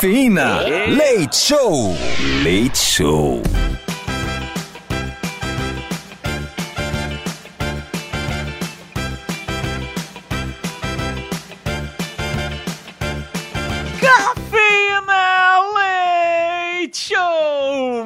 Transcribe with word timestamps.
Cafeína. 0.00 0.62
Leite 0.96 1.36
Show. 1.36 1.94
Leite 2.42 2.78
Show. 2.78 3.42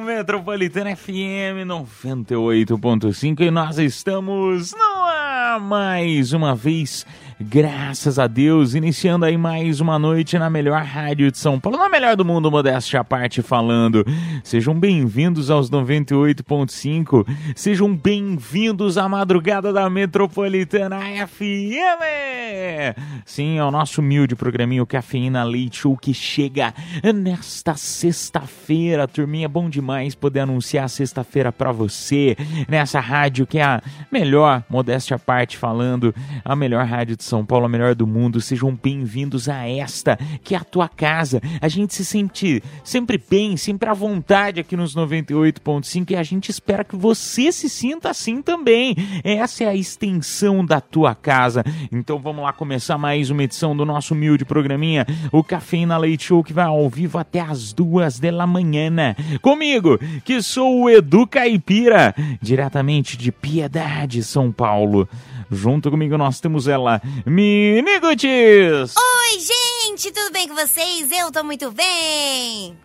Metropolitana 0.03 0.95
FM 0.95 1.65
98.5 1.65 3.41
e 3.41 3.51
nós 3.51 3.77
estamos 3.77 4.73
no 4.73 5.03
ar 5.05 5.59
mais 5.61 6.33
uma 6.33 6.55
vez 6.55 7.05
Graças 7.39 8.17
a 8.17 8.27
Deus, 8.27 8.75
iniciando 8.75 9.25
aí 9.25 9.37
mais 9.37 9.81
uma 9.81 9.99
noite 9.99 10.39
na 10.39 10.49
melhor 10.49 10.81
rádio 10.83 11.29
de 11.29 11.37
São 11.37 11.59
Paulo, 11.59 11.77
na 11.77 11.89
melhor 11.89 12.15
do 12.15 12.23
mundo, 12.23 12.49
modéstia 12.49 13.01
à 13.01 13.03
parte 13.03 13.41
falando. 13.41 14.05
Sejam 14.41 14.73
bem-vindos 14.79 15.51
aos 15.51 15.69
98.5, 15.69 17.27
sejam 17.53 17.93
bem-vindos 17.93 18.97
à 18.97 19.09
madrugada 19.09 19.73
da 19.73 19.89
Metropolitana 19.89 21.01
FM. 21.27 22.95
Sim, 23.25 23.57
é 23.57 23.63
o 23.65 23.71
nosso 23.71 23.99
humilde 23.99 24.33
programinho 24.33 24.85
Cafeína 24.85 25.43
Leite 25.43 25.79
Show 25.79 25.97
que 25.97 26.13
chega 26.13 26.73
nesta 27.13 27.75
sexta-feira. 27.75 29.09
Turminha, 29.09 29.49
bom 29.49 29.69
demais 29.69 30.15
poder 30.15 30.41
anunciar 30.41 30.89
sexta-feira 30.89 31.51
para 31.51 31.73
você 31.73 32.37
nessa 32.69 33.01
rádio 33.01 33.45
que 33.45 33.57
é 33.57 33.63
a 33.63 33.81
melhor, 34.09 34.63
modéstia 34.69 35.17
à 35.17 35.19
parte 35.19 35.57
falando, 35.57 36.15
a 36.45 36.55
melhor 36.55 36.85
rádio 36.85 37.17
de 37.17 37.24
são 37.25 37.43
Paulo, 37.43 37.65
a 37.65 37.69
melhor 37.69 37.95
do 37.95 38.05
mundo. 38.05 38.39
Sejam 38.39 38.77
bem-vindos 38.81 39.49
a 39.49 39.67
esta, 39.67 40.17
que 40.43 40.53
é 40.53 40.57
a 40.57 40.63
tua 40.63 40.87
casa. 40.87 41.41
A 41.59 41.67
gente 41.67 41.93
se 41.95 42.05
sente 42.05 42.61
sempre 42.83 43.17
bem, 43.17 43.57
sempre 43.57 43.89
à 43.89 43.93
vontade 43.93 44.59
aqui 44.59 44.77
nos 44.77 44.95
98.5 44.95 46.11
e 46.11 46.15
a 46.15 46.21
gente 46.21 46.49
espera 46.49 46.83
que 46.83 46.95
você 46.95 47.51
se 47.51 47.67
sinta 47.67 48.11
assim 48.11 48.43
também. 48.43 48.95
Essa 49.23 49.63
é 49.63 49.67
a 49.67 49.75
extensão 49.75 50.63
da 50.63 50.79
tua 50.79 51.15
casa. 51.15 51.63
Então 51.91 52.19
vamos 52.19 52.43
lá 52.43 52.53
começar 52.53 52.97
mais 52.97 53.31
uma 53.31 53.43
edição 53.43 53.75
do 53.75 53.85
nosso 53.85 54.13
humilde 54.13 54.45
programinha, 54.45 55.05
o 55.31 55.43
Cafeína 55.43 55.97
Leite 55.97 56.25
Show, 56.25 56.43
que 56.43 56.53
vai 56.53 56.65
ao 56.65 56.87
vivo 56.89 57.17
até 57.17 57.39
as 57.39 57.73
duas 57.73 58.19
da 58.19 58.45
manhã. 58.45 59.15
Comigo, 59.41 59.97
que 60.23 60.41
sou 60.41 60.81
o 60.83 60.89
Edu 60.89 61.25
Caipira, 61.25 62.13
diretamente 62.39 63.17
de 63.17 63.31
Piedade, 63.31 64.21
São 64.21 64.51
Paulo. 64.51 65.09
Junto 65.51 65.91
comigo 65.91 66.17
nós 66.17 66.39
temos 66.39 66.67
ela, 66.67 67.01
Mini 67.25 67.99
Gutis! 67.99 68.95
Oi, 68.95 69.39
gente, 69.39 70.11
tudo 70.11 70.31
bem 70.33 70.47
com 70.47 70.55
vocês? 70.55 71.11
Eu 71.11 71.31
tô 71.31 71.43
muito 71.43 71.71
bem! 71.71 72.75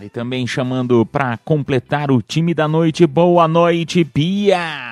E 0.00 0.08
também 0.08 0.46
chamando 0.46 1.06
para 1.06 1.36
completar 1.38 2.10
o 2.10 2.20
time 2.20 2.52
da 2.52 2.66
noite, 2.66 3.06
boa 3.06 3.46
noite, 3.46 4.04
Pia! 4.04 4.91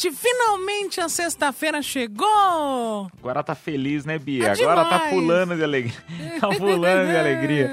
Noite! 0.00 0.10
Finalmente 0.10 1.00
a 1.00 1.08
sexta-feira 1.08 1.82
chegou! 1.82 3.10
Agora 3.18 3.42
tá 3.42 3.54
feliz, 3.54 4.06
né, 4.06 4.18
Bia? 4.18 4.46
É 4.46 4.50
Agora 4.52 4.84
tá 4.88 4.98
pulando 5.10 5.54
de 5.54 5.62
alegria. 5.62 5.94
tá 6.40 6.48
pulando 6.48 7.10
de 7.10 7.16
alegria. 7.16 7.70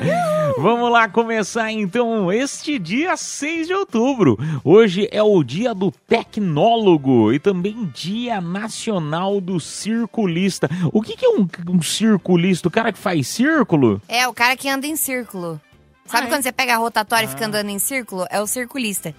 Vamos 0.58 0.92
lá 0.92 1.08
começar 1.08 1.72
então 1.72 2.32
este 2.32 2.78
dia 2.78 3.16
6 3.16 3.68
de 3.68 3.74
outubro. 3.74 4.38
Hoje 4.64 5.08
é 5.12 5.24
o 5.24 5.42
dia 5.42 5.74
do 5.74 5.90
tecnólogo 5.90 7.32
e 7.32 7.40
também 7.40 7.90
dia 7.94 8.42
nacional 8.42 9.40
do 9.40 9.60
circulista. 9.60 10.70
O 10.92 11.02
que, 11.02 11.16
que 11.16 11.26
é 11.26 11.30
um, 11.30 11.48
um 11.70 11.82
circulista? 11.82 12.68
O 12.68 12.72
cara 12.72 12.92
que 12.92 13.00
faz 13.00 13.28
círculo? 13.28 14.02
É, 14.08 14.28
o 14.28 14.34
cara 14.34 14.58
que 14.58 14.68
anda 14.68 14.86
em 14.86 14.98
círculo. 14.98 15.62
Sabe 16.06 16.28
ah, 16.28 16.30
quando 16.30 16.44
você 16.44 16.52
pega 16.52 16.74
a 16.74 16.78
rotatória 16.78 17.26
e 17.26 17.30
fica 17.30 17.46
ah. 17.46 17.48
andando 17.48 17.70
em 17.70 17.80
círculo? 17.80 18.26
É 18.30 18.42
o 18.42 18.48
circulista. 18.48 19.14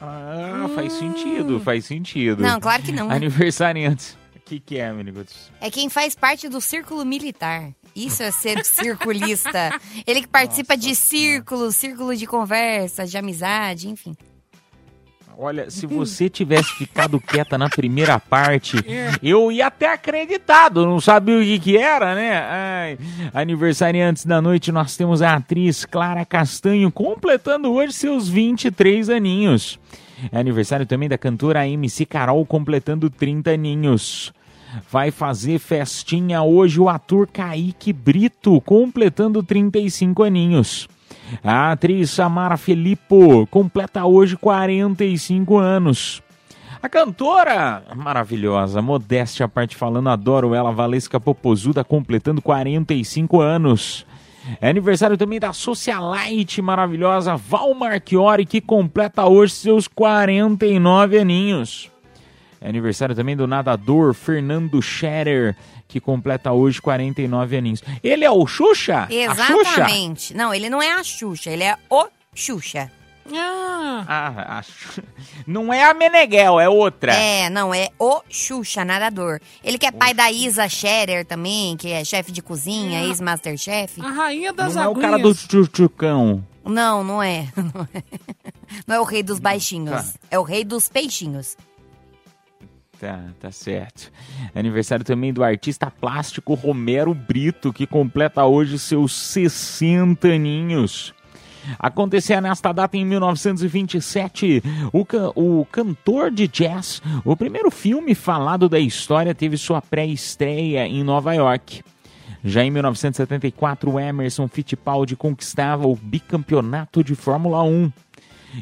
Ah, 0.00 0.66
hum. 0.66 0.74
faz 0.74 0.92
sentido, 0.92 1.60
faz 1.60 1.84
sentido. 1.84 2.42
Não, 2.42 2.60
claro 2.60 2.82
que 2.82 2.92
não. 2.92 3.10
Aniversariantes. 3.10 4.16
O 4.34 4.40
que, 4.48 4.60
que 4.60 4.78
é, 4.78 4.90
Miniguts? 4.92 5.50
É 5.60 5.70
quem 5.70 5.90
faz 5.90 6.14
parte 6.14 6.48
do 6.48 6.60
círculo 6.60 7.04
militar. 7.04 7.70
Isso 7.94 8.22
é 8.22 8.30
ser 8.30 8.64
circulista. 8.64 9.78
Ele 10.06 10.22
que 10.22 10.28
participa 10.28 10.74
Nossa, 10.74 10.88
de 10.88 10.94
círculos, 10.94 11.76
círculo 11.76 12.16
de 12.16 12.26
conversa, 12.26 13.04
de 13.04 13.18
amizade, 13.18 13.88
enfim. 13.88 14.16
Olha, 15.40 15.70
se 15.70 15.86
você 15.86 16.28
tivesse 16.28 16.74
ficado 16.74 17.20
quieta 17.22 17.56
na 17.56 17.70
primeira 17.70 18.18
parte, 18.18 18.76
eu 19.22 19.52
ia 19.52 19.68
até 19.68 19.92
acreditado, 19.92 20.84
não 20.84 21.00
sabia 21.00 21.38
o 21.38 21.42
que, 21.42 21.60
que 21.60 21.76
era, 21.76 22.12
né? 22.12 22.38
Ai, 22.40 22.98
aniversariantes 23.32 24.26
da 24.26 24.42
noite, 24.42 24.72
nós 24.72 24.96
temos 24.96 25.22
a 25.22 25.36
atriz 25.36 25.84
Clara 25.84 26.24
Castanho 26.24 26.90
completando 26.90 27.72
hoje 27.72 27.92
seus 27.92 28.28
23 28.28 29.10
aninhos. 29.10 29.78
É 30.32 30.40
aniversário 30.40 30.84
também 30.84 31.08
da 31.08 31.16
cantora 31.16 31.68
MC 31.68 32.04
Carol 32.04 32.44
completando 32.44 33.08
30 33.08 33.52
aninhos. 33.52 34.32
Vai 34.90 35.12
fazer 35.12 35.60
festinha 35.60 36.42
hoje 36.42 36.80
o 36.80 36.88
ator 36.88 37.28
Kaique 37.28 37.92
Brito 37.92 38.60
completando 38.62 39.40
35 39.40 40.24
aninhos. 40.24 40.88
A 41.42 41.72
atriz 41.72 42.10
Samara 42.10 42.56
Filippo 42.56 43.46
completa 43.48 44.04
hoje 44.04 44.36
45 44.36 45.58
anos. 45.58 46.22
A 46.80 46.88
cantora 46.88 47.82
maravilhosa, 47.96 48.80
modéstia 48.80 49.46
a 49.46 49.48
parte 49.48 49.76
falando, 49.76 50.08
adoro 50.08 50.54
ela, 50.54 50.70
Valesca 50.70 51.18
Popozuda, 51.18 51.82
completando 51.82 52.40
45 52.40 53.40
anos. 53.40 54.06
É 54.60 54.70
aniversário 54.70 55.16
também 55.16 55.40
da 55.40 55.52
socialite 55.52 56.62
maravilhosa 56.62 57.36
Val 57.36 57.74
Marchiori, 57.74 58.46
que 58.46 58.60
completa 58.60 59.26
hoje 59.26 59.54
seus 59.54 59.88
49 59.88 61.18
aninhos. 61.18 61.90
É 62.60 62.68
aniversário 62.68 63.14
também 63.14 63.36
do 63.36 63.46
nadador 63.46 64.14
Fernando 64.14 64.82
Scherer, 64.82 65.56
que 65.86 66.00
completa 66.00 66.52
hoje 66.52 66.82
49 66.82 67.56
aninhos. 67.56 67.82
Ele 68.02 68.24
é 68.24 68.30
o 68.30 68.46
Xuxa? 68.46 69.06
Exatamente. 69.10 70.28
Xuxa? 70.28 70.34
Não, 70.36 70.52
ele 70.52 70.68
não 70.68 70.82
é 70.82 70.92
a 70.92 71.02
Xuxa, 71.04 71.50
ele 71.50 71.64
é 71.64 71.76
o 71.88 72.08
Xuxa. 72.34 72.90
Ah. 73.34 74.04
ah 74.08 74.62
não 75.46 75.72
é 75.72 75.84
a 75.84 75.94
Meneghel, 75.94 76.58
é 76.58 76.68
outra. 76.68 77.12
É, 77.12 77.50
não, 77.50 77.74
é 77.74 77.90
o 77.98 78.22
Xuxa, 78.28 78.84
nadador. 78.84 79.40
Ele 79.62 79.78
que 79.78 79.86
é 79.86 79.92
pai 79.92 80.14
da 80.14 80.30
Isa 80.30 80.68
Scherer 80.68 81.24
também, 81.26 81.76
que 81.76 81.92
é 81.92 82.04
chefe 82.04 82.32
de 82.32 82.42
cozinha, 82.42 83.00
é. 83.00 83.04
ex-masterchef. 83.06 84.00
A 84.00 84.10
rainha 84.10 84.52
das 84.52 84.74
Não 84.74 84.82
aguinhas. 84.82 84.96
é 84.96 85.06
o 85.06 85.10
cara 85.10 85.22
do 85.22 85.34
chuchucão. 85.34 86.44
Não, 86.64 87.02
não 87.02 87.22
é. 87.22 87.48
Não 87.56 87.88
é, 87.94 88.02
não 88.86 88.96
é 88.96 89.00
o 89.00 89.04
rei 89.04 89.22
dos 89.22 89.38
baixinhos. 89.38 90.12
Tá. 90.12 90.18
É 90.30 90.38
o 90.38 90.42
rei 90.42 90.64
dos 90.64 90.88
peixinhos. 90.88 91.56
Tá, 93.00 93.26
tá 93.38 93.52
certo. 93.52 94.10
Aniversário 94.52 95.04
também 95.04 95.32
do 95.32 95.44
artista 95.44 95.88
plástico 95.88 96.54
Romero 96.54 97.14
Brito, 97.14 97.72
que 97.72 97.86
completa 97.86 98.44
hoje 98.44 98.76
seus 98.78 99.12
60 99.12 100.26
aninhos. 100.26 101.14
Acontecia 101.78 102.40
nesta 102.40 102.72
data 102.72 102.96
em 102.96 103.04
1927, 103.04 104.62
o, 104.92 105.04
can 105.04 105.30
o 105.34 105.66
cantor 105.70 106.30
de 106.30 106.48
jazz, 106.48 107.02
o 107.24 107.36
primeiro 107.36 107.70
filme 107.70 108.14
falado 108.14 108.68
da 108.68 108.78
história, 108.78 109.34
teve 109.34 109.56
sua 109.56 109.82
pré-estreia 109.82 110.86
em 110.86 111.04
Nova 111.04 111.34
York. 111.34 111.82
Já 112.44 112.64
em 112.64 112.70
1974, 112.70 113.98
Emerson 113.98 114.48
Fittipaldi 114.48 115.14
conquistava 115.14 115.86
o 115.86 115.94
bicampeonato 115.94 117.04
de 117.04 117.14
Fórmula 117.14 117.62
1. 117.62 117.92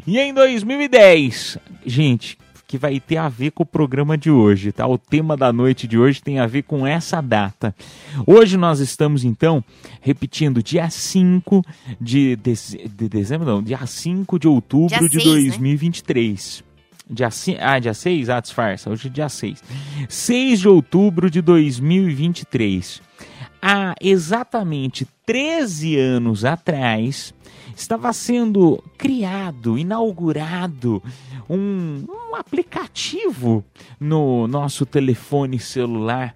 E 0.06 0.18
em 0.18 0.34
2010, 0.34 1.58
gente, 1.84 2.36
que 2.66 2.76
vai 2.76 2.98
ter 2.98 3.16
a 3.16 3.28
ver 3.28 3.52
com 3.52 3.62
o 3.62 3.66
programa 3.66 4.18
de 4.18 4.30
hoje, 4.30 4.72
tá? 4.72 4.86
O 4.86 4.98
tema 4.98 5.36
da 5.36 5.52
noite 5.52 5.86
de 5.86 5.96
hoje 5.96 6.22
tem 6.22 6.38
a 6.40 6.46
ver 6.46 6.62
com 6.62 6.86
essa 6.86 7.20
data. 7.20 7.74
Hoje 8.26 8.56
nós 8.56 8.80
estamos 8.80 9.24
então 9.24 9.62
repetindo 10.00 10.62
dia 10.62 10.90
5 10.90 11.64
de, 12.00 12.36
de, 12.36 12.54
de 12.88 13.08
dezembro, 13.08 13.46
não, 13.46 13.62
dia 13.62 13.86
5 13.86 14.38
de 14.38 14.48
outubro 14.48 14.98
dia 14.98 15.08
de 15.08 15.20
6, 15.20 15.24
2023. 15.24 16.58
Né? 16.60 16.66
Dia, 17.08 17.28
ah, 17.60 17.78
dia 17.78 17.94
6? 17.94 18.28
Ah, 18.28 18.40
disfarça. 18.40 18.90
Hoje 18.90 19.06
é 19.06 19.10
dia 19.10 19.28
6. 19.28 19.62
6 20.08 20.60
de 20.60 20.68
outubro 20.68 21.30
de 21.30 21.40
2023. 21.40 23.00
Há 23.62 23.94
exatamente 24.00 25.06
13 25.24 25.96
anos 25.98 26.44
atrás, 26.44 27.32
estava 27.76 28.12
sendo 28.12 28.82
criado, 28.96 29.78
inaugurado 29.78 31.02
um, 31.48 32.04
um 32.08 32.34
aplicativo 32.34 33.62
no 34.00 34.48
nosso 34.48 34.86
telefone 34.86 35.58
celular 35.60 36.34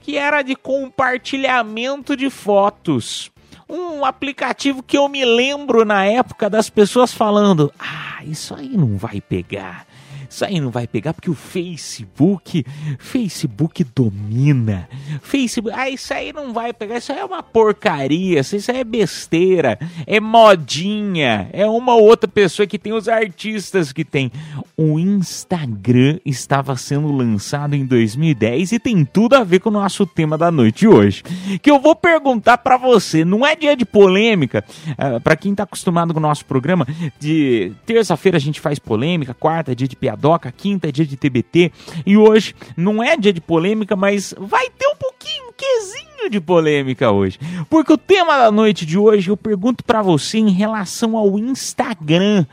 que 0.00 0.16
era 0.16 0.40
de 0.40 0.56
compartilhamento 0.56 2.16
de 2.16 2.30
fotos. 2.30 3.30
Um 3.68 4.02
aplicativo 4.02 4.82
que 4.82 4.96
eu 4.96 5.06
me 5.06 5.22
lembro 5.22 5.84
na 5.84 6.06
época 6.06 6.48
das 6.48 6.70
pessoas 6.70 7.12
falando: 7.12 7.70
ah, 7.78 8.24
isso 8.24 8.54
aí 8.54 8.70
não 8.70 8.96
vai 8.96 9.20
pegar. 9.20 9.86
Isso 10.28 10.44
aí 10.44 10.60
não 10.60 10.70
vai 10.70 10.86
pegar 10.86 11.14
porque 11.14 11.30
o 11.30 11.34
Facebook, 11.34 12.64
Facebook 12.98 13.84
domina. 13.94 14.88
Facebook, 15.22 15.76
ah, 15.78 15.88
isso 15.88 16.12
aí 16.12 16.32
não 16.32 16.52
vai 16.52 16.72
pegar, 16.72 16.98
isso 16.98 17.12
aí 17.12 17.18
é 17.18 17.24
uma 17.24 17.42
porcaria, 17.42 18.40
isso 18.40 18.70
aí 18.70 18.80
é 18.80 18.84
besteira, 18.84 19.78
é 20.06 20.20
modinha, 20.20 21.48
é 21.52 21.66
uma 21.66 21.94
ou 21.94 22.04
outra 22.04 22.28
pessoa 22.28 22.66
que 22.66 22.78
tem 22.78 22.92
os 22.92 23.08
artistas 23.08 23.92
que 23.92 24.04
tem. 24.04 24.30
O 24.76 24.98
Instagram 24.98 26.18
estava 26.24 26.76
sendo 26.76 27.10
lançado 27.10 27.74
em 27.74 27.84
2010 27.84 28.72
e 28.72 28.78
tem 28.78 29.04
tudo 29.04 29.34
a 29.34 29.42
ver 29.42 29.60
com 29.60 29.70
o 29.70 29.72
nosso 29.72 30.06
tema 30.06 30.36
da 30.36 30.50
noite 30.50 30.80
de 30.80 30.88
hoje. 30.88 31.22
Que 31.62 31.70
eu 31.70 31.80
vou 31.80 31.96
perguntar 31.96 32.58
para 32.58 32.76
você, 32.76 33.24
não 33.24 33.44
é 33.44 33.56
dia 33.56 33.76
de 33.76 33.84
polêmica, 33.84 34.64
uh, 34.90 35.20
para 35.20 35.36
quem 35.36 35.54
tá 35.54 35.64
acostumado 35.64 36.12
com 36.12 36.20
o 36.20 36.22
nosso 36.22 36.44
programa, 36.44 36.86
de 37.18 37.72
terça-feira 37.86 38.36
a 38.36 38.40
gente 38.40 38.60
faz 38.60 38.78
polêmica, 38.78 39.34
quarta 39.34 39.72
é 39.72 39.74
dia 39.74 39.88
de 39.88 39.96
piadoca, 40.18 40.52
quinta 40.52 40.88
é 40.88 40.92
dia 40.92 41.06
de 41.06 41.16
TBT 41.16 41.72
e 42.04 42.16
hoje 42.16 42.54
não 42.76 43.02
é 43.02 43.16
dia 43.16 43.32
de 43.32 43.40
polêmica, 43.40 43.94
mas 43.94 44.34
vai 44.36 44.68
ter 44.70 44.86
um 44.88 44.96
pouquinho, 44.96 45.44
um 45.48 46.28
de 46.28 46.40
polêmica 46.40 47.10
hoje. 47.10 47.38
Porque 47.70 47.92
o 47.92 47.96
tema 47.98 48.36
da 48.36 48.50
noite 48.50 48.84
de 48.84 48.98
hoje 48.98 49.30
eu 49.30 49.36
pergunto 49.36 49.84
para 49.84 50.02
você 50.02 50.38
em 50.38 50.50
relação 50.50 51.16
ao 51.16 51.38
Instagram. 51.38 52.44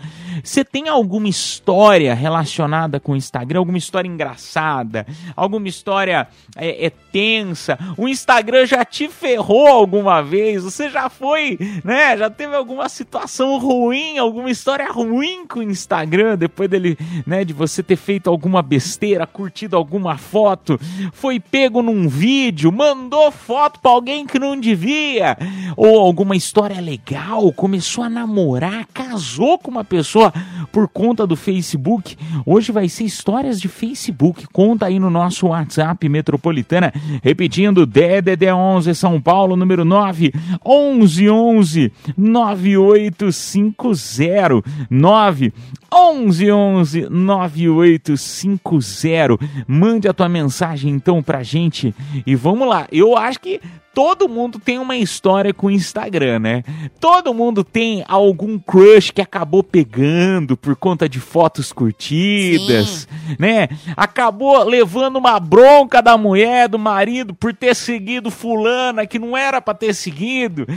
Você 0.43 0.63
tem 0.63 0.89
alguma 0.89 1.27
história 1.27 2.13
relacionada 2.13 2.99
com 2.99 3.13
o 3.13 3.15
Instagram? 3.15 3.59
Alguma 3.59 3.77
história 3.77 4.07
engraçada? 4.07 5.05
Alguma 5.35 5.67
história 5.67 6.27
é, 6.55 6.87
é, 6.87 6.89
tensa? 6.89 7.77
O 7.97 8.07
Instagram 8.07 8.65
já 8.65 8.83
te 8.83 9.07
ferrou 9.07 9.67
alguma 9.67 10.21
vez? 10.21 10.63
Você 10.63 10.89
já 10.89 11.09
foi, 11.09 11.57
né? 11.83 12.17
Já 12.17 12.29
teve 12.29 12.55
alguma 12.55 12.89
situação 12.89 13.57
ruim, 13.57 14.17
alguma 14.17 14.49
história 14.49 14.91
ruim 14.91 15.45
com 15.47 15.59
o 15.59 15.63
Instagram 15.63 16.37
depois 16.37 16.69
dele, 16.69 16.97
né? 17.25 17.45
De 17.45 17.53
você 17.53 17.81
ter 17.81 17.95
feito 17.95 18.29
alguma 18.29 18.61
besteira, 18.61 19.25
curtido 19.25 19.75
alguma 19.75 20.17
foto, 20.17 20.79
foi 21.13 21.39
pego 21.39 21.81
num 21.81 22.07
vídeo, 22.07 22.71
mandou 22.71 23.31
foto 23.31 23.79
pra 23.79 23.91
alguém 23.91 24.25
que 24.25 24.39
não 24.39 24.59
devia, 24.59 25.37
ou 25.75 25.99
alguma 25.99 26.35
história 26.35 26.79
legal, 26.81 27.51
começou 27.53 28.03
a 28.03 28.09
namorar, 28.09 28.85
casou 28.93 29.57
com 29.59 29.71
uma 29.71 29.83
pessoa 29.83 30.24
por 30.71 30.87
conta 30.87 31.25
do 31.25 31.35
Facebook. 31.35 32.15
Hoje 32.45 32.71
vai 32.71 32.87
ser 32.89 33.05
histórias 33.05 33.59
de 33.59 33.67
Facebook. 33.67 34.45
Conta 34.51 34.85
aí 34.87 34.99
no 34.99 35.09
nosso 35.09 35.47
WhatsApp 35.47 36.07
Metropolitana, 36.09 36.93
repetindo 37.23 37.85
DDD 37.85 38.51
11 38.51 38.93
São 38.95 39.21
Paulo 39.21 39.55
número 39.55 39.85
9 39.85 40.33
11 40.65 41.29
11 41.29 41.93
9850 42.17 44.63
9 44.89 45.53
11 45.93 46.51
11 46.51 47.07
9850. 47.09 49.37
Mande 49.67 50.07
a 50.07 50.13
tua 50.13 50.29
mensagem 50.29 50.91
então 50.91 51.23
pra 51.23 51.43
gente 51.43 51.93
e 52.25 52.35
vamos 52.35 52.67
lá. 52.67 52.87
Eu 52.91 53.17
acho 53.17 53.39
que 53.39 53.59
todo 53.95 54.27
mundo 54.27 54.59
tem 54.59 54.77
uma 54.77 54.97
história 54.97 55.53
com 55.53 55.67
o 55.67 55.71
Instagram, 55.71 56.39
né? 56.39 56.63
Todo 56.99 57.33
mundo 57.33 57.63
tem 57.63 58.03
algum 58.09 58.59
crush 58.59 59.09
que 59.09 59.21
acabou 59.21 59.63
pegando 59.63 60.57
por 60.57 60.75
conta 60.75 61.07
de 61.07 61.21
fotos 61.21 61.71
curtidas, 61.71 63.07
Sim. 63.09 63.35
né? 63.39 63.69
Acabou 63.95 64.61
levando 64.65 65.15
uma 65.15 65.39
bronca 65.39 66.01
da 66.01 66.17
mulher, 66.17 66.67
do 66.67 66.77
marido, 66.77 67.33
por 67.33 67.53
ter 67.53 67.73
seguido 67.73 68.29
fulana 68.29 69.07
que 69.07 69.17
não 69.17 69.37
era 69.37 69.61
para 69.61 69.73
ter 69.73 69.95
seguido. 69.95 70.67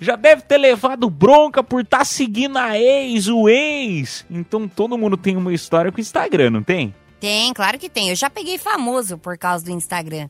Já 0.00 0.16
deve 0.16 0.42
ter 0.42 0.58
levado 0.58 1.08
bronca 1.08 1.62
por 1.62 1.82
estar 1.82 1.98
tá 1.98 2.04
seguindo 2.04 2.58
a 2.58 2.76
ex, 2.76 3.28
o 3.28 3.48
ex. 3.48 4.26
Então 4.28 4.66
todo 4.66 4.98
mundo 4.98 5.16
tem 5.16 5.36
uma 5.36 5.54
história 5.54 5.92
com 5.92 5.98
o 5.98 6.00
Instagram, 6.00 6.50
não 6.50 6.62
tem? 6.62 6.92
Tem, 7.20 7.52
claro 7.54 7.78
que 7.78 7.88
tem. 7.88 8.08
Eu 8.08 8.16
já 8.16 8.28
peguei 8.28 8.58
famoso 8.58 9.16
por 9.16 9.38
causa 9.38 9.64
do 9.64 9.70
Instagram. 9.70 10.28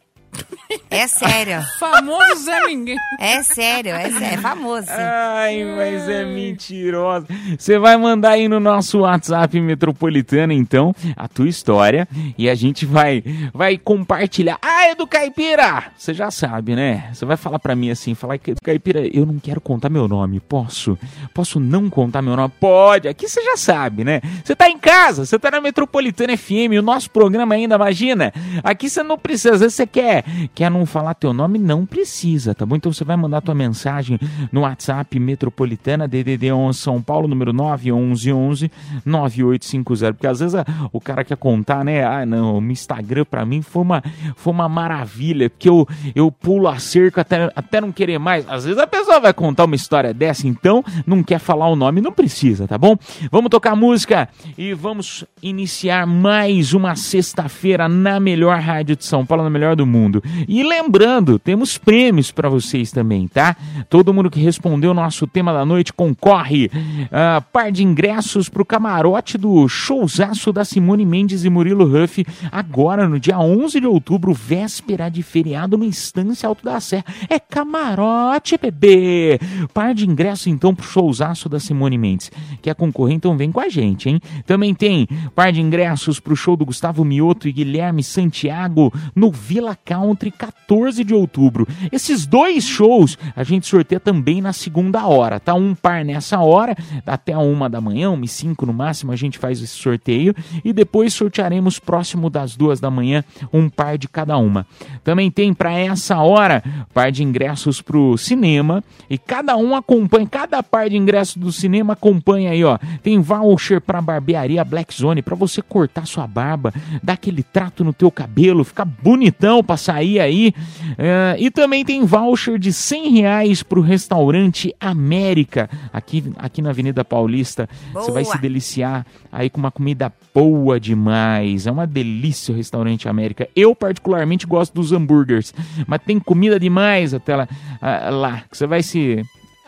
É 0.90 1.06
sério. 1.06 1.62
famoso 1.78 2.44
Zé 2.44 2.60
Ninguém. 2.66 2.96
É 3.18 3.42
sério, 3.42 3.92
é, 3.92 4.10
sério, 4.10 4.26
é 4.26 4.36
famoso. 4.38 4.86
Ai, 4.88 5.64
mas 5.64 6.08
é 6.08 6.24
mentirosa. 6.24 7.26
Você 7.58 7.78
vai 7.78 7.96
mandar 7.96 8.30
aí 8.30 8.48
no 8.48 8.60
nosso 8.60 9.00
WhatsApp 9.00 9.60
metropolitano, 9.60 10.52
então, 10.52 10.94
a 11.16 11.28
tua 11.28 11.48
história 11.48 12.08
e 12.36 12.48
a 12.48 12.54
gente 12.54 12.86
vai 12.86 13.22
vai 13.52 13.76
compartilhar. 13.76 14.58
Ah, 14.62 14.86
é 14.88 14.94
do 14.94 15.06
Caipira! 15.06 15.84
Você 15.96 16.14
já 16.14 16.30
sabe, 16.30 16.74
né? 16.74 17.10
Você 17.12 17.24
vai 17.24 17.36
falar 17.36 17.58
pra 17.58 17.74
mim 17.74 17.90
assim, 17.90 18.14
falar 18.14 18.38
que 18.38 18.54
Caipira, 18.62 19.06
eu 19.06 19.26
não 19.26 19.38
quero 19.38 19.60
contar 19.60 19.88
meu 19.88 20.08
nome. 20.08 20.40
Posso? 20.40 20.98
Posso 21.34 21.60
não 21.60 21.90
contar 21.90 22.22
meu 22.22 22.36
nome? 22.36 22.52
Pode. 22.60 23.08
Aqui 23.08 23.28
você 23.28 23.42
já 23.42 23.56
sabe, 23.56 24.04
né? 24.04 24.20
Você 24.44 24.54
tá 24.54 24.68
em 24.68 24.78
casa, 24.78 25.24
você 25.24 25.38
tá 25.38 25.50
na 25.50 25.60
Metropolitana 25.60 26.36
FM, 26.36 26.78
o 26.78 26.82
nosso 26.82 27.10
programa 27.10 27.54
ainda, 27.54 27.74
imagina. 27.74 28.32
Aqui 28.62 28.88
você 28.88 29.02
não 29.02 29.18
precisa, 29.18 29.54
às 29.54 29.60
vezes 29.60 29.74
você 29.74 29.86
quer 29.86 30.21
quer 30.54 30.70
não 30.70 30.84
falar 30.86 31.14
teu 31.14 31.32
nome, 31.32 31.58
não 31.58 31.86
precisa, 31.86 32.54
tá 32.54 32.64
bom? 32.66 32.76
Então 32.76 32.92
você 32.92 33.04
vai 33.04 33.16
mandar 33.16 33.40
tua 33.40 33.54
mensagem 33.54 34.18
no 34.50 34.62
WhatsApp 34.62 35.18
Metropolitana 35.18 36.08
DDD 36.08 36.52
11 36.52 36.78
São 36.78 37.00
Paulo, 37.00 37.28
número 37.28 37.52
911 37.52 38.70
9850, 39.04 40.14
porque 40.14 40.26
às 40.26 40.40
vezes 40.40 40.54
a, 40.54 40.64
o 40.92 41.00
cara 41.00 41.24
quer 41.24 41.36
contar, 41.36 41.84
né? 41.84 42.04
Ah, 42.04 42.26
não, 42.26 42.58
o 42.58 42.70
Instagram 42.70 43.24
para 43.24 43.44
mim 43.44 43.62
foi 43.62 43.82
uma, 43.82 44.02
foi 44.36 44.52
uma 44.52 44.68
maravilha, 44.68 45.48
porque 45.48 45.68
eu, 45.68 45.86
eu 46.14 46.30
pulo 46.30 46.68
a 46.68 46.78
cerca 46.78 47.20
até, 47.22 47.50
até 47.54 47.80
não 47.80 47.92
querer 47.92 48.18
mais. 48.18 48.48
Às 48.48 48.64
vezes 48.64 48.78
a 48.78 48.86
pessoa 48.86 49.20
vai 49.20 49.32
contar 49.32 49.64
uma 49.64 49.76
história 49.76 50.12
dessa, 50.12 50.46
então 50.46 50.84
não 51.06 51.22
quer 51.22 51.38
falar 51.38 51.68
o 51.68 51.76
nome, 51.76 52.00
não 52.00 52.12
precisa, 52.12 52.66
tá 52.66 52.76
bom? 52.76 52.96
Vamos 53.30 53.50
tocar 53.50 53.76
música 53.76 54.28
e 54.58 54.74
vamos 54.74 55.24
iniciar 55.42 56.06
mais 56.06 56.74
uma 56.74 56.96
sexta-feira 56.96 57.88
na 57.88 58.18
melhor 58.18 58.58
rádio 58.58 58.96
de 58.96 59.04
São 59.04 59.24
Paulo, 59.24 59.44
na 59.44 59.50
melhor 59.50 59.76
do 59.76 59.86
mundo. 59.86 60.11
E 60.48 60.62
lembrando, 60.62 61.38
temos 61.38 61.78
prêmios 61.78 62.30
para 62.30 62.48
vocês 62.48 62.90
também, 62.90 63.28
tá? 63.28 63.56
Todo 63.88 64.12
mundo 64.12 64.30
que 64.30 64.40
respondeu 64.40 64.90
o 64.90 64.94
nosso 64.94 65.26
tema 65.26 65.52
da 65.52 65.64
noite 65.64 65.92
concorre 65.92 66.70
a 67.10 67.38
uh, 67.38 67.44
par 67.52 67.70
de 67.70 67.84
ingressos 67.84 68.48
para 68.48 68.62
o 68.62 68.66
camarote 68.66 69.38
do 69.38 69.68
showzaço 69.68 70.52
da 70.52 70.64
Simone 70.64 71.04
Mendes 71.06 71.44
e 71.44 71.50
Murilo 71.50 71.84
Huff, 71.84 72.24
agora 72.50 73.08
no 73.08 73.20
dia 73.20 73.38
11 73.38 73.80
de 73.80 73.86
outubro, 73.86 74.32
véspera 74.32 75.08
de 75.08 75.22
feriado 75.22 75.78
no 75.78 75.84
Estância 75.84 76.48
Alto 76.48 76.64
da 76.64 76.80
Serra. 76.80 77.04
É 77.28 77.38
camarote, 77.38 78.58
bebê! 78.58 79.38
Par 79.72 79.94
de 79.94 80.08
ingressos 80.08 80.46
então 80.46 80.74
pro 80.74 80.86
showzaço 80.86 81.48
da 81.48 81.60
Simone 81.60 81.98
Mendes. 81.98 82.30
Quer 82.60 82.74
concorrer? 82.74 83.14
Então 83.14 83.36
vem 83.36 83.52
com 83.52 83.60
a 83.60 83.68
gente, 83.68 84.08
hein? 84.08 84.20
Também 84.46 84.74
tem 84.74 85.06
par 85.34 85.52
de 85.52 85.60
ingressos 85.60 86.18
pro 86.18 86.36
show 86.36 86.56
do 86.56 86.64
Gustavo 86.64 87.04
Mioto 87.04 87.48
e 87.48 87.52
Guilherme 87.52 88.02
Santiago 88.02 88.92
no 89.14 89.30
Vila 89.30 89.76
Country, 90.02 90.32
14 90.32 91.04
de 91.04 91.14
outubro. 91.14 91.66
Esses 91.92 92.26
dois 92.26 92.64
shows 92.64 93.16
a 93.36 93.44
gente 93.44 93.66
sorteia 93.66 94.00
também 94.00 94.40
na 94.40 94.52
segunda 94.52 95.06
hora, 95.06 95.38
tá? 95.38 95.54
Um 95.54 95.74
par 95.74 96.04
nessa 96.04 96.40
hora, 96.40 96.76
até 97.06 97.32
a 97.32 97.38
uma 97.38 97.70
da 97.70 97.80
manhã, 97.80 98.10
uma 98.10 98.24
e 98.24 98.28
cinco 98.28 98.66
no 98.66 98.72
máximo, 98.72 99.12
a 99.12 99.16
gente 99.16 99.38
faz 99.38 99.62
esse 99.62 99.74
sorteio 99.74 100.34
e 100.64 100.72
depois 100.72 101.14
sortearemos 101.14 101.78
próximo 101.78 102.28
das 102.28 102.56
duas 102.56 102.80
da 102.80 102.90
manhã 102.90 103.24
um 103.52 103.68
par 103.68 103.96
de 103.96 104.08
cada 104.08 104.36
uma. 104.36 104.66
Também 105.04 105.30
tem 105.30 105.54
para 105.54 105.72
essa 105.72 106.18
hora 106.18 106.62
par 106.92 107.12
de 107.12 107.22
ingressos 107.22 107.80
pro 107.80 108.18
cinema 108.18 108.82
e 109.08 109.16
cada 109.16 109.56
um 109.56 109.76
acompanha, 109.76 110.26
cada 110.26 110.62
par 110.62 110.90
de 110.90 110.96
ingressos 110.96 111.36
do 111.36 111.52
cinema 111.52 111.92
acompanha 111.92 112.50
aí, 112.50 112.64
ó. 112.64 112.78
Tem 113.02 113.20
voucher 113.20 113.80
para 113.80 114.00
barbearia 114.00 114.64
Black 114.64 114.94
Zone 114.94 115.22
para 115.22 115.36
você 115.36 115.62
cortar 115.62 116.06
sua 116.06 116.26
barba, 116.26 116.72
dar 117.02 117.14
aquele 117.14 117.42
trato 117.42 117.84
no 117.84 117.92
teu 117.92 118.10
cabelo, 118.10 118.64
ficar 118.64 118.84
bonitão 118.84 119.62
para 119.62 119.76
sair 119.92 120.20
aí. 120.20 120.54
Uh, 120.92 121.36
e 121.38 121.50
também 121.50 121.84
tem 121.84 122.04
voucher 122.04 122.58
de 122.58 122.72
100 122.72 123.10
reais 123.10 123.62
para 123.62 123.78
o 123.78 123.82
restaurante 123.82 124.74
América, 124.80 125.68
aqui, 125.92 126.24
aqui 126.36 126.62
na 126.62 126.70
Avenida 126.70 127.04
Paulista. 127.04 127.68
Você 127.92 128.10
vai 128.10 128.24
se 128.24 128.38
deliciar 128.38 129.06
aí 129.30 129.50
com 129.50 129.58
uma 129.58 129.70
comida 129.70 130.12
boa 130.34 130.80
demais. 130.80 131.66
É 131.66 131.70
uma 131.70 131.86
delícia 131.86 132.52
o 132.52 132.56
restaurante 132.56 133.08
América. 133.08 133.48
Eu, 133.54 133.74
particularmente, 133.74 134.46
gosto 134.46 134.74
dos 134.74 134.92
hambúrgueres, 134.92 135.54
mas 135.86 136.00
tem 136.04 136.18
comida 136.18 136.58
demais 136.58 137.12
até 137.14 137.36
lá, 137.36 137.48
uh, 137.50 138.14
lá 138.14 138.42
que 138.50 138.56
você 138.56 138.66
vai 138.66 138.82
se 138.82 139.22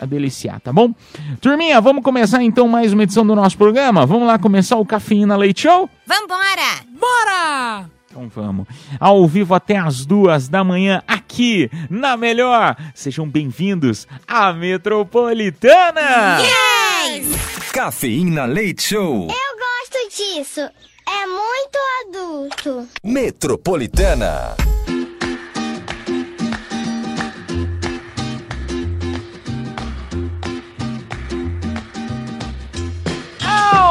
deliciar, 0.06 0.60
tá 0.60 0.72
bom? 0.72 0.92
Turminha, 1.40 1.80
vamos 1.80 2.02
começar 2.02 2.42
então 2.42 2.66
mais 2.66 2.92
uma 2.92 3.04
edição 3.04 3.24
do 3.24 3.34
nosso 3.34 3.56
programa? 3.56 4.04
Vamos 4.04 4.26
lá 4.26 4.38
começar 4.38 4.76
o 4.76 4.84
Cafeína 4.84 5.36
Leite 5.36 5.62
Show? 5.62 5.88
Vambora! 6.06 6.84
Bora! 6.98 7.93
Então 8.14 8.28
vamos. 8.28 8.68
Ao 9.00 9.26
vivo 9.26 9.56
até 9.56 9.76
as 9.76 10.06
duas 10.06 10.46
da 10.48 10.62
manhã, 10.62 11.02
aqui 11.04 11.68
na 11.90 12.16
Melhor. 12.16 12.76
Sejam 12.94 13.28
bem-vindos 13.28 14.06
à 14.24 14.52
Metropolitana! 14.52 16.38
Yes! 16.38 17.72
Cafeína 17.72 18.44
Leite 18.44 18.84
Show. 18.84 19.26
Eu 19.26 19.58
gosto 19.58 20.16
disso. 20.16 20.60
É 20.60 21.26
muito 21.26 21.78
adulto. 22.06 22.88
Metropolitana. 23.02 24.54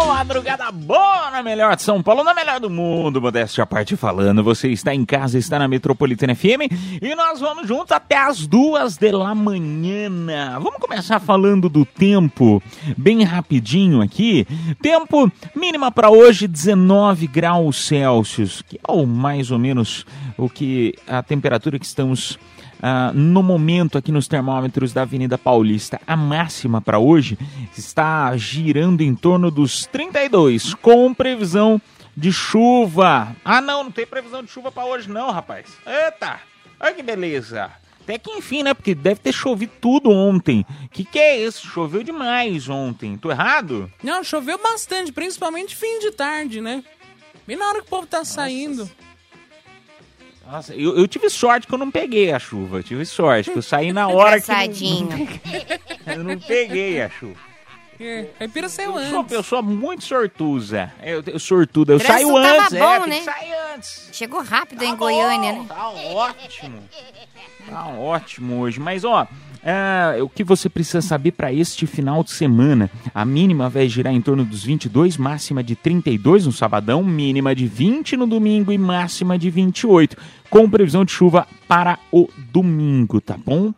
Madrugada 0.08 0.72
boa 0.72 1.32
na 1.32 1.44
melhor 1.44 1.76
de 1.76 1.82
São 1.82 2.02
Paulo, 2.02 2.24
na 2.24 2.34
melhor 2.34 2.60
do 2.60 2.70
mundo, 2.70 3.22
modéstia 3.22 3.64
à 3.64 3.68
parte 3.68 3.96
falando. 3.96 4.44
Você 4.44 4.70
está 4.70 4.94
em 4.94 5.04
casa, 5.04 5.38
está 5.38 5.60
na 5.60 5.68
Metropolitana 5.68 6.36
FM 6.36 6.72
e 7.02 7.16
nós 7.16 7.40
vamos 7.40 7.68
juntos 7.68 7.92
até 7.92 8.18
as 8.18 8.48
duas 8.48 8.98
da 8.98 9.36
manhã. 9.36 10.10
Vamos 10.62 10.80
começar 10.80 11.20
falando 11.20 11.68
do 11.68 11.86
tempo, 11.86 12.62
bem 12.98 13.24
rapidinho 13.24 14.02
aqui. 14.02 14.48
Tempo 14.82 15.32
mínima 15.56 15.92
para 15.92 16.10
hoje 16.10 16.48
19 16.48 17.28
graus 17.28 17.86
Celsius, 17.86 18.62
que 18.62 18.78
é 18.78 18.92
o 18.92 19.06
mais 19.06 19.52
ou 19.52 19.60
menos 19.60 20.06
o 20.38 20.50
que 20.50 20.96
a 21.08 21.22
temperatura 21.22 21.78
que 21.78 21.86
estamos 21.86 22.38
ah, 22.86 23.14
no 23.14 23.42
momento 23.42 23.98
aqui 23.98 24.12
nos 24.12 24.28
termômetros 24.28 24.92
da 24.92 25.04
Avenida 25.04 25.38
Paulista. 25.38 26.02
A 26.06 26.18
máxima 26.18 26.82
para 26.82 27.00
hoje 27.00 27.38
está 27.78 28.36
girando 28.36 29.00
em 29.00 29.16
torno 29.16 29.50
dos 29.50 29.86
32, 29.86 30.74
com 30.74 31.14
previsão 31.14 31.82
de 32.16 32.34
chuva. 32.34 33.34
Ah, 33.46 33.62
não, 33.62 33.86
não 33.86 33.92
tem 33.92 34.06
previsão 34.06 34.44
de 34.44 34.52
chuva 34.52 34.70
para 34.70 34.84
hoje 34.84 35.10
não, 35.10 35.32
rapaz. 35.32 35.78
Eita, 35.88 36.42
olha 36.78 36.94
que 36.94 37.02
beleza. 37.02 37.72
Até 38.02 38.18
que 38.18 38.32
enfim, 38.32 38.64
né? 38.64 38.74
Porque 38.74 38.94
deve 38.94 39.22
ter 39.22 39.32
chovido 39.32 39.72
tudo 39.80 40.12
ontem. 40.12 40.66
Que 40.92 41.06
que 41.06 41.18
é 41.18 41.40
isso? 41.40 41.66
Choveu 41.66 42.04
demais 42.04 42.68
ontem. 42.68 43.16
Tô 43.16 43.32
errado? 43.32 43.90
Não, 44.04 44.26
choveu 44.26 44.62
bastante, 44.62 45.10
principalmente 45.10 45.74
fim 45.74 46.00
de 46.00 46.12
tarde, 46.12 46.60
né? 46.60 46.84
Bem 47.48 47.56
na 47.56 47.66
hora 47.66 47.80
que 47.80 47.88
o 47.88 47.90
povo 47.90 48.06
tá 48.06 48.26
saindo. 48.26 48.92
Nossa, 50.46 50.76
eu, 50.76 50.98
eu 50.98 51.08
tive 51.08 51.30
sorte 51.30 51.66
que 51.66 51.74
eu 51.74 51.78
não 51.78 51.90
peguei 51.90 52.32
a 52.32 52.40
chuva. 52.40 52.78
Eu 52.80 52.84
tive 52.84 53.06
sorte, 53.06 53.50
que 53.50 53.58
eu 53.58 53.62
saí 53.62 53.94
na 53.94 54.08
hora 54.08 54.40
que. 54.40 54.52
Engraçadinho. 54.52 55.30
Eu 56.06 56.24
não 56.24 56.38
peguei 56.38 57.02
a 57.02 57.10
chuva. 57.10 57.40
É, 58.00 58.24
Caipira 58.38 58.68
saiu 58.68 58.98
Eu 59.00 59.04
sou 59.06 59.12
uma 59.14 59.22
antes. 59.22 59.38
pessoa 59.38 59.62
muito 59.62 60.04
sortusa. 60.04 60.92
Eu, 61.02 61.24
eu 61.26 61.40
sortuda. 61.40 61.94
Eu 61.94 62.00
saio 62.00 62.28
tava 62.34 62.40
antes, 62.40 62.78
bom, 62.80 62.94
é, 62.96 63.08
né? 63.08 63.22
sair 63.22 63.54
antes. 63.76 64.10
Chegou 64.12 64.42
rápido 64.42 64.80
Tá 64.80 64.86
em 64.86 64.92
bom, 64.92 64.98
Goiânia, 64.98 65.54
né? 65.54 65.66
Tá 65.68 65.90
ótimo. 65.90 66.84
Tá 67.70 67.88
ótimo 67.88 68.60
hoje. 68.60 68.80
Mas, 68.80 69.06
ó, 69.06 69.26
é, 69.66 70.22
o 70.22 70.28
que 70.28 70.44
você 70.44 70.68
precisa 70.68 71.02
saber 71.02 71.32
para 71.32 71.54
este 71.54 71.88
final 71.88 72.24
de 72.24 72.32
semana? 72.32 72.92
A 73.14 73.24
mínima 73.24 73.70
vai 73.70 73.88
girar 73.88 74.14
em 74.14 74.22
torno 74.22 74.44
dos 74.44 74.64
22, 74.64 75.16
máxima 75.16 75.64
de 75.64 75.76
32 75.76 76.46
no 76.46 76.52
sabadão, 76.52 77.02
mínima 77.04 77.56
de 77.56 77.66
20 77.66 78.18
no 78.18 78.28
domingo 78.28 78.74
e 78.74 78.78
máxima 78.78 79.40
de 79.40 79.50
28, 79.50 80.18
com 80.50 80.70
previsão 80.70 81.06
de 81.06 81.12
chuva 81.12 81.48
para 81.68 81.98
o 82.12 82.28
domingo, 82.52 83.22
tá 83.22 83.38
bom? 83.38 83.74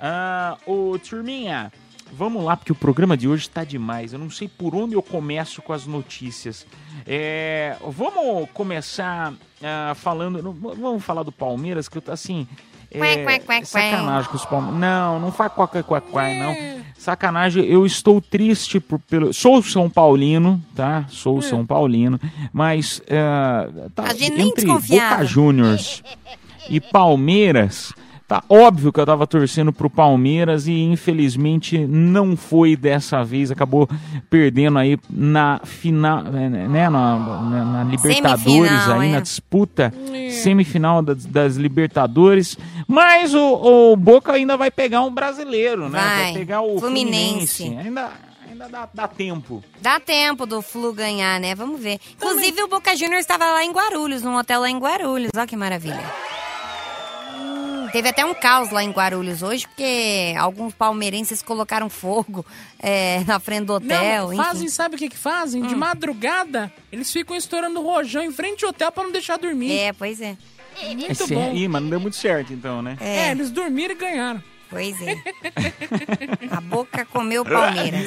Ah, 0.00 0.56
ô, 0.66 0.98
turminha, 0.98 1.72
vamos 2.12 2.42
lá, 2.42 2.56
porque 2.56 2.72
o 2.72 2.74
programa 2.74 3.16
de 3.16 3.28
hoje 3.28 3.48
tá 3.48 3.62
demais. 3.62 4.12
Eu 4.12 4.18
não 4.18 4.30
sei 4.30 4.48
por 4.48 4.74
onde 4.74 4.94
eu 4.94 5.02
começo 5.02 5.62
com 5.62 5.72
as 5.72 5.86
notícias. 5.86 6.66
É, 7.06 7.76
vamos 7.80 8.48
começar 8.52 9.32
ah, 9.62 9.94
falando. 9.94 10.52
Vamos 10.52 11.04
falar 11.04 11.22
do 11.22 11.32
Palmeiras, 11.32 11.88
que 11.88 11.98
eu 11.98 12.02
tô 12.02 12.10
assim. 12.10 12.46
É, 12.90 13.24
quack, 13.24 13.44
quack, 13.44 13.66
sacanagem 13.66 14.30
com 14.30 14.36
os 14.36 14.44
Palmeiras. 14.46 14.80
Não, 14.80 15.20
não 15.20 15.32
faz 15.32 15.52
quack, 15.52 15.82
quack, 15.82 16.38
não. 16.38 16.54
Sacanagem, 16.96 17.64
eu 17.64 17.86
estou 17.86 18.20
triste 18.20 18.80
por, 18.80 18.98
pelo. 18.98 19.32
Sou 19.32 19.62
São 19.62 19.88
Paulino, 19.88 20.60
tá? 20.74 21.04
Sou 21.08 21.40
São 21.42 21.64
Paulino, 21.64 22.18
mas. 22.52 23.00
ah, 23.10 23.68
tá, 23.94 24.04
entre. 24.20 24.66
Boca 24.66 25.24
Juniors 25.24 26.02
e 26.68 26.80
Palmeiras. 26.80 27.92
Tá 28.28 28.44
óbvio 28.46 28.92
que 28.92 29.00
eu 29.00 29.06
tava 29.06 29.26
torcendo 29.26 29.72
pro 29.72 29.88
Palmeiras 29.88 30.66
e 30.66 30.82
infelizmente 30.82 31.78
não 31.78 32.36
foi 32.36 32.76
dessa 32.76 33.24
vez, 33.24 33.50
acabou 33.50 33.88
perdendo 34.28 34.78
aí 34.78 34.98
na 35.08 35.62
final, 35.64 36.22
né, 36.24 36.68
na, 36.68 36.90
na- 36.90 37.64
na 37.64 37.84
Libertadores 37.84 38.44
Semifinal, 38.44 39.00
aí 39.00 39.08
é. 39.08 39.12
na 39.12 39.20
disputa 39.20 39.94
semifinal 40.30 41.00
das, 41.00 41.24
das 41.24 41.56
Libertadores, 41.56 42.58
mas 42.86 43.32
o, 43.34 43.92
o 43.92 43.96
Boca 43.96 44.32
ainda 44.34 44.58
vai 44.58 44.70
pegar 44.70 45.00
um 45.00 45.10
brasileiro, 45.10 45.88
né? 45.88 45.98
Vai. 45.98 46.32
pegar 46.34 46.60
o 46.60 46.78
Fluminense. 46.78 47.62
Fluminense. 47.64 47.86
Ainda 47.88 48.10
ainda 48.50 48.68
dá, 48.68 48.88
dá 48.92 49.08
tempo. 49.08 49.64
Dá 49.80 49.98
tempo 49.98 50.44
do 50.44 50.60
Flu 50.60 50.92
ganhar, 50.92 51.40
né? 51.40 51.54
Vamos 51.54 51.80
ver. 51.80 51.98
Inclusive, 52.16 52.62
o 52.62 52.68
Boca 52.68 52.94
Juniors 52.94 53.20
estava 53.20 53.46
lá 53.46 53.64
em 53.64 53.72
Guarulhos, 53.72 54.22
num 54.22 54.36
hotel 54.36 54.60
lá 54.60 54.68
em 54.68 54.78
Guarulhos. 54.78 55.30
Olha 55.34 55.46
que 55.46 55.56
maravilha. 55.56 56.02
Teve 57.92 58.08
até 58.08 58.24
um 58.24 58.34
caos 58.34 58.70
lá 58.70 58.82
em 58.84 58.90
Guarulhos 58.90 59.42
hoje, 59.42 59.66
porque 59.66 60.34
alguns 60.38 60.74
palmeirenses 60.74 61.42
colocaram 61.42 61.88
fogo 61.88 62.44
é, 62.78 63.24
na 63.26 63.38
frente 63.40 63.64
do 63.64 63.74
hotel. 63.74 64.26
Não, 64.26 64.32
enfim. 64.32 64.42
fazem, 64.42 64.68
sabe 64.68 64.96
o 64.96 64.98
que 64.98 65.08
que 65.08 65.16
fazem? 65.16 65.62
De 65.62 65.74
madrugada, 65.74 66.72
eles 66.92 67.10
ficam 67.12 67.36
estourando 67.36 67.80
rojão 67.82 68.22
em 68.22 68.32
frente 68.32 68.64
ao 68.64 68.70
hotel 68.70 68.92
pra 68.92 69.04
não 69.04 69.12
deixar 69.12 69.38
dormir. 69.38 69.72
É, 69.72 69.92
pois 69.92 70.20
é. 70.20 70.36
Muito 70.82 71.10
Esse- 71.10 71.34
bom. 71.34 71.52
Ih, 71.54 71.66
mas 71.68 71.82
não 71.82 71.90
deu 71.90 72.00
muito 72.00 72.16
certo 72.16 72.52
então, 72.52 72.80
né? 72.82 72.96
É, 73.00 73.30
eles 73.32 73.50
dormiram 73.50 73.94
e 73.94 73.98
ganharam. 73.98 74.42
Pois 74.70 75.00
é. 75.00 75.16
A 76.50 76.60
Boca 76.60 77.04
comeu 77.06 77.44
Palmeiras. 77.44 78.06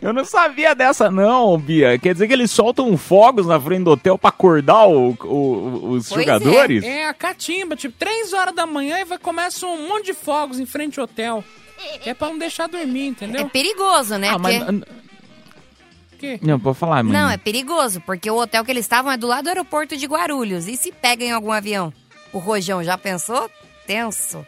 Eu 0.00 0.12
não 0.12 0.24
sabia 0.24 0.74
dessa 0.74 1.10
não, 1.10 1.58
Bia. 1.58 1.98
Quer 1.98 2.12
dizer 2.12 2.26
que 2.28 2.32
eles 2.32 2.50
soltam 2.50 2.96
fogos 2.96 3.46
na 3.46 3.58
frente 3.60 3.84
do 3.84 3.90
hotel 3.92 4.18
pra 4.18 4.28
acordar 4.30 4.86
o- 4.86 5.16
o- 5.24 5.90
os 5.90 6.08
Pois 6.08 6.20
é. 6.26 6.32
jogadores? 6.32 6.84
É 6.84 7.06
a 7.08 7.14
catimba, 7.14 7.74
tipo, 7.76 7.96
três 7.98 8.32
horas 8.32 8.54
da 8.54 8.66
manhã 8.66 8.98
e 9.00 9.04
vai 9.04 9.18
começa 9.18 9.66
um 9.66 9.88
monte 9.88 10.06
de 10.06 10.14
fogos 10.14 10.60
em 10.60 10.66
frente 10.66 10.98
ao 11.00 11.04
hotel. 11.04 11.42
Que 12.02 12.10
é 12.10 12.14
pra 12.14 12.28
não 12.28 12.38
deixar 12.38 12.68
dormir, 12.68 13.02
É 13.02 13.06
entendeu? 13.08 13.48
perigoso, 13.48 14.16
né? 14.16 14.28
Ah, 14.30 14.38
mas... 14.38 14.62
Porque- 14.62 14.84
O 16.12 16.16
quê? 16.18 16.38
Não, 16.42 16.58
pode 16.60 16.78
falar, 16.78 17.02
mãe. 17.02 17.12
Não, 17.12 17.28
é 17.28 17.36
perigoso, 17.36 18.00
porque 18.06 18.30
o 18.30 18.36
hotel 18.40 18.64
que 18.64 18.70
eles 18.70 18.84
estavam 18.84 19.10
é 19.12 19.16
do 19.16 19.26
lado 19.26 19.44
do 19.44 19.48
aeroporto 19.48 19.96
de 19.96 20.06
Guarulhos. 20.06 20.66
E 20.68 20.76
se 20.76 20.92
pega 20.92 21.24
em 21.24 21.32
algum 21.32 21.50
avião? 21.52 21.92
O 22.32 22.38
Rojão 22.38 22.82
já 22.82 22.96
pensou? 22.96 23.50
Tenso. 23.86 24.44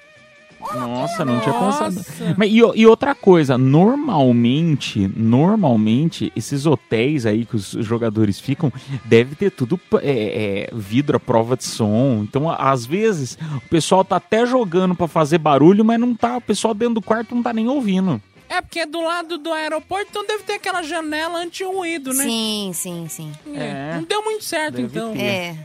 Nossa, 0.58 1.22
não 1.24 1.38
tinha 1.40 1.52
Nossa. 1.52 1.84
pensado. 1.92 2.34
Mas, 2.38 2.50
e, 2.50 2.56
e 2.56 2.86
outra 2.86 3.14
coisa, 3.14 3.58
normalmente, 3.58 5.06
normalmente, 5.14 6.32
esses 6.34 6.64
hotéis 6.66 7.26
aí 7.26 7.44
que 7.44 7.56
os 7.56 7.68
jogadores 7.80 8.40
ficam, 8.40 8.72
deve 9.04 9.34
ter 9.36 9.50
tudo 9.50 9.78
é, 10.02 10.68
é, 10.70 10.70
vidro 10.74 11.18
à 11.18 11.20
prova 11.20 11.56
de 11.56 11.64
som. 11.64 12.22
Então, 12.22 12.50
a- 12.50 12.70
às 12.72 12.86
vezes, 12.86 13.38
o 13.64 13.68
pessoal 13.68 14.02
tá 14.04 14.16
até 14.16 14.46
jogando 14.46 14.94
pra 14.94 15.06
fazer 15.06 15.38
barulho, 15.38 15.84
mas 15.84 16.00
não 16.00 16.14
tá, 16.14 16.38
o 16.38 16.40
pessoal 16.40 16.72
dentro 16.74 16.94
do 16.94 17.02
quarto 17.02 17.34
não 17.34 17.42
tá 17.42 17.52
nem 17.52 17.68
ouvindo. 17.68 18.20
É 18.48 18.60
porque 18.62 18.80
é 18.80 18.86
do 18.86 19.00
lado 19.02 19.38
do 19.38 19.52
aeroporto, 19.52 20.06
então 20.10 20.24
deve 20.26 20.44
ter 20.44 20.54
aquela 20.54 20.82
janela 20.82 21.38
anti-ruído, 21.40 22.14
né? 22.14 22.24
Sim, 22.24 22.70
sim, 22.72 23.06
sim. 23.08 23.32
É, 23.54 23.92
É. 23.92 23.96
Não 23.96 24.04
deu 24.04 24.22
muito 24.22 24.44
certo, 24.44 24.76
Deve 24.76 24.86
então. 24.86 25.12
ter. 25.12 25.20
É. 25.20 25.56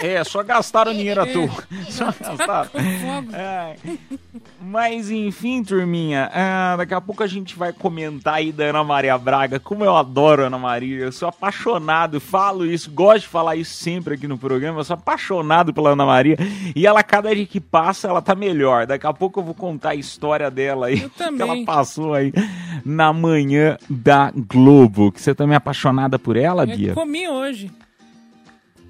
É, 0.00 0.24
só 0.24 0.42
gastaram 0.42 0.92
dinheiro 0.92 1.22
à 1.22 1.26
toa. 1.26 1.50
Só 1.88 2.06
gastaram. 2.06 2.70
fogo. 2.70 3.34
É. 3.34 3.76
Mas 4.60 5.10
enfim, 5.10 5.62
turminha, 5.62 6.30
ah, 6.32 6.74
daqui 6.76 6.94
a 6.94 7.00
pouco 7.00 7.22
a 7.22 7.26
gente 7.26 7.56
vai 7.56 7.72
comentar 7.72 8.34
aí 8.34 8.52
da 8.52 8.64
Ana 8.64 8.84
Maria 8.84 9.16
Braga. 9.18 9.58
Como 9.58 9.84
eu 9.84 9.96
adoro 9.96 10.42
a 10.42 10.46
Ana 10.46 10.58
Maria, 10.58 10.98
eu 10.98 11.12
sou 11.12 11.28
apaixonado, 11.28 12.20
falo 12.20 12.64
isso, 12.64 12.90
gosto 12.90 13.22
de 13.22 13.28
falar 13.28 13.56
isso 13.56 13.74
sempre 13.74 14.14
aqui 14.14 14.26
no 14.28 14.38
programa. 14.38 14.80
Eu 14.80 14.84
sou 14.84 14.94
apaixonado 14.94 15.72
pela 15.72 15.90
Ana 15.90 16.06
Maria 16.06 16.36
e 16.74 16.86
ela, 16.86 17.02
cada 17.02 17.34
dia 17.34 17.46
que 17.46 17.60
passa, 17.60 18.08
ela 18.08 18.22
tá 18.22 18.34
melhor. 18.34 18.86
Daqui 18.86 19.06
a 19.06 19.12
pouco 19.12 19.40
eu 19.40 19.44
vou 19.44 19.54
contar 19.54 19.90
a 19.90 19.94
história 19.94 20.50
dela 20.50 20.86
aí, 20.86 21.02
Eu 21.02 21.10
que 21.36 21.42
ela 21.42 21.64
passou 21.64 22.14
aí 22.14 22.32
na 22.84 23.12
manhã 23.12 23.76
da 23.88 24.32
Globo. 24.34 25.10
Que 25.12 25.20
você 25.20 25.34
também 25.34 25.54
é 25.54 25.56
apaixonada 25.56 26.18
por 26.18 26.36
ela, 26.36 26.64
Eu 26.64 26.76
Bia? 26.76 26.94
comi 26.94 27.28
hoje. 27.28 27.70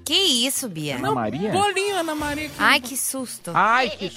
Que 0.05 0.13
isso, 0.47 0.67
Bia? 0.67 0.95
Ana 0.97 1.11
Maria? 1.13 1.51
Bolinho, 1.51 1.95
Ana 1.97 2.15
Maria. 2.15 2.49
que- 2.49 2.55
Ai, 2.57 2.79
que 2.81 2.97
susto. 2.97 3.51
Ai, 3.53 3.89
que 3.89 4.11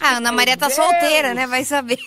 A 0.00 0.16
Ana 0.16 0.32
Maria 0.32 0.56
tá 0.56 0.68
solteira, 0.70 1.34
né? 1.34 1.46
Vai 1.46 1.64
saber. 1.64 1.98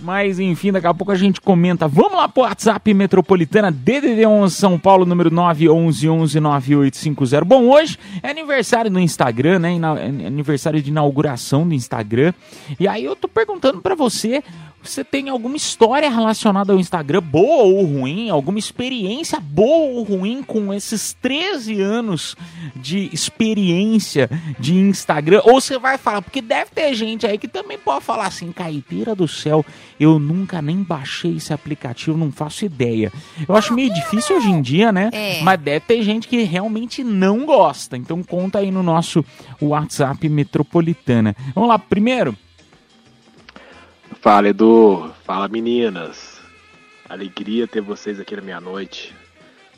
Mas 0.00 0.38
enfim, 0.40 0.72
daqui 0.72 0.86
a 0.86 0.94
pouco 0.94 1.12
a 1.12 1.16
gente 1.16 1.40
comenta. 1.40 1.86
Vamos 1.86 2.14
lá 2.14 2.28
pro 2.28 2.42
WhatsApp 2.42 2.92
Metropolitana 2.94 3.70
DDD 3.70 4.26
11 4.26 4.54
São 4.54 4.78
Paulo, 4.78 5.04
número 5.04 5.30
911-9850. 5.30 7.44
Bom, 7.44 7.64
hoje 7.68 7.98
é 8.22 8.30
aniversário 8.30 8.90
do 8.90 8.98
Instagram, 8.98 9.58
né? 9.58 9.72
Ina- 9.74 9.92
Aniversário 10.26 10.80
de 10.82 10.90
inauguração 10.90 11.66
do 11.66 11.74
Instagram. 11.74 12.32
E 12.78 12.88
aí 12.88 13.04
eu 13.04 13.14
tô 13.14 13.28
perguntando 13.28 13.80
pra 13.80 13.94
você, 13.94 14.42
você 14.82 15.04
tem 15.04 15.28
alguma 15.28 15.56
história 15.56 16.08
relacionada 16.10 16.72
ao 16.72 16.78
Instagram, 16.78 17.20
boa 17.22 17.64
ou 17.64 17.84
ruim? 17.84 18.30
Alguma 18.30 18.58
experiência 18.58 19.38
boa 19.40 19.92
ou 19.98 20.02
ruim 20.02 20.42
com 20.42 20.72
esses 20.74 21.12
13 21.20 21.80
anos 21.80 22.34
de 22.74 23.08
experiência 23.12 24.28
de 24.58 24.74
Instagram? 24.74 25.42
Ou 25.44 25.60
você 25.60 25.78
vai 25.78 25.98
falar, 25.98 26.22
porque 26.22 26.40
deve 26.40 26.70
ter 26.74 26.92
gente 26.94 27.26
aí 27.26 27.38
que 27.38 27.46
também 27.48 27.78
pode 27.78 28.04
falar 28.04 28.26
assim, 28.26 28.50
caipira 28.50 29.14
do 29.14 29.28
céu, 29.28 29.64
eu 30.02 30.18
nunca 30.18 30.60
nem 30.60 30.82
baixei 30.82 31.36
esse 31.36 31.52
aplicativo, 31.52 32.16
não 32.16 32.32
faço 32.32 32.64
ideia. 32.64 33.12
Eu 33.48 33.54
acho 33.54 33.72
meio 33.72 33.92
difícil 33.92 34.36
hoje 34.36 34.48
em 34.48 34.60
dia, 34.60 34.90
né? 34.90 35.10
É. 35.12 35.42
Mas 35.42 35.60
deve 35.60 35.80
ter 35.80 36.02
gente 36.02 36.26
que 36.26 36.42
realmente 36.42 37.04
não 37.04 37.46
gosta. 37.46 37.96
Então 37.96 38.22
conta 38.22 38.58
aí 38.58 38.70
no 38.70 38.82
nosso 38.82 39.24
WhatsApp 39.60 40.28
Metropolitana. 40.28 41.36
Vamos 41.54 41.68
lá, 41.68 41.78
primeiro. 41.78 42.36
Fala, 44.20 44.48
Edu. 44.48 45.12
Fala, 45.24 45.48
meninas. 45.48 46.40
Alegria 47.08 47.68
ter 47.68 47.80
vocês 47.80 48.18
aqui 48.18 48.34
na 48.34 48.42
minha 48.42 48.60
noite. 48.60 49.14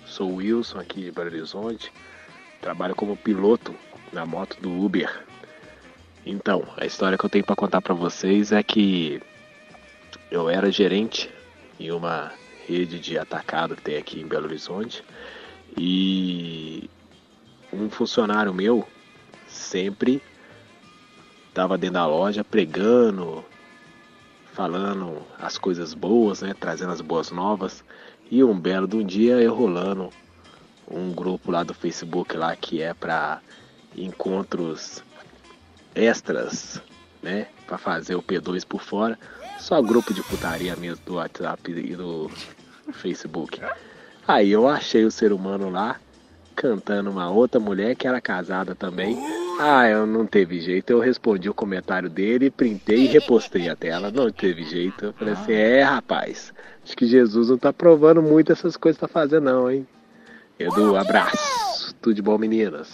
Sou 0.06 0.30
o 0.30 0.36
Wilson 0.36 0.78
aqui 0.78 1.02
de 1.02 1.10
Belo 1.10 1.28
Horizonte. 1.28 1.92
Trabalho 2.60 2.94
como 2.94 3.16
piloto 3.16 3.74
na 4.12 4.24
moto 4.24 4.56
do 4.60 4.70
Uber. 4.70 5.24
Então, 6.24 6.62
a 6.78 6.86
história 6.86 7.18
que 7.18 7.24
eu 7.24 7.30
tenho 7.30 7.44
para 7.44 7.56
contar 7.56 7.82
para 7.82 7.92
vocês 7.92 8.52
é 8.52 8.62
que 8.62 9.20
eu 10.34 10.50
era 10.50 10.70
gerente 10.70 11.30
em 11.78 11.92
uma 11.92 12.32
rede 12.66 12.98
de 12.98 13.16
atacado 13.16 13.76
que 13.76 13.82
tem 13.82 13.96
aqui 13.96 14.20
em 14.20 14.26
Belo 14.26 14.46
Horizonte 14.46 15.04
e 15.76 16.90
um 17.72 17.88
funcionário 17.88 18.52
meu 18.52 18.86
sempre 19.46 20.20
estava 21.48 21.78
dentro 21.78 21.94
da 21.94 22.06
loja 22.06 22.42
pregando, 22.42 23.44
falando 24.52 25.22
as 25.38 25.56
coisas 25.56 25.94
boas, 25.94 26.42
né, 26.42 26.52
trazendo 26.58 26.92
as 26.92 27.00
boas 27.00 27.30
novas. 27.30 27.84
E 28.28 28.42
um 28.42 28.58
belo 28.58 28.88
de 28.88 28.96
um 28.96 29.06
dia 29.06 29.34
eu 29.34 29.54
rolando 29.54 30.10
um 30.90 31.12
grupo 31.12 31.52
lá 31.52 31.62
do 31.62 31.72
Facebook 31.72 32.36
lá 32.36 32.56
que 32.56 32.82
é 32.82 32.92
para 32.92 33.40
encontros 33.96 35.04
extras, 35.94 36.82
né, 37.22 37.46
para 37.68 37.78
fazer 37.78 38.16
o 38.16 38.22
P2 38.22 38.66
por 38.66 38.82
fora. 38.82 39.16
Só 39.58 39.80
grupo 39.80 40.12
de 40.12 40.22
putaria 40.22 40.76
mesmo 40.76 41.04
do 41.04 41.14
WhatsApp 41.14 41.70
e 41.70 41.96
do 41.96 42.30
Facebook. 42.92 43.60
Aí 44.26 44.50
eu 44.50 44.68
achei 44.68 45.04
o 45.04 45.10
ser 45.10 45.32
humano 45.32 45.70
lá 45.70 45.96
cantando 46.54 47.10
uma 47.10 47.30
outra 47.30 47.60
mulher 47.60 47.96
que 47.96 48.06
era 48.06 48.20
casada 48.20 48.74
também. 48.74 49.18
Ah, 49.60 49.88
eu 49.88 50.06
não 50.06 50.26
teve 50.26 50.60
jeito. 50.60 50.90
Eu 50.90 51.00
respondi 51.00 51.48
o 51.48 51.54
comentário 51.54 52.08
dele, 52.08 52.50
printei 52.50 53.04
e 53.04 53.06
repostei 53.06 53.68
a 53.68 53.76
tela. 53.76 54.10
Não 54.10 54.30
teve 54.30 54.64
jeito. 54.64 55.06
Eu 55.06 55.12
falei 55.12 55.34
assim: 55.34 55.52
é, 55.52 55.82
rapaz. 55.82 56.52
Acho 56.84 56.96
que 56.96 57.06
Jesus 57.06 57.48
não 57.48 57.58
tá 57.58 57.72
provando 57.72 58.22
muito 58.22 58.52
essas 58.52 58.76
coisas 58.76 58.98
que 58.98 59.06
tá 59.06 59.08
fazendo, 59.08 59.44
não, 59.44 59.70
hein? 59.70 59.86
Edu, 60.58 60.96
abraço. 60.96 61.63
Bom, 62.22 62.38
meninas. 62.38 62.88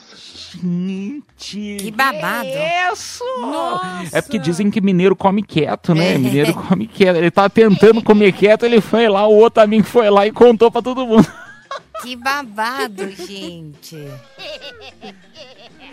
Gente, 0.55 1.77
Que 1.81 1.91
babado. 1.91 2.47
é 2.49 2.93
isso? 2.93 3.25
Nossa. 3.41 4.19
É 4.19 4.21
porque 4.23 4.39
dizem 4.39 4.71
que 4.71 4.81
mineiro 4.81 5.17
come 5.17 5.43
quieto, 5.43 5.95
né? 5.95 6.15
É. 6.15 6.19
Mineiro 6.19 6.55
come 6.55 6.87
quieto. 6.87 7.17
Ele 7.17 7.31
tava 7.31 7.51
tentando 7.51 8.03
comer 8.03 8.33
quieto, 8.33 8.65
ele 8.65 8.81
foi 8.81 9.09
lá, 9.09 9.27
o 9.27 9.35
outro 9.35 9.63
amigo 9.63 9.85
foi 9.85 10.11
lá 10.11 10.27
e 10.27 10.33
contou 10.33 10.71
pra 10.71 10.83
todo 10.83 11.07
mundo. 11.07 11.27
Que 12.03 12.17
babado, 12.17 13.11
gente. 13.11 13.97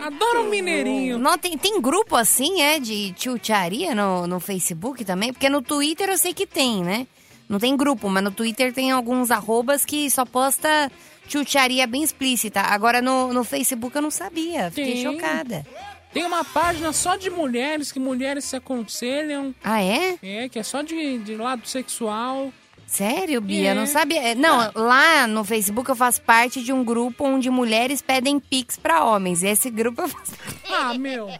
Adoro 0.00 0.42
um 0.42 0.48
mineirinho. 0.50 1.18
Não, 1.18 1.36
tem, 1.36 1.56
tem 1.58 1.80
grupo 1.80 2.16
assim, 2.16 2.60
é, 2.62 2.78
de 2.78 3.12
tchutcharia 3.12 3.94
no, 3.94 4.26
no 4.26 4.40
Facebook 4.40 5.04
também? 5.04 5.32
Porque 5.32 5.48
no 5.48 5.60
Twitter 5.60 6.08
eu 6.08 6.16
sei 6.18 6.32
que 6.32 6.46
tem, 6.46 6.82
né? 6.82 7.06
Não 7.48 7.58
tem 7.58 7.76
grupo, 7.76 8.08
mas 8.08 8.22
no 8.22 8.30
Twitter 8.30 8.72
tem 8.72 8.90
alguns 8.90 9.30
arrobas 9.30 9.84
que 9.84 10.08
só 10.10 10.24
posta 10.24 10.90
tchutcharia 11.28 11.86
bem 11.86 12.02
explícita. 12.02 12.60
Agora 12.60 13.00
no, 13.00 13.32
no 13.32 13.44
Facebook 13.44 13.94
eu 13.94 14.02
não 14.02 14.10
sabia, 14.10 14.70
fiquei 14.70 14.94
Tem. 14.94 15.02
chocada. 15.04 15.64
Tem 16.12 16.24
uma 16.24 16.42
página 16.42 16.92
só 16.92 17.16
de 17.16 17.28
mulheres, 17.30 17.92
que 17.92 18.00
mulheres 18.00 18.46
se 18.46 18.56
aconselham. 18.56 19.54
Ah, 19.62 19.82
é? 19.82 20.18
É, 20.22 20.48
que 20.48 20.58
é 20.58 20.62
só 20.62 20.80
de, 20.82 21.18
de 21.18 21.36
lado 21.36 21.68
sexual. 21.68 22.50
Sério, 22.86 23.42
Bia? 23.42 23.72
É. 23.72 23.74
Não 23.74 23.86
sabia. 23.86 24.30
É, 24.30 24.34
Não, 24.34 24.72
lá 24.74 25.26
no 25.26 25.44
Facebook 25.44 25.90
eu 25.90 25.94
faço 25.94 26.22
parte 26.22 26.64
de 26.64 26.72
um 26.72 26.82
grupo 26.82 27.24
onde 27.26 27.50
mulheres 27.50 28.00
pedem 28.00 28.40
pix 28.40 28.78
pra 28.78 29.04
homens. 29.04 29.42
E 29.42 29.48
esse 29.48 29.68
grupo 29.70 30.00
eu 30.00 30.08
faço. 30.08 30.32
Ah, 30.70 30.94
meu. 30.94 31.30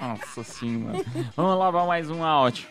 Nossa 0.00 0.42
senhora. 0.42 1.04
Vamos 1.36 1.58
lá 1.58 1.70
pra 1.70 1.84
mais 1.84 2.08
um 2.10 2.24
áudio. 2.24 2.66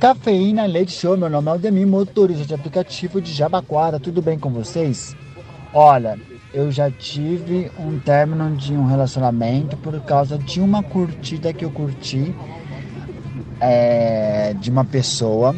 Cafeína 0.00 0.66
Leite 0.66 0.92
Show, 0.92 1.16
meu 1.16 1.30
nome 1.30 1.48
é 1.48 1.50
Aldemir, 1.52 1.86
motorista 1.86 2.44
de 2.44 2.52
aplicativo 2.52 3.20
de 3.20 3.32
Jabaquara, 3.32 4.00
tudo 4.00 4.20
bem 4.20 4.38
com 4.38 4.50
vocês? 4.50 5.16
Olha, 5.72 6.18
eu 6.52 6.70
já 6.70 6.90
tive 6.90 7.70
um 7.78 7.98
término 8.00 8.54
de 8.56 8.74
um 8.74 8.86
relacionamento 8.86 9.76
por 9.76 9.98
causa 10.00 10.36
de 10.36 10.60
uma 10.60 10.82
curtida 10.82 11.52
que 11.52 11.64
eu 11.64 11.70
curti 11.70 12.34
é, 13.60 14.54
de 14.54 14.68
uma 14.68 14.84
pessoa. 14.84 15.54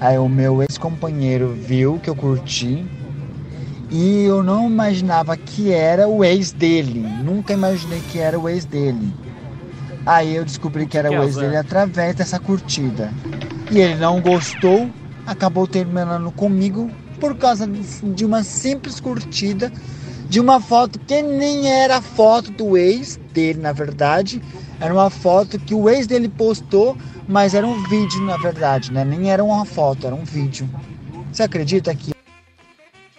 Aí 0.00 0.18
o 0.18 0.28
meu 0.28 0.60
ex-companheiro 0.62 1.54
viu 1.54 2.00
que 2.00 2.10
eu 2.10 2.16
curti 2.16 2.84
e 3.90 4.24
eu 4.24 4.42
não 4.42 4.66
imaginava 4.66 5.36
que 5.36 5.72
era 5.72 6.08
o 6.08 6.24
ex 6.24 6.52
dele, 6.52 7.00
nunca 7.00 7.52
imaginei 7.52 8.00
que 8.10 8.18
era 8.18 8.38
o 8.38 8.48
ex 8.48 8.64
dele. 8.64 9.12
Aí 10.08 10.36
eu 10.36 10.42
descobri 10.42 10.86
que 10.86 10.96
era 10.96 11.10
o 11.10 11.22
ex 11.22 11.36
dele 11.36 11.58
através 11.58 12.14
dessa 12.14 12.38
curtida. 12.38 13.12
E 13.70 13.78
ele 13.78 13.96
não 13.96 14.22
gostou, 14.22 14.88
acabou 15.26 15.66
terminando 15.66 16.32
comigo 16.32 16.90
por 17.20 17.36
causa 17.36 17.66
de 17.66 18.24
uma 18.24 18.42
simples 18.42 19.00
curtida 19.00 19.70
de 20.26 20.40
uma 20.40 20.62
foto 20.62 20.98
que 20.98 21.20
nem 21.20 21.70
era 21.70 22.00
foto 22.00 22.50
do 22.50 22.74
ex 22.74 23.20
dele, 23.34 23.60
na 23.60 23.72
verdade. 23.72 24.40
Era 24.80 24.94
uma 24.94 25.10
foto 25.10 25.58
que 25.58 25.74
o 25.74 25.90
ex 25.90 26.06
dele 26.06 26.30
postou, 26.30 26.96
mas 27.28 27.52
era 27.52 27.66
um 27.66 27.82
vídeo, 27.86 28.24
na 28.24 28.38
verdade, 28.38 28.90
né? 28.90 29.04
Nem 29.04 29.30
era 29.30 29.44
uma 29.44 29.66
foto, 29.66 30.06
era 30.06 30.14
um 30.14 30.24
vídeo. 30.24 30.66
Você 31.30 31.42
acredita 31.42 31.94
que 31.94 32.14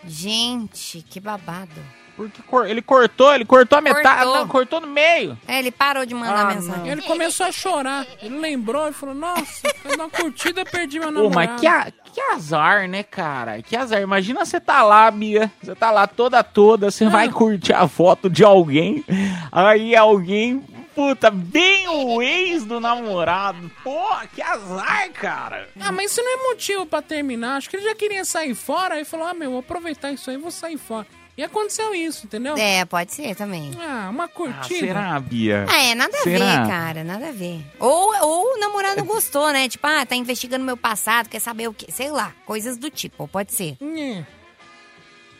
Gente, 0.08 1.06
que 1.08 1.20
babado. 1.20 1.99
Porque 2.20 2.42
cor- 2.42 2.68
ele 2.68 2.82
cortou, 2.82 3.34
ele 3.34 3.46
cortou 3.46 3.78
a 3.78 3.82
metade, 3.82 4.24
Cortou. 4.24 4.36
não, 4.42 4.48
cortou 4.50 4.82
no 4.82 4.88
meio. 4.88 5.38
É, 5.48 5.58
ele 5.60 5.72
parou 5.72 6.06
de 6.06 6.14
mandar 6.14 6.48
Ah, 6.52 6.54
mensagem. 6.54 6.90
Ele 6.90 7.02
começou 7.04 7.46
a 7.46 7.52
chorar. 7.54 8.06
Ele 8.22 8.38
lembrou 8.38 8.90
e 8.90 8.92
falou: 8.92 9.16
Nossa, 9.16 9.70
fez 9.82 9.96
uma 9.96 10.10
curtida 10.10 10.66
perdi 10.66 11.00
meu 11.00 11.08
Pô, 11.08 11.14
namorado. 11.14 11.52
mas 11.54 11.62
que, 11.62 11.66
a- 11.68 11.88
que 12.14 12.20
azar, 12.34 12.90
né, 12.90 13.04
cara? 13.04 13.62
Que 13.62 13.78
azar. 13.78 14.02
Imagina 14.02 14.44
você 14.44 14.60
tá 14.60 14.84
lá, 14.84 15.10
Bia. 15.10 15.50
Você 15.64 15.74
tá 15.74 15.92
lá 15.92 16.08
toda 16.08 16.44
toda, 16.44 16.92
você 16.92 17.08
vai 17.08 17.30
curtir 17.30 17.72
a 17.72 17.88
foto 17.88 18.30
de 18.30 18.44
alguém. 18.44 19.02
Aí 19.50 19.96
alguém, 19.96 20.62
puta, 20.94 21.32
bem 21.32 21.88
o 21.88 22.22
ex 22.22 22.66
do 22.66 22.82
namorado. 22.82 23.72
Pô, 23.82 24.06
que 24.36 24.42
azar, 24.42 25.10
cara. 25.14 25.70
Ah, 25.80 25.94
mas 25.94 26.12
isso 26.12 26.22
não 26.22 26.34
é 26.34 26.50
motivo 26.50 26.86
pra 26.86 27.02
terminar. 27.02 27.56
Acho 27.56 27.70
que 27.70 27.78
ele 27.78 27.86
já 27.86 27.96
queria 27.96 28.26
sair 28.26 28.54
fora 28.54 29.00
e 29.00 29.06
falou: 29.06 29.26
Ah, 29.26 29.34
meu, 29.34 29.52
vou 29.52 29.60
aproveitar 29.62 30.12
isso 30.12 30.30
aí, 30.30 30.36
vou 30.36 30.52
sair 30.52 30.78
fora. 30.78 31.08
E 31.40 31.44
aconteceu 31.44 31.96
isso, 31.96 32.26
entendeu? 32.26 32.58
É, 32.58 32.84
pode 32.84 33.14
ser 33.14 33.34
também. 33.34 33.72
Ah, 33.80 34.10
uma 34.12 34.26
Ah, 34.26 34.28
curtida. 34.28 34.80
será, 34.80 35.18
Bia? 35.22 35.66
Ah, 35.70 35.82
é, 35.84 35.96
nada 35.96 36.18
a 36.18 36.22
Será? 36.24 36.64
ver, 36.64 36.68
cara, 36.70 37.04
nada 37.06 37.30
a 37.30 37.32
ver. 37.32 37.62
Ou, 37.80 38.14
ou 38.22 38.56
o 38.56 38.60
namorado 38.60 39.06
gostou, 39.06 39.50
né? 39.54 39.70
Tipo, 39.70 39.88
ah, 39.88 40.06
tá 40.06 40.18
investigando 40.18 40.66
meu 40.66 40.76
passado, 40.76 41.30
quer 41.30 41.40
saber 41.40 41.70
o 41.70 41.74
quê? 41.74 41.86
Sei 41.94 42.12
lá, 42.12 42.34
coisas 42.46 42.76
do 42.78 42.90
tipo, 42.90 43.26
pode 43.26 43.54
ser. 43.54 43.78
Nhê. 43.80 44.26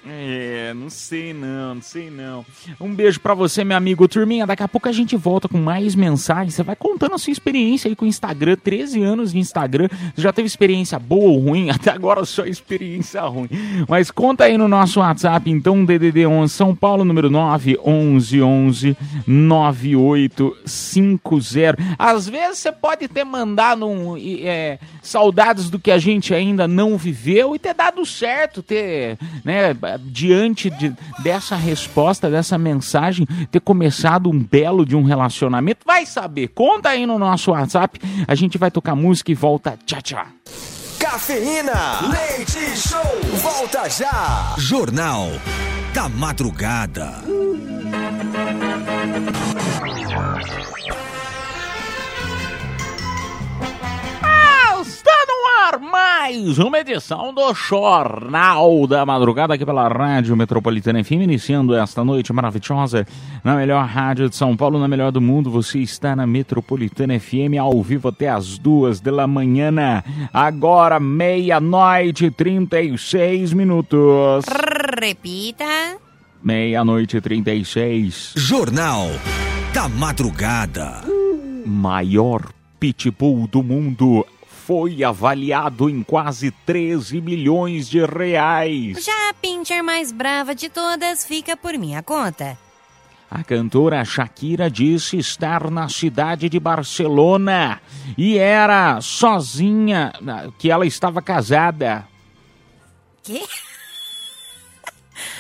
É, 0.08 0.74
não 0.74 0.90
sei 0.90 1.34
não, 1.34 1.76
não 1.76 1.82
sei 1.82 2.10
não. 2.10 2.46
Um 2.80 2.94
beijo 2.94 3.20
pra 3.20 3.34
você, 3.34 3.64
meu 3.64 3.76
amigo. 3.76 4.08
Turminha, 4.08 4.48
daqui 4.48 4.64
a 4.64 4.68
pouco 4.68 4.88
a 4.88 4.92
gente 4.92 5.18
volta 5.18 5.48
com 5.48 5.58
mais 5.58 5.96
mensagens. 5.96 6.56
Você 6.56 6.64
vai 6.64 6.76
contando 6.76 7.16
a 7.16 7.18
sua 7.18 7.32
experiência 7.32 7.90
aí 7.90 7.96
com 7.96 8.06
o 8.06 8.08
Instagram. 8.08 8.56
13 8.56 9.04
anos 9.04 9.34
de 9.34 9.40
Instagram. 9.40 9.90
Você 10.16 10.22
já 10.22 10.32
teve 10.32 10.48
experiência 10.48 10.98
boa 10.98 11.32
ou 11.32 11.40
ruim? 11.40 11.70
Até 11.72 11.92
agora 11.92 12.24
só 12.26 12.46
experiência 12.46 13.22
ruim. 13.22 13.50
Mas 13.88 14.10
conta 14.10 14.46
aí 14.46 14.58
no 14.58 14.68
nosso 14.68 15.00
WhatsApp, 15.00 15.50
então, 15.50 15.84
DDD 15.84 16.26
11 16.26 16.54
São 16.54 16.76
Paulo, 16.76 17.04
número 17.04 17.30
911 17.30 18.96
9850. 19.28 21.78
Às 21.98 22.30
vezes 22.30 22.60
você 22.60 22.72
pode 22.72 23.08
ter 23.08 23.24
mandado 23.24 23.86
um, 23.86 24.16
é, 24.18 24.80
saudades 25.02 25.70
do 25.70 25.80
que 25.80 25.92
a 25.92 25.98
gente 25.98 26.34
ainda 26.34 26.68
não 26.68 26.98
viveu 26.98 27.56
e 27.56 27.60
ter 27.60 27.74
dado 27.74 28.06
certo, 28.06 28.62
ter, 28.62 29.18
né, 29.44 29.74
diante 29.98 30.70
de- 30.70 30.94
dessa 31.24 31.56
resposta, 31.56 32.30
dessa 32.30 32.58
mensagem, 32.58 33.26
ter 33.52 33.60
começado 33.60 34.30
um 34.30 34.40
belo 34.44 34.86
de 34.86 34.96
um 34.96 35.04
relacionamento? 35.04 35.80
Vai 35.86 36.06
saber. 36.06 36.50
Conta 36.50 36.90
aí 36.90 37.06
no 37.06 37.18
nosso 37.18 37.52
WhatsApp. 37.52 38.00
A 38.28 38.36
gente 38.36 38.58
vai 38.58 38.70
tocar 38.70 38.96
música 38.96 39.32
e 39.32 39.36
volta. 39.36 39.78
Tchau, 39.86 40.02
tchau. 40.02 40.26
Cafeína. 41.00 42.02
Leite 42.10 42.60
Show. 42.78 43.38
Volta 43.42 43.90
já. 43.90 44.54
Jornal 44.58 45.28
da 45.94 46.08
Madrugada. 46.10 47.24
Mais 55.80 56.60
uma 56.60 56.80
edição 56.80 57.34
do 57.34 57.54
Jornal 57.54 58.86
da 58.86 59.06
Madrugada 59.06 59.54
aqui 59.54 59.66
pela 59.66 59.88
Rádio 59.88 60.36
Metropolitana 60.36 61.04
FM, 61.04 61.12
iniciando 61.24 61.74
esta 61.74 62.04
noite 62.04 62.34
maravilhosa 62.34 63.08
na 63.44 63.56
melhor 63.56 63.86
rádio 63.86 64.30
de 64.30 64.36
São 64.36 64.56
Paulo, 64.56 64.80
na 64.80 64.88
melhor 64.88 65.12
do 65.12 65.22
mundo. 65.22 65.50
Você 65.50 65.80
está 65.80 66.16
na 66.16 66.28
Metropolitana 66.28 67.20
FM 67.20 67.58
ao 67.60 67.82
vivo 67.82 68.10
até 68.10 68.30
as 68.30 68.58
duas 68.58 69.00
da 69.00 69.26
manhã. 69.26 69.70
Agora, 70.34 71.00
meia-noite 71.00 72.26
e 72.26 72.32
36 72.32 73.54
minutos. 73.54 74.46
Repita. 75.02 75.66
Meia-noite 76.44 77.18
e 77.18 77.22
36. 77.22 78.34
Jornal 78.36 79.08
da 79.74 79.88
Madrugada. 79.88 81.02
maior 81.66 82.42
pitbull 82.80 83.48
do 83.48 83.62
mundo 83.62 84.26
foi 84.70 85.04
avaliado 85.04 85.90
em 85.90 86.04
quase 86.04 86.52
13 86.52 87.20
milhões 87.22 87.90
de 87.90 88.06
reais. 88.06 89.04
Já 89.04 89.32
a 89.32 89.34
pincher 89.34 89.84
mais 89.84 90.12
brava 90.12 90.54
de 90.54 90.70
todas 90.70 91.26
fica 91.26 91.58
por 91.58 91.76
minha 91.76 92.04
conta. 92.04 92.56
A 93.32 93.44
cantora 93.44 94.06
Shakira 94.06 94.70
disse 94.70 95.18
estar 95.18 95.72
na 95.72 95.90
cidade 95.90 96.48
de 96.48 96.60
Barcelona 96.60 97.82
e 98.16 98.38
era 98.38 99.02
sozinha, 99.02 100.14
que 100.60 100.70
ela 100.70 100.86
estava 100.86 101.20
casada. 101.20 102.08
Quê? 103.24 103.42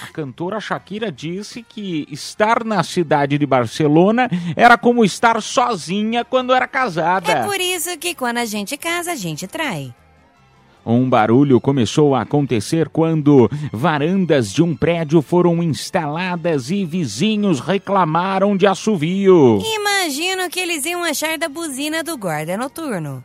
A 0.03 0.11
cantora 0.11 0.59
Shakira 0.59 1.11
disse 1.11 1.63
que 1.63 2.07
estar 2.09 2.63
na 2.63 2.83
cidade 2.83 3.37
de 3.37 3.45
Barcelona 3.45 4.29
era 4.55 4.77
como 4.77 5.03
estar 5.03 5.41
sozinha 5.41 6.23
quando 6.23 6.53
era 6.53 6.67
casada. 6.67 7.31
É 7.31 7.43
por 7.43 7.59
isso 7.59 7.97
que 7.97 8.15
quando 8.15 8.37
a 8.37 8.45
gente 8.45 8.77
casa, 8.77 9.11
a 9.11 9.15
gente 9.15 9.47
trai. 9.47 9.93
Um 10.85 11.09
barulho 11.09 11.59
começou 11.59 12.15
a 12.15 12.21
acontecer 12.21 12.89
quando 12.89 13.49
varandas 13.71 14.51
de 14.51 14.63
um 14.63 14.75
prédio 14.75 15.21
foram 15.21 15.61
instaladas 15.61 16.71
e 16.71 16.85
vizinhos 16.85 17.59
reclamaram 17.59 18.55
de 18.55 18.65
assovio. 18.65 19.61
Imagino 19.61 20.49
que 20.49 20.59
eles 20.59 20.85
iam 20.85 21.03
achar 21.03 21.37
da 21.37 21.49
buzina 21.49 22.01
do 22.01 22.17
guarda 22.17 22.57
noturno. 22.57 23.23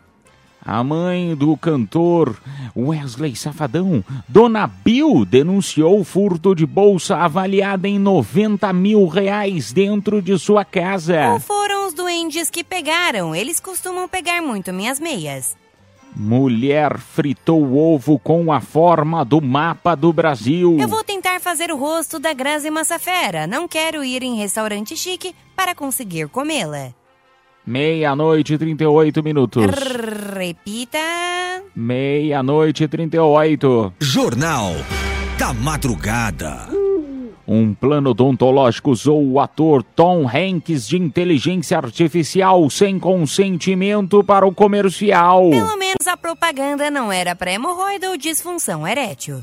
A 0.67 0.83
mãe 0.83 1.35
do 1.35 1.55
cantor 1.59 2.37
Wesley 2.75 3.37
Safadão, 3.37 4.03
Dona 4.27 4.67
Bill, 4.67 5.27
denunciou 5.27 6.01
o 6.01 6.05
furto 6.05 6.55
de 6.55 6.65
bolsa 6.65 7.17
avaliada 7.17 7.87
em 7.87 7.99
90 7.99 8.73
mil 8.73 9.07
reais 9.07 9.73
dentro 9.73 10.23
de 10.23 10.39
sua 10.39 10.65
casa. 10.65 11.33
Ou 11.33 11.41
foram 11.41 11.87
os 11.87 11.93
duendes 11.93 12.49
que 12.49 12.65
pegaram? 12.65 13.35
Eles 13.35 13.61
costumam 13.61 14.09
pegar 14.09 14.41
muito 14.41 14.73
minhas 14.73 14.99
meias. 14.99 15.55
Mulher 16.17 16.97
fritou 16.99 17.77
ovo 17.77 18.19
com 18.19 18.53
a 18.53 18.61
forma 18.61 19.25
do 19.25 19.43
mapa 19.43 19.95
do 19.95 20.13
Brasil. 20.13 20.79
Eu 20.81 20.89
vou 20.89 21.03
tentar 21.03 21.41
fazer 21.41 21.73
o 21.73 21.77
rosto 21.77 22.19
da 22.19 22.33
Grazi 22.33 22.71
Massafera. 22.71 23.47
Não 23.47 23.67
quero 23.67 24.05
ir 24.05 24.23
em 24.23 24.37
restaurante 24.37 24.97
chique 24.97 25.35
para 25.57 25.75
conseguir 25.75 26.29
comê-la. 26.29 26.95
Meia-noite 27.67 28.55
e 28.55 28.59
38 28.59 29.23
minutos. 29.23 29.65
Repita. 30.37 30.99
Meia-noite 31.75 32.85
e 32.85 32.89
38. 32.89 33.95
Jornal 33.99 34.73
da 35.39 35.55
Madrugada. 35.55 36.69
Um 37.47 37.73
plano 37.75 38.11
odontológico 38.11 38.91
usou 38.91 39.27
o 39.27 39.41
ator 39.41 39.83
Tom 39.83 40.27
Hanks 40.29 40.87
de 40.87 40.99
inteligência 40.99 41.79
artificial 41.79 42.69
sem 42.69 42.99
consentimento 42.99 44.23
para 44.23 44.47
o 44.47 44.55
comercial. 44.55 45.49
Pelo 45.49 45.77
menos 45.79 46.07
a 46.07 46.17
propaganda 46.17 46.91
não 46.91 47.11
era 47.11 47.35
para 47.35 47.53
hemorroida 47.53 48.11
ou 48.11 48.17
disfunção 48.17 48.87
erétil. 48.87 49.43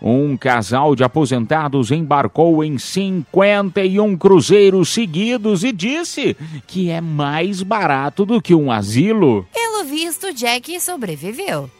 Um 0.00 0.36
casal 0.36 0.94
de 0.94 1.02
aposentados 1.02 1.90
embarcou 1.90 2.62
em 2.62 2.78
51 2.78 4.16
cruzeiros 4.16 4.90
seguidos 4.90 5.64
e 5.64 5.72
disse 5.72 6.36
que 6.66 6.90
é 6.90 7.00
mais 7.00 7.62
barato 7.62 8.26
do 8.26 8.40
que 8.40 8.54
um 8.54 8.70
asilo. 8.70 9.46
Pelo 9.52 9.84
visto, 9.84 10.32
Jack 10.34 10.78
sobreviveu. 10.80 11.70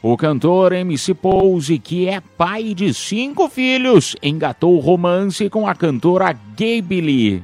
O 0.00 0.16
cantor 0.16 0.74
MC 0.74 1.14
Pose, 1.14 1.78
que 1.78 2.06
é 2.06 2.20
pai 2.20 2.74
de 2.74 2.92
cinco 2.92 3.48
filhos, 3.48 4.14
engatou 4.22 4.78
romance 4.78 5.48
com 5.48 5.66
a 5.66 5.74
cantora 5.74 6.32
Gaby 6.32 7.00
Lee. 7.00 7.42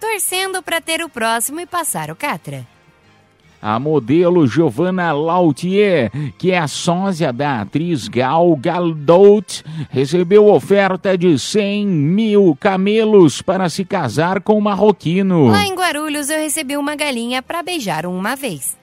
Torcendo 0.00 0.62
para 0.62 0.80
ter 0.80 1.02
o 1.02 1.08
próximo 1.08 1.60
e 1.60 1.66
passar 1.66 2.10
o 2.10 2.16
Catra. 2.16 2.66
A 3.60 3.78
modelo 3.78 4.46
Giovanna 4.46 5.12
Lautier, 5.12 6.12
que 6.38 6.52
é 6.52 6.58
a 6.58 6.68
sósia 6.68 7.32
da 7.32 7.60
atriz 7.60 8.06
Gal 8.06 8.54
Gadot, 8.56 9.64
recebeu 9.90 10.46
oferta 10.46 11.18
de 11.18 11.36
100 11.36 11.86
mil 11.86 12.56
camelos 12.60 13.42
para 13.42 13.68
se 13.68 13.84
casar 13.84 14.40
com 14.40 14.58
um 14.58 14.60
marroquino. 14.60 15.48
Lá 15.48 15.64
em 15.64 15.74
Guarulhos 15.74 16.30
eu 16.30 16.38
recebi 16.38 16.76
uma 16.76 16.94
galinha 16.94 17.42
para 17.42 17.62
beijar 17.62 18.06
uma 18.06 18.36
vez. 18.36 18.78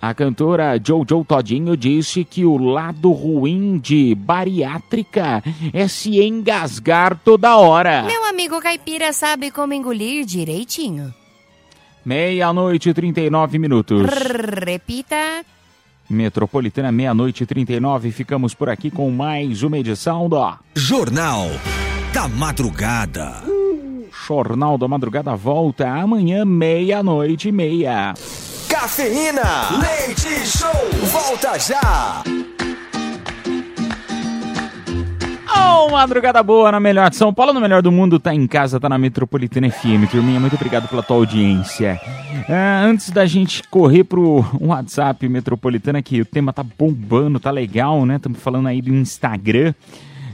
A 0.00 0.12
cantora 0.12 0.78
Jojo 0.82 1.24
Todinho 1.24 1.76
disse 1.76 2.24
que 2.24 2.44
o 2.44 2.58
lado 2.58 3.10
ruim 3.12 3.78
de 3.78 4.14
bariátrica 4.14 5.42
é 5.72 5.88
se 5.88 6.20
engasgar 6.20 7.18
toda 7.24 7.56
hora. 7.56 8.02
Meu 8.02 8.24
amigo 8.24 8.60
caipira 8.60 9.12
sabe 9.12 9.50
como 9.50 9.72
engolir 9.72 10.24
direitinho. 10.24 11.14
Meia-noite 12.06 12.88
e 12.88 12.94
39 12.94 13.58
minutos. 13.58 14.00
Repita. 14.64 15.44
Metropolitana, 16.08 16.92
meia-noite 16.92 17.42
e 17.42 17.46
39. 17.46 18.12
Ficamos 18.12 18.54
por 18.54 18.68
aqui 18.68 18.92
com 18.92 19.10
mais 19.10 19.64
uma 19.64 19.76
edição 19.76 20.28
do 20.28 20.38
Jornal 20.76 21.48
da 22.14 22.28
Madrugada. 22.28 23.42
Jornal 24.24 24.78
da 24.78 24.86
Madrugada 24.86 25.34
volta 25.34 25.88
amanhã, 25.88 26.44
meia-noite 26.44 27.48
e 27.48 27.52
meia. 27.52 28.14
Cafeína. 28.68 29.70
Leite 29.80 30.46
Show. 30.46 31.08
Volta 31.10 31.58
já. 31.58 32.22
Oh, 35.68 35.88
madrugada 35.90 36.40
boa 36.44 36.70
na 36.70 36.78
melhor 36.78 37.10
de 37.10 37.16
São 37.16 37.34
Paulo, 37.34 37.52
no 37.52 37.60
melhor 37.60 37.82
do 37.82 37.90
mundo, 37.90 38.20
tá 38.20 38.32
em 38.32 38.46
casa, 38.46 38.78
tá 38.78 38.88
na 38.88 38.96
Metropolitana 38.96 39.68
FM. 39.68 40.08
Turminha, 40.08 40.38
muito 40.38 40.54
obrigado 40.54 40.86
pela 40.88 41.02
tua 41.02 41.16
audiência. 41.16 42.00
Ah, 42.48 42.84
antes 42.84 43.10
da 43.10 43.26
gente 43.26 43.64
correr 43.68 44.04
pro 44.04 44.44
WhatsApp 44.60 45.28
Metropolitana, 45.28 46.00
que 46.00 46.20
o 46.20 46.24
tema 46.24 46.52
tá 46.52 46.62
bombando, 46.62 47.40
tá 47.40 47.50
legal, 47.50 48.06
né? 48.06 48.14
Estamos 48.16 48.38
falando 48.38 48.68
aí 48.68 48.80
do 48.80 48.94
Instagram. 48.94 49.74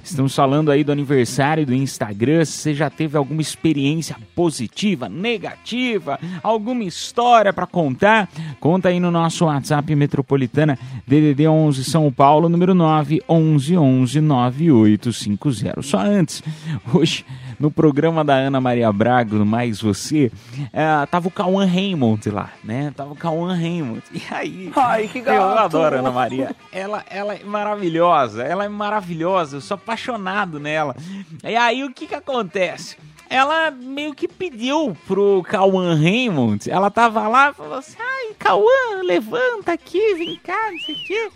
Estamos 0.03 0.35
falando 0.35 0.71
aí 0.71 0.83
do 0.83 0.91
aniversário 0.91 1.65
do 1.65 1.75
Instagram. 1.75 2.45
Você 2.45 2.75
já 2.75 2.91
teve 2.91 3.17
alguma 3.17 3.41
experiência 3.41 4.17
positiva, 4.35 5.09
negativa, 5.09 6.19
alguma 6.43 6.85
história 6.85 7.53
para 7.53 7.67
contar, 7.67 8.29
conta 8.59 8.88
aí 8.88 8.99
no 8.99 9.11
nosso 9.11 9.45
WhatsApp 9.45 9.95
Metropolitana 9.95 10.79
DDD 11.07 11.47
11 11.47 11.85
São 11.85 12.11
Paulo, 12.12 12.49
número 12.49 12.75
9 12.75 13.23
11 13.29 13.77
11 13.77 14.21
9850. 14.21 15.83
Só 15.83 15.99
antes, 15.99 16.43
hoje 16.93 17.25
no 17.62 17.70
programa 17.70 18.25
da 18.25 18.35
Ana 18.35 18.61
Maria 18.61 18.92
Braga, 18.92 19.37
no 19.37 19.46
Mais 19.46 19.81
Você, 19.81 20.33
eh, 20.72 21.07
tava 21.09 21.29
o 21.29 21.31
Cauã 21.31 21.64
Raymond 21.64 22.29
lá, 22.29 22.51
né? 22.64 22.92
Tava 22.96 23.12
o 23.12 23.16
Cauã 23.16 23.55
Raymond. 23.55 24.03
E 24.12 24.20
aí, 24.35 24.72
Ai, 24.75 25.07
que 25.07 25.18
eu 25.18 25.22
gato. 25.25 25.59
adoro 25.59 25.94
a 25.94 25.98
Ana 26.01 26.11
Maria. 26.11 26.57
Ela, 26.72 27.05
ela 27.09 27.37
é 27.37 27.44
maravilhosa, 27.44 28.42
ela 28.42 28.64
é 28.64 28.68
maravilhosa, 28.68 29.59
eu 29.59 29.61
sou 29.61 29.77
apaixonado 29.77 30.59
nela. 30.59 30.96
E 31.44 31.55
aí 31.55 31.85
o 31.85 31.92
que 31.92 32.09
que 32.09 32.16
acontece? 32.16 32.96
Ela 33.31 33.70
meio 33.70 34.12
que 34.12 34.27
pediu 34.27 34.96
pro 35.07 35.44
Cauã 35.48 35.94
Raymond, 35.94 36.68
ela 36.68 36.90
tava 36.90 37.29
lá 37.29 37.51
e 37.51 37.55
falou 37.55 37.79
assim, 37.79 37.96
ai, 38.01 38.35
Cauã, 38.40 39.03
levanta 39.05 39.72
aqui, 39.72 40.14
vem 40.14 40.37
cá, 40.42 40.68
não 40.72 40.81
sei 40.81 40.94
o 40.96 40.98
quê. 40.98 41.31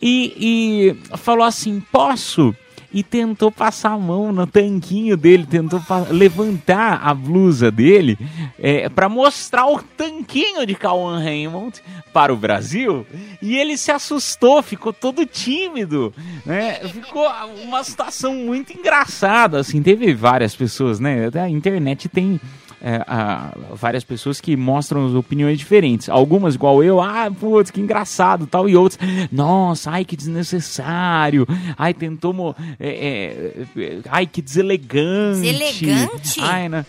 E, 0.00 0.96
e 1.10 1.16
falou 1.16 1.44
assim, 1.44 1.80
posso? 1.90 2.54
E 2.96 3.02
tentou 3.02 3.52
passar 3.52 3.90
a 3.90 3.98
mão 3.98 4.32
no 4.32 4.46
tanquinho 4.46 5.18
dele, 5.18 5.44
tentou 5.44 5.78
levantar 6.08 6.98
a 7.06 7.12
blusa 7.12 7.70
dele 7.70 8.18
é, 8.58 8.88
para 8.88 9.06
mostrar 9.06 9.66
o 9.66 9.82
tanquinho 9.82 10.64
de 10.64 10.74
Cauã 10.74 11.22
Raymond 11.22 11.82
para 12.10 12.32
o 12.32 12.36
Brasil. 12.38 13.06
E 13.42 13.54
ele 13.54 13.76
se 13.76 13.92
assustou, 13.92 14.62
ficou 14.62 14.94
todo 14.94 15.26
tímido, 15.26 16.10
né? 16.46 16.76
Ficou 16.88 17.28
uma 17.62 17.84
situação 17.84 18.34
muito 18.34 18.72
engraçada, 18.72 19.60
assim. 19.60 19.82
Teve 19.82 20.14
várias 20.14 20.56
pessoas, 20.56 20.98
né? 20.98 21.28
A 21.34 21.50
internet 21.50 22.08
tem 22.08 22.40
é, 22.80 23.02
a- 23.06 23.52
várias 23.74 24.04
pessoas 24.04 24.40
que 24.40 24.56
mostram 24.56 25.16
opiniões 25.18 25.58
diferentes. 25.58 26.08
Algumas, 26.08 26.54
igual 26.54 26.82
eu, 26.82 27.00
ah, 27.00 27.30
putz, 27.30 27.70
que 27.70 27.80
engraçado 27.80 28.46
tal. 28.46 28.68
E 28.68 28.76
outros, 28.76 28.98
nossa, 29.32 29.90
ai, 29.92 30.04
que 30.04 30.16
desnecessário. 30.16 31.46
Ai, 31.76 31.94
tentou. 31.94 32.54
é, 32.78 33.64
é, 33.76 33.98
ai, 34.10 34.26
que 34.26 34.42
deselegante. 34.42 35.40
Deselegante? 35.40 36.40
Ai, 36.40 36.68
né? 36.68 36.84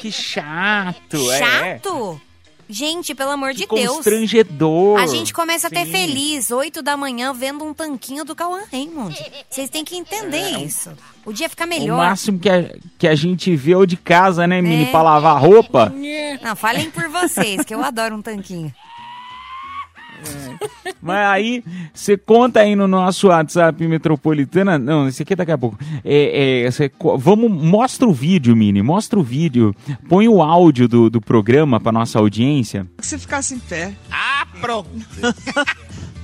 Que 0.00 0.10
chato. 0.10 1.16
é. 1.32 1.38
Chato? 1.38 2.20
Gente, 2.68 3.14
pelo 3.14 3.30
amor 3.30 3.54
de 3.54 3.66
Deus. 3.66 3.96
Constrangedor. 3.96 4.98
A 5.00 5.06
gente 5.06 5.32
começa 5.32 5.68
até 5.68 5.84
Sim. 5.86 5.90
feliz, 5.90 6.50
8 6.50 6.82
da 6.82 6.96
manhã, 6.96 7.32
vendo 7.32 7.64
um 7.64 7.72
tanquinho 7.72 8.24
do 8.24 8.34
Cauã 8.34 8.60
Raymond. 8.70 9.16
Vocês 9.48 9.70
têm 9.70 9.84
que 9.84 9.96
entender 9.96 10.58
isso. 10.58 10.90
O 11.24 11.32
dia 11.32 11.48
fica 11.48 11.64
O 11.64 11.68
melhor. 11.68 11.96
máximo 11.96 12.38
que 12.38 12.48
a, 12.48 12.70
que 12.98 13.08
a 13.08 13.14
gente 13.14 13.54
vê 13.56 13.72
é 13.72 13.76
o 13.76 13.86
de 13.86 13.96
casa, 13.96 14.46
né, 14.46 14.60
Mini? 14.60 14.84
É. 14.84 14.90
Pra 14.90 15.02
lavar 15.02 15.40
roupa. 15.40 15.92
Não, 16.42 16.54
falem 16.56 16.90
por 16.90 17.08
vocês, 17.08 17.64
que 17.64 17.74
eu 17.74 17.82
adoro 17.82 18.16
um 18.16 18.22
tanquinho. 18.22 18.72
Mas 21.00 21.26
aí, 21.28 21.64
você 21.94 22.16
conta 22.16 22.60
aí 22.60 22.74
no 22.74 22.88
nosso 22.88 23.28
WhatsApp 23.28 23.86
metropolitana. 23.86 24.78
Não, 24.78 25.06
esse 25.08 25.22
aqui 25.22 25.32
é 25.32 25.36
daqui 25.36 25.52
a 25.52 25.58
pouco. 25.58 25.78
É, 26.04 26.66
é, 26.66 26.88
co- 26.88 27.16
vamos, 27.16 27.50
mostra 27.50 28.06
o 28.08 28.12
vídeo, 28.12 28.54
Mini. 28.56 28.82
Mostra 28.82 29.18
o 29.18 29.22
vídeo. 29.22 29.74
Põe 30.08 30.28
o 30.28 30.42
áudio 30.42 30.88
do, 30.88 31.08
do 31.08 31.20
programa 31.20 31.78
pra 31.78 31.92
nossa 31.92 32.18
audiência. 32.18 32.86
Se 32.98 33.10
você 33.10 33.18
ficasse 33.18 33.54
em 33.54 33.58
pé, 33.58 33.94
Ah, 34.10 34.46
pronto. 34.60 34.88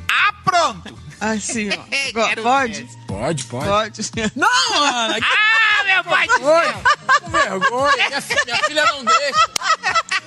ah, 0.08 0.34
pronto. 0.44 0.94
Assim, 1.20 1.70
ó. 1.70 1.82
Quero 2.28 2.42
pode? 2.42 2.88
Pode, 3.06 3.44
pode. 3.44 3.66
Pode. 3.66 4.02
Não, 4.36 4.48
Ana, 4.82 5.20
que 5.20 5.26
Ah, 5.26 5.84
meu 5.84 6.04
pai 6.04 6.26
do 6.26 6.44
Oi. 6.44 6.64
céu. 6.64 6.82
Com 7.20 7.30
vergonha. 7.30 8.06
Minha, 8.08 8.20
fi- 8.20 8.44
minha 8.44 8.56
filha 8.64 8.84
não 8.86 9.04
deixa. 9.04 9.50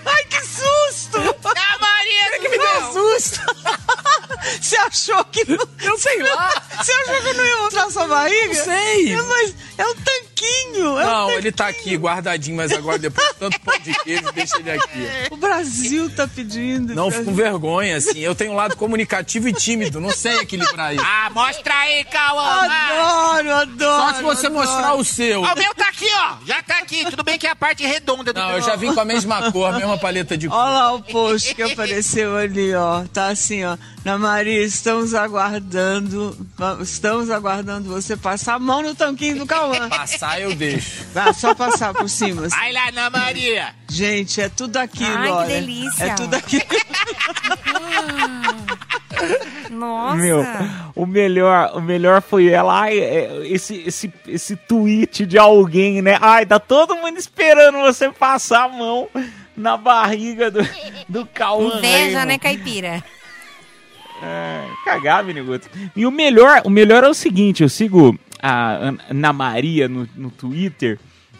Ai, 0.05 0.23
que 0.25 0.41
susto! 0.45 1.17
Ah, 1.43 1.77
Maria 1.79 2.39
que 2.39 2.49
me 2.49 2.57
deu 2.57 2.93
susto! 2.93 3.41
Você 4.61 4.77
achou 4.77 5.23
que 5.25 5.43
não... 5.49 5.67
Eu 5.81 5.97
sei 5.97 6.21
lá. 6.23 6.63
Você 6.81 6.91
achou 6.91 7.21
que 7.21 7.27
eu 7.27 7.33
não 7.33 7.45
ia 7.45 7.57
mostrar 7.57 7.89
sua 7.89 8.07
barriga? 8.07 8.53
Sei. 8.63 9.13
É, 9.13 9.21
mas 9.21 9.55
é 9.77 9.85
um 9.85 9.95
tanquinho. 9.95 10.99
É 10.99 11.05
um 11.05 11.07
Não, 11.07 11.31
ele 11.31 11.51
tá 11.51 11.67
aqui 11.67 11.95
guardadinho, 11.97 12.55
mas 12.55 12.71
agora 12.71 12.97
depois 12.99 13.27
de 13.29 13.33
tanto 13.35 13.59
pão 13.61 13.77
de 13.79 13.93
queijo, 14.03 14.31
deixa 14.33 14.57
ele 14.59 14.71
aqui. 14.71 15.07
O 15.31 15.37
Brasil 15.37 16.09
tá 16.15 16.27
pedindo. 16.27 16.93
Não, 16.95 17.09
fico 17.11 17.25
com 17.25 17.33
vergonha, 17.33 17.97
assim. 17.97 18.19
Eu 18.19 18.35
tenho 18.35 18.51
um 18.51 18.55
lado 18.55 18.75
comunicativo 18.77 19.49
e 19.49 19.53
tímido, 19.53 19.99
não 19.99 20.11
sei 20.11 20.37
equilibrar 20.39 20.76
isso. 20.93 21.03
Ah, 21.05 21.29
mostra 21.33 21.73
aí, 21.73 22.03
Cauã. 22.05 22.67
Adoro, 22.67 23.53
adoro. 23.53 24.01
Só 24.01 24.13
se 24.13 24.23
você 24.23 24.47
adoro. 24.47 24.65
mostrar 24.67 24.93
o 24.95 25.03
seu. 25.03 25.41
Ó, 25.41 25.53
o 25.53 25.57
meu 25.57 25.75
tá 25.75 25.87
aqui, 25.89 26.09
ó. 26.13 26.35
Já 26.45 26.61
tá 26.63 26.77
aqui. 26.79 27.05
Tudo 27.09 27.23
bem 27.23 27.37
que 27.37 27.47
é 27.47 27.49
a 27.51 27.55
parte 27.55 27.85
redonda 27.85 28.31
do 28.31 28.39
Não, 28.39 28.47
meu. 28.47 28.57
eu 28.57 28.61
já 28.63 28.75
vim 28.75 28.93
com 28.93 28.99
a 28.99 29.05
mesma 29.05 29.51
cor, 29.51 29.73
a 29.73 29.77
mesma 29.77 29.97
paleta 29.97 30.37
de 30.37 30.47
cor. 30.47 30.57
Olha 30.57 30.69
lá 30.71 30.93
o 30.93 31.01
post 31.01 31.53
que 31.55 31.61
apareceu 31.63 32.35
ali, 32.37 32.73
ó. 32.75 33.03
Tá 33.13 33.27
assim, 33.27 33.63
ó. 33.65 33.77
Na 34.05 34.17
Maria, 34.17 34.63
estamos 34.63 35.13
aguardando. 35.13 36.37
Estamos 36.81 37.29
aguardando 37.29 37.89
você 37.89 38.15
passar 38.15 38.55
a 38.55 38.59
mão 38.59 38.81
no 38.81 38.95
tanquinho 38.95 39.39
do 39.39 39.45
Cauã. 39.45 39.89
Passar 39.97 40.39
eu 40.39 40.55
deixo. 40.55 41.05
Ah, 41.15 41.33
só 41.33 41.53
passar 41.53 41.93
por 41.93 42.09
cima. 42.09 42.47
Vai 42.47 42.71
lá, 42.71 42.87
Ana 42.89 43.09
Maria. 43.09 43.75
Gente, 43.89 44.39
é 44.39 44.47
tudo 44.49 44.77
aquilo, 44.77 45.17
Ai, 45.17 45.23
que 45.27 45.31
olha. 45.31 45.47
delícia. 45.47 46.03
É 46.05 46.13
tudo 46.15 46.33
aquilo. 46.35 46.63
Nossa. 49.69 50.15
Meu, 50.17 50.45
o 50.95 51.05
melhor, 51.05 51.71
o 51.75 51.81
melhor 51.81 52.21
foi 52.21 52.47
ela. 52.47 52.81
Ai, 52.81 52.97
é, 52.99 53.41
esse, 53.47 53.83
esse, 53.85 54.13
esse 54.27 54.55
tweet 54.55 55.25
de 55.25 55.37
alguém, 55.37 56.01
né? 56.01 56.17
Ai, 56.21 56.45
tá 56.45 56.59
todo 56.59 56.95
mundo 56.95 57.17
esperando 57.17 57.77
você 57.79 58.09
passar 58.09 58.65
a 58.65 58.69
mão 58.69 59.07
na 59.55 59.75
barriga 59.77 60.49
do, 60.51 60.59
do 61.09 61.25
Cauã. 61.25 61.77
Inveja, 61.77 61.97
Raymond. 62.19 62.25
né, 62.27 62.37
caipira? 62.37 63.03
É, 64.23 64.65
cagar, 64.85 65.23
Miniguto. 65.23 65.69
E 65.95 66.05
o 66.05 66.11
melhor, 66.11 66.61
o 66.65 66.69
melhor 66.69 67.03
é 67.03 67.07
o 67.07 67.13
seguinte, 67.13 67.61
eu 67.61 67.69
sigo 67.69 68.17
a 68.41 68.73
An- 68.89 68.97
Ana 69.11 69.33
Maria 69.33 69.87
no, 69.87 70.07
no 70.15 70.31
Twitter, 70.31 70.97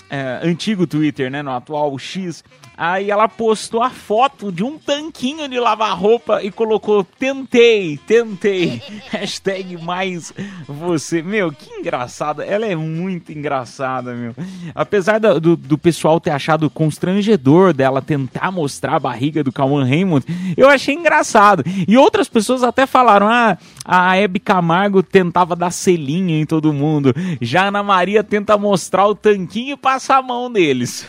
é, 0.10 0.40
antigo 0.44 0.88
Twitter, 0.88 1.30
né, 1.30 1.42
no 1.42 1.52
atual 1.52 1.98
X. 1.98 2.44
Aí 2.78 3.10
ela 3.10 3.28
postou 3.28 3.82
a 3.82 3.90
foto 3.90 4.52
de 4.52 4.64
um 4.64 4.78
tanquinho 4.78 5.50
de 5.50 5.60
lavar 5.60 5.98
roupa 5.98 6.44
e 6.44 6.52
colocou 6.52 7.04
tentei, 7.04 7.98
tentei. 8.06 8.80
Hashtag 9.10 9.78
mais 9.82 10.32
você. 10.68 11.24
Meu, 11.24 11.52
que 11.52 11.74
engraçada. 11.74 12.46
Ela 12.46 12.68
é 12.68 12.76
muito 12.76 13.32
engraçada, 13.32 14.14
meu. 14.14 14.36
Apesar 14.76 15.20
do, 15.20 15.56
do 15.56 15.78
pessoal 15.78 16.20
ter 16.20 16.30
achado 16.30 16.70
constrangedor 16.70 17.74
dela 17.74 18.00
tentar 18.00 18.52
mostrar 18.52 18.98
a 18.98 19.00
barriga 19.00 19.44
do 19.44 19.52
Cauã 19.52 19.84
Raymond, 19.84 20.24
eu 20.56 20.70
achei 20.70 20.94
engraçado. 20.94 21.64
E 21.88 21.98
outras 21.98 22.30
pessoas 22.30 22.62
até 22.62 22.86
falaram: 22.86 23.28
ah, 23.28 23.58
a 23.84 24.16
Hebe 24.18 24.40
Camargo 24.40 25.02
tentava 25.02 25.56
dar 25.56 25.72
selinho 25.72 26.36
em 26.36 26.46
todo 26.46 26.72
mundo. 26.72 27.12
Já 27.42 27.64
a 27.64 27.68
Ana 27.70 27.82
Maria 27.82 28.24
tenta 28.24 28.56
mostrar 28.56 29.08
o 29.08 29.16
tanquinho 29.16 29.74
e 29.74 29.78
passar 29.98 30.18
a 30.18 30.22
mão 30.22 30.52
deles. 30.52 31.08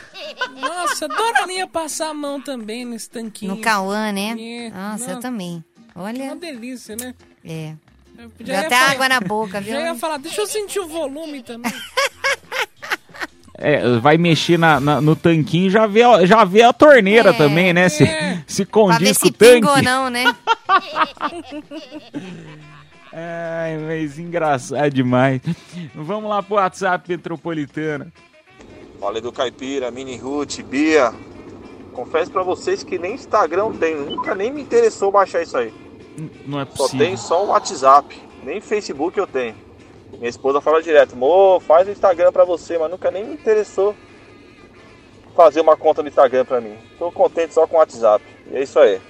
Nossa, 0.60 1.04
adoraria 1.04 1.66
passar 1.66 2.08
a 2.08 2.14
mão 2.14 2.40
também 2.40 2.84
nesse 2.86 3.10
tanquinho. 3.10 3.54
No 3.54 3.60
Cauã, 3.60 4.10
né? 4.12 4.34
É, 4.38 4.70
Nossa, 4.70 5.06
não. 5.08 5.14
eu 5.14 5.20
também. 5.20 5.62
Uma 5.94 6.04
Olha, 6.06 6.34
delícia, 6.36 6.96
né? 6.96 7.14
é. 7.44 7.74
Eu 8.18 8.30
Deu 8.40 8.56
até 8.58 8.70
falar- 8.76 8.90
água 8.92 9.08
na 9.08 9.20
boca, 9.20 9.60
viu? 9.60 9.74
Já 9.74 9.80
ia 9.82 9.94
falar, 9.94 10.16
deixa 10.16 10.40
eu 10.40 10.46
sentir 10.46 10.80
o 10.80 10.88
volume 10.88 11.42
também. 11.42 11.72
É, 13.60 13.98
vai 13.98 14.16
mexer 14.16 14.56
na, 14.56 14.78
na- 14.78 15.00
no 15.00 15.16
tanquinho 15.16 15.66
e 15.66 15.70
já 15.70 15.84
vê, 15.84 16.04
a- 16.04 16.24
já 16.24 16.44
vê 16.44 16.62
a 16.62 16.72
torneira 16.72 17.30
É. 17.30 17.32
também, 17.32 17.72
né? 17.72 17.88
Se, 17.88 18.04
É. 18.04 18.40
se 18.46 18.64
condiz 18.64 19.18
com 19.18 19.26
se 19.26 19.30
o 19.30 19.34
tanque. 19.34 19.54
pinga 19.54 19.72
ou 19.72 19.82
não, 19.82 20.08
né? 20.08 20.22
Ai, 23.12 23.76
mas 23.78 24.16
engraçado 24.16 24.88
demais. 24.90 25.40
Vamos 25.92 26.30
lá 26.30 26.40
pro 26.40 26.54
WhatsApp 26.54 27.04
metropolitana. 27.08 28.12
Fala 29.00 29.20
do 29.20 29.32
Caipira, 29.32 29.90
Mini 29.90 30.16
Ruth, 30.16 30.60
Bia. 30.62 31.14
Confesso 31.92 32.30
pra 32.30 32.42
vocês 32.42 32.82
que 32.82 32.98
nem 32.98 33.14
Instagram 33.14 33.72
tem, 33.72 33.94
nunca 33.96 34.34
nem 34.34 34.52
me 34.52 34.60
interessou 34.62 35.10
baixar 35.10 35.42
isso 35.42 35.56
aí. 35.56 35.72
Não 36.46 36.60
é 36.60 36.64
Só 36.66 36.84
possível. 36.84 37.06
tem 37.06 37.16
só 37.16 37.44
o 37.44 37.48
WhatsApp, 37.48 38.20
nem 38.42 38.60
Facebook 38.60 39.18
eu 39.18 39.26
tenho. 39.26 39.54
Minha 40.12 40.28
esposa 40.28 40.60
fala 40.60 40.82
direto, 40.82 41.16
mo, 41.16 41.60
faz 41.60 41.86
o 41.86 41.90
Instagram 41.90 42.32
pra 42.32 42.44
você, 42.44 42.78
mas 42.78 42.90
nunca 42.90 43.10
nem 43.10 43.24
me 43.24 43.34
interessou 43.34 43.94
fazer 45.36 45.60
uma 45.60 45.76
conta 45.76 46.02
no 46.02 46.08
Instagram 46.08 46.44
pra 46.44 46.60
mim. 46.60 46.76
Tô 46.98 47.12
contente 47.12 47.54
só 47.54 47.66
com 47.66 47.76
o 47.76 47.78
WhatsApp. 47.78 48.24
E 48.50 48.56
é 48.56 48.62
isso 48.62 48.78
aí. 48.78 49.00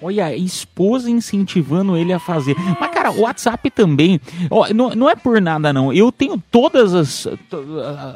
Olha, 0.00 0.26
a 0.26 0.36
esposa 0.36 1.10
incentivando 1.10 1.96
ele 1.96 2.12
a 2.12 2.18
fazer. 2.18 2.54
Mas, 2.80 2.90
cara, 2.90 3.10
o 3.10 3.20
WhatsApp 3.22 3.70
também. 3.70 4.20
ó, 4.50 4.68
não, 4.74 4.90
não 4.94 5.08
é 5.10 5.16
por 5.16 5.40
nada, 5.40 5.72
não. 5.72 5.92
Eu 5.92 6.12
tenho 6.12 6.42
todas 6.50 6.94
as, 6.94 7.26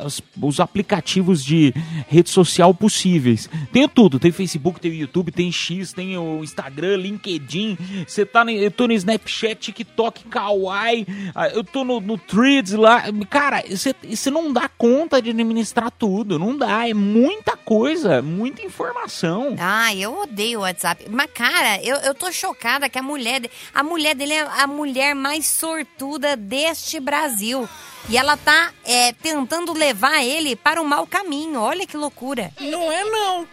as- 0.04 0.22
os 0.42 0.60
aplicativos 0.60 1.44
de 1.44 1.72
rede 2.08 2.30
social 2.30 2.74
possíveis. 2.74 3.48
Tenho 3.72 3.88
tudo. 3.88 4.18
Tem 4.18 4.30
Facebook, 4.32 4.80
tem 4.80 4.92
YouTube, 4.92 5.30
tem 5.32 5.50
X, 5.50 5.92
tem 5.92 6.16
o 6.18 6.42
Instagram, 6.42 6.96
LinkedIn. 6.96 7.76
Você 8.06 8.24
tá 8.26 8.44
no, 8.44 8.50
eu 8.50 8.70
tô 8.70 8.86
no 8.86 8.92
Snapchat, 8.92 9.56
TikTok, 9.60 10.24
Kawaii. 10.24 11.06
ah, 11.34 11.48
Eu 11.48 11.64
tô 11.64 11.84
no, 11.84 12.00
no 12.00 12.18
Threads 12.18 12.72
lá. 12.72 13.04
Cara, 13.28 13.62
você 13.68 14.30
não 14.30 14.52
dá 14.52 14.68
conta 14.76 15.20
de 15.20 15.30
administrar 15.30 15.90
tudo. 15.90 16.38
Não 16.38 16.56
dá. 16.56 16.88
É 16.88 16.94
muita 16.94 17.56
coisa, 17.56 18.20
muita 18.22 18.62
informação. 18.62 19.54
Ah, 19.58 19.94
eu 19.94 20.22
odeio 20.22 20.58
o 20.60 20.62
WhatsApp. 20.62 21.06
Mas, 21.10 21.30
cara, 21.32 21.69
eu, 21.83 21.96
eu 21.96 22.14
tô 22.14 22.33
chocada 22.33 22.88
que 22.88 22.98
a 22.98 23.02
mulher, 23.02 23.42
a 23.74 23.83
mulher 23.83 24.14
dele 24.14 24.35
é 24.35 24.40
a 24.42 24.66
mulher 24.66 25.14
mais 25.14 25.46
sortuda 25.46 26.37
deste 26.37 26.98
Brasil. 26.98 27.68
E 28.09 28.16
ela 28.16 28.37
tá 28.37 28.72
é, 28.85 29.12
tentando 29.12 29.72
levar 29.72 30.24
ele 30.24 30.56
para 30.56 30.80
o 30.80 30.85
mau 30.85 31.06
caminho. 31.06 31.61
Olha 31.61 31.87
que 31.87 31.96
loucura. 31.96 32.50
Não 32.59 32.90
é 32.90 33.04
não. 33.04 33.46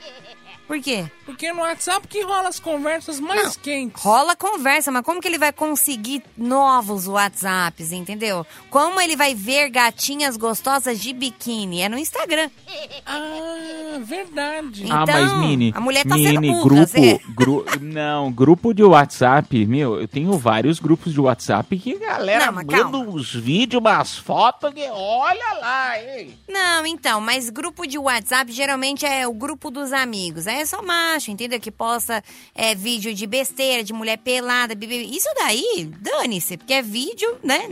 Por 0.65 0.81
quê? 0.81 1.05
Porque 1.27 1.51
no 1.53 1.59
WhatsApp 1.61 2.07
que 2.07 2.23
rola 2.23 2.47
as 2.49 2.59
conversas 2.59 3.19
mais 3.19 3.55
quentes. 3.55 4.01
Rola 4.01 4.35
conversa, 4.35 4.91
mas 4.91 5.03
como 5.03 5.21
que 5.21 5.27
ele 5.27 5.37
vai 5.37 5.51
conseguir 5.53 6.23
novos 6.35 7.05
WhatsApps, 7.07 7.91
entendeu? 7.91 8.43
Como 8.71 8.99
ele 8.99 9.15
vai 9.15 9.35
ver 9.35 9.69
gatinhas 9.69 10.37
gostosas 10.37 10.99
de 10.99 11.13
biquíni? 11.13 11.81
É 11.81 11.89
no 11.89 11.97
Instagram. 11.99 12.49
Ah, 13.09 13.99
verdade. 14.01 14.85
ah, 14.89 15.05
mas 15.07 15.23
Então, 15.31 15.39
Mini, 15.39 15.71
a 15.75 15.79
mulher 15.81 16.05
tá 16.05 16.15
Mini, 16.15 16.47
sendo 16.49 16.61
grupo, 16.63 16.85
Zé. 16.85 17.19
gru- 17.29 17.65
não, 17.81 18.31
grupo 18.31 18.73
de 18.73 18.83
WhatsApp, 18.83 19.65
meu, 19.65 19.99
eu 20.01 20.07
tenho 20.07 20.37
vários 20.37 20.79
grupos 20.79 21.13
de 21.13 21.19
WhatsApp 21.21 21.77
que 21.79 21.95
a 21.95 21.99
galera 21.99 22.45
Não, 22.47 22.53
manda 22.53 22.77
calma. 22.77 22.97
uns 22.99 23.33
vídeos, 23.33 23.79
umas 23.81 24.17
fotos 24.17 24.73
que 24.73 24.87
olha 24.89 25.53
lá, 25.59 25.99
hein? 26.01 26.37
Não, 26.49 26.85
então, 26.85 27.19
mas 27.21 27.49
grupo 27.49 27.85
de 27.87 27.97
WhatsApp 27.97 28.51
geralmente 28.51 29.05
é 29.05 29.27
o 29.27 29.33
grupo 29.33 29.71
dos 29.71 29.91
amigos. 29.93 30.47
Aí 30.47 30.61
é 30.61 30.65
só 30.65 30.81
macho, 31.17 31.31
entendeu? 31.31 31.59
Que 31.59 31.71
posta 31.71 32.23
é, 32.53 32.75
vídeo 32.75 33.13
de 33.13 33.25
besteira, 33.25 33.83
de 33.83 33.91
mulher 33.91 34.17
pelada, 34.17 34.75
bebê. 34.75 34.97
Isso 35.03 35.27
daí, 35.35 35.89
dane-se, 35.99 36.57
porque 36.57 36.73
é 36.73 36.81
vídeo, 36.81 37.37
né? 37.43 37.67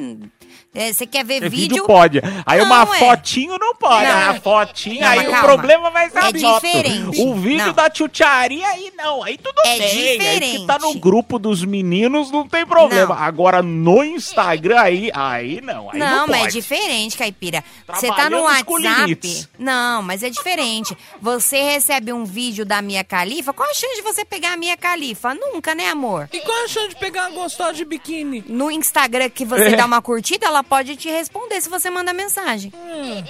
É, 0.76 0.92
Você 0.94 1.08
quer 1.08 1.24
ver 1.26 1.36
É 1.44 1.50
vídeo? 1.50 1.58
vídeo 1.70 1.86
pode. 1.88 2.22
Aí 2.46 2.60
Não, 2.60 2.66
uma 2.66 2.84
é. 2.84 3.00
fotinho 3.00 3.58
não 3.60 3.74
pode. 3.76 4.06
Não. 4.06 4.30
A 4.30 4.34
fotinho, 4.36 5.02
Não, 5.02 5.08
aí 5.08 5.18
mas 5.20 5.28
o 5.28 5.32
calma. 5.32 5.48
problema 5.48 5.90
vai 5.90 6.10
ser 6.10 6.18
a 6.20 6.30
É 6.30 6.34
foto. 6.40 6.62
diferente. 6.66 7.22
O 7.22 7.34
vídeo 7.36 7.66
Não. 7.68 7.74
da 7.74 7.90
tchutcharia 7.90 8.68
aí 8.68 8.92
não. 8.98 9.24
Aí 9.24 9.38
tudo 9.38 9.60
É 9.66 9.78
bem. 9.78 9.82
Aí 9.82 9.90
que 9.90 10.18
diferente. 10.18 10.68
tá 10.68 10.78
no 10.80 10.94
grupo 10.96 11.40
dos 11.40 11.64
meninos 11.64 12.30
não 12.32 12.48
tem 12.48 12.66
problema. 12.66 13.16
Agora 13.16 13.62
no 13.62 14.04
Instagram 14.04 14.80
aí, 14.80 15.10
aí 15.14 15.62
não. 15.62 15.90
Aí 15.92 16.00
não, 16.00 16.18
não, 16.20 16.28
mas 16.28 16.46
é 16.48 16.48
diferente, 16.50 17.18
Caipira. 17.18 17.64
Você 17.88 18.08
tá 18.08 18.30
no 18.30 18.42
WhatsApp. 18.42 19.48
Não, 19.58 20.02
mas 20.02 20.24
é 20.24 20.30
diferente. 20.30 20.96
Você 21.22 21.62
recebe 21.62 22.12
um 22.12 22.26
vídeo 22.26 22.66
da 22.66 22.82
Mia 22.82 23.04
Califa. 23.04 23.54
Qual 23.54 23.70
a 23.70 23.74
chance 23.74 23.96
de 23.96 24.02
você 24.02 24.26
pegar 24.26 24.54
a 24.54 24.58
Mia 24.58 24.76
Califa? 24.76 25.34
Nunca, 25.34 25.74
né, 25.74 25.90
amor? 25.90 26.28
E 26.34 26.40
qual 26.42 26.66
a 26.66 26.68
chance 26.68 26.90
de 26.90 26.96
pegar 26.96 27.30
uma 27.30 27.42
gostosa 27.44 27.74
de 27.74 27.86
biquíni? 27.86 28.44
No 28.48 28.70
Instagram 28.70 29.30
que 29.30 29.46
você 29.46 29.70
É. 29.74 29.76
dá 29.76 29.86
uma 29.86 30.02
curtida, 30.02 30.46
ela 30.46 30.64
pode 30.70 30.96
te 30.96 31.10
responder 31.10 31.62
se 31.62 31.70
você 31.70 31.90
manda 31.90 32.14
mensagem. 32.14 32.72
Hum, 32.76 33.24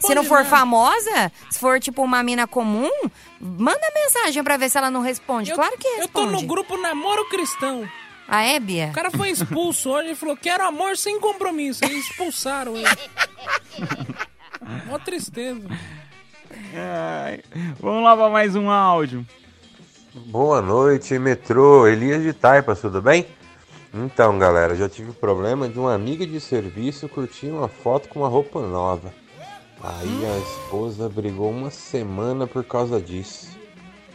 Se 0.00 0.14
não 0.14 0.24
for 0.24 0.44
famosa, 0.44 1.30
se 1.50 1.58
for 1.58 1.78
tipo 1.80 2.02
uma 2.02 2.22
mina 2.22 2.46
comum, 2.46 2.90
manda 3.40 3.80
mensagem 3.94 4.42
pra 4.44 4.56
ver 4.56 4.68
se 4.68 4.78
ela 4.78 4.90
não 4.90 5.00
responde. 5.00 5.52
claro 5.52 5.76
que 5.78 5.86
Eu 5.86 6.08
tô 6.08 6.20
responde. 6.24 6.42
no 6.42 6.48
grupo 6.48 6.76
Namoro 6.76 7.28
Cristão. 7.28 7.88
Ah, 8.28 8.42
é, 8.42 8.58
Bia? 8.60 8.88
O 8.88 8.92
cara 8.92 9.10
foi 9.10 9.30
expulso 9.30 9.90
hoje 9.90 10.10
e 10.12 10.14
falou: 10.14 10.36
quero 10.36 10.64
amor 10.66 10.96
sem 10.96 11.20
compromisso. 11.20 11.84
Eles 11.84 12.08
expulsaram 12.08 12.76
ele. 12.76 12.86
Mó 14.86 14.98
tristeza. 14.98 15.60
Ai, 16.74 17.42
Vamos 17.80 18.04
lá 18.04 18.16
pra 18.16 18.28
mais 18.30 18.54
um 18.54 18.70
áudio. 18.70 19.26
Boa 20.14 20.62
noite, 20.62 21.18
metrô. 21.18 21.86
Elias 21.86 22.22
de 22.22 22.32
Taipas, 22.32 22.80
tudo 22.80 23.02
bem? 23.02 23.26
Então, 23.94 24.38
galera, 24.38 24.74
já 24.74 24.88
tive 24.88 25.12
problema 25.12 25.68
de 25.68 25.78
uma 25.78 25.94
amiga 25.94 26.26
de 26.26 26.40
serviço 26.40 27.08
curtir 27.10 27.48
uma 27.48 27.68
foto 27.68 28.08
com 28.08 28.20
uma 28.20 28.28
roupa 28.28 28.60
nova. 28.60 29.12
Aí 29.82 30.24
a 30.24 30.38
esposa 30.38 31.10
brigou 31.10 31.50
uma 31.50 31.70
semana 31.70 32.46
por 32.46 32.64
causa 32.64 33.00
disso. 33.00 33.58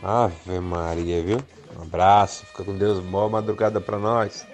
Ave 0.01 0.59
Maria, 0.59 1.21
viu? 1.21 1.37
Um 1.77 1.83
abraço, 1.83 2.45
fica 2.47 2.63
com 2.63 2.75
Deus, 2.75 2.99
boa 2.99 3.29
madrugada 3.29 3.79
pra 3.79 3.99
nós. 3.99 4.47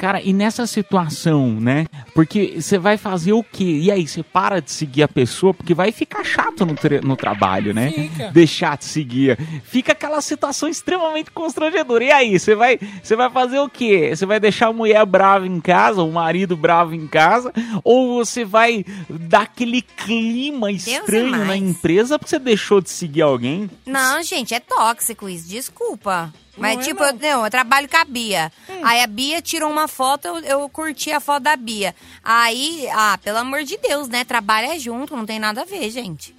Cara, 0.00 0.22
e 0.22 0.32
nessa 0.32 0.66
situação, 0.66 1.60
né? 1.60 1.84
Porque 2.14 2.58
você 2.58 2.78
vai 2.78 2.96
fazer 2.96 3.34
o 3.34 3.44
quê? 3.44 3.80
E 3.82 3.90
aí, 3.90 4.08
você 4.08 4.22
para 4.22 4.58
de 4.62 4.72
seguir 4.72 5.02
a 5.02 5.08
pessoa, 5.08 5.52
porque 5.52 5.74
vai 5.74 5.92
ficar 5.92 6.24
chato 6.24 6.64
no, 6.64 6.74
no 7.04 7.16
trabalho, 7.16 7.74
né? 7.74 7.92
Fica. 7.92 8.30
Deixar 8.30 8.78
de 8.78 8.86
seguir. 8.86 9.38
Fica 9.62 9.92
aquela 9.92 10.22
situação 10.22 10.70
extremamente 10.70 11.30
constrangedora. 11.30 12.02
E 12.02 12.10
aí, 12.10 12.40
você 12.40 12.54
vai, 12.54 12.78
você 13.02 13.14
vai 13.14 13.28
fazer 13.28 13.58
o 13.58 13.68
quê? 13.68 14.10
Você 14.16 14.24
vai 14.24 14.40
deixar 14.40 14.68
a 14.68 14.72
mulher 14.72 15.04
brava 15.04 15.46
em 15.46 15.60
casa, 15.60 16.02
o 16.02 16.10
marido 16.10 16.56
bravo 16.56 16.94
em 16.94 17.06
casa? 17.06 17.52
Ou 17.84 18.24
você 18.24 18.42
vai 18.42 18.86
dar 19.06 19.42
aquele 19.42 19.82
clima 19.82 20.72
estranho 20.72 21.44
na 21.44 21.58
empresa 21.58 22.18
porque 22.18 22.30
você 22.30 22.38
deixou 22.38 22.80
de 22.80 22.88
seguir 22.88 23.20
alguém? 23.20 23.68
Não, 23.84 24.22
gente, 24.22 24.54
é 24.54 24.60
tóxico 24.60 25.28
isso, 25.28 25.46
desculpa. 25.46 26.32
Mas, 26.56 26.74
Não 26.76 26.82
é, 26.82 26.84
tipo, 26.84 27.00
não. 27.00 27.08
Eu, 27.08 27.14
não, 27.18 27.44
eu 27.44 27.50
trabalho 27.50 27.88
com 27.88 27.96
a 27.96 28.04
Bia. 28.04 28.52
Aí 28.82 29.00
a 29.02 29.06
Bia 29.06 29.40
tirou 29.40 29.70
uma 29.70 29.86
foto, 29.88 30.26
eu, 30.26 30.38
eu 30.40 30.68
curti 30.68 31.10
a 31.12 31.20
foto 31.20 31.44
da 31.44 31.56
Bia. 31.56 31.94
Aí, 32.22 32.86
ah, 32.92 33.18
pelo 33.22 33.38
amor 33.38 33.62
de 33.64 33.76
Deus, 33.78 34.08
né? 34.08 34.24
Trabalha 34.24 34.78
junto, 34.78 35.16
não 35.16 35.24
tem 35.24 35.38
nada 35.38 35.62
a 35.62 35.64
ver, 35.64 35.88
gente. 35.90 36.34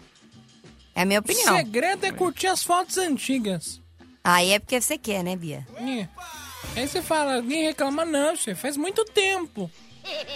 É 0.93 1.01
a 1.01 1.05
minha 1.05 1.19
O 1.19 1.23
opinião. 1.23 1.55
segredo 1.55 2.05
é 2.05 2.11
curtir 2.11 2.47
as 2.47 2.61
fotos 2.63 2.97
antigas. 2.97 3.79
Aí 4.23 4.51
é 4.51 4.59
porque 4.59 4.79
você 4.79 4.97
quer, 4.97 5.23
né, 5.23 5.35
Bia? 5.35 5.65
É. 5.77 6.07
Aí 6.75 6.87
você 6.87 7.01
fala, 7.01 7.35
alguém 7.37 7.63
reclama, 7.63 8.05
não, 8.05 8.35
você 8.35 8.53
faz 8.53 8.77
muito 8.77 9.03
tempo. 9.05 9.71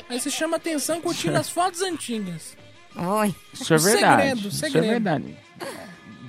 Aí 0.10 0.20
você 0.20 0.32
chama 0.32 0.58
atenção 0.58 1.02
curtindo 1.02 1.36
as 1.38 1.50
fotos 1.50 1.82
antigas. 1.82 2.56
Oi. 2.96 3.36
Isso 3.54 3.74
é 3.74 3.78
verdade. 3.78 4.22
Segredo, 4.24 4.48
Isso 4.48 4.58
segredo. 4.58 4.86
é 4.86 4.90
verdade. 4.90 5.38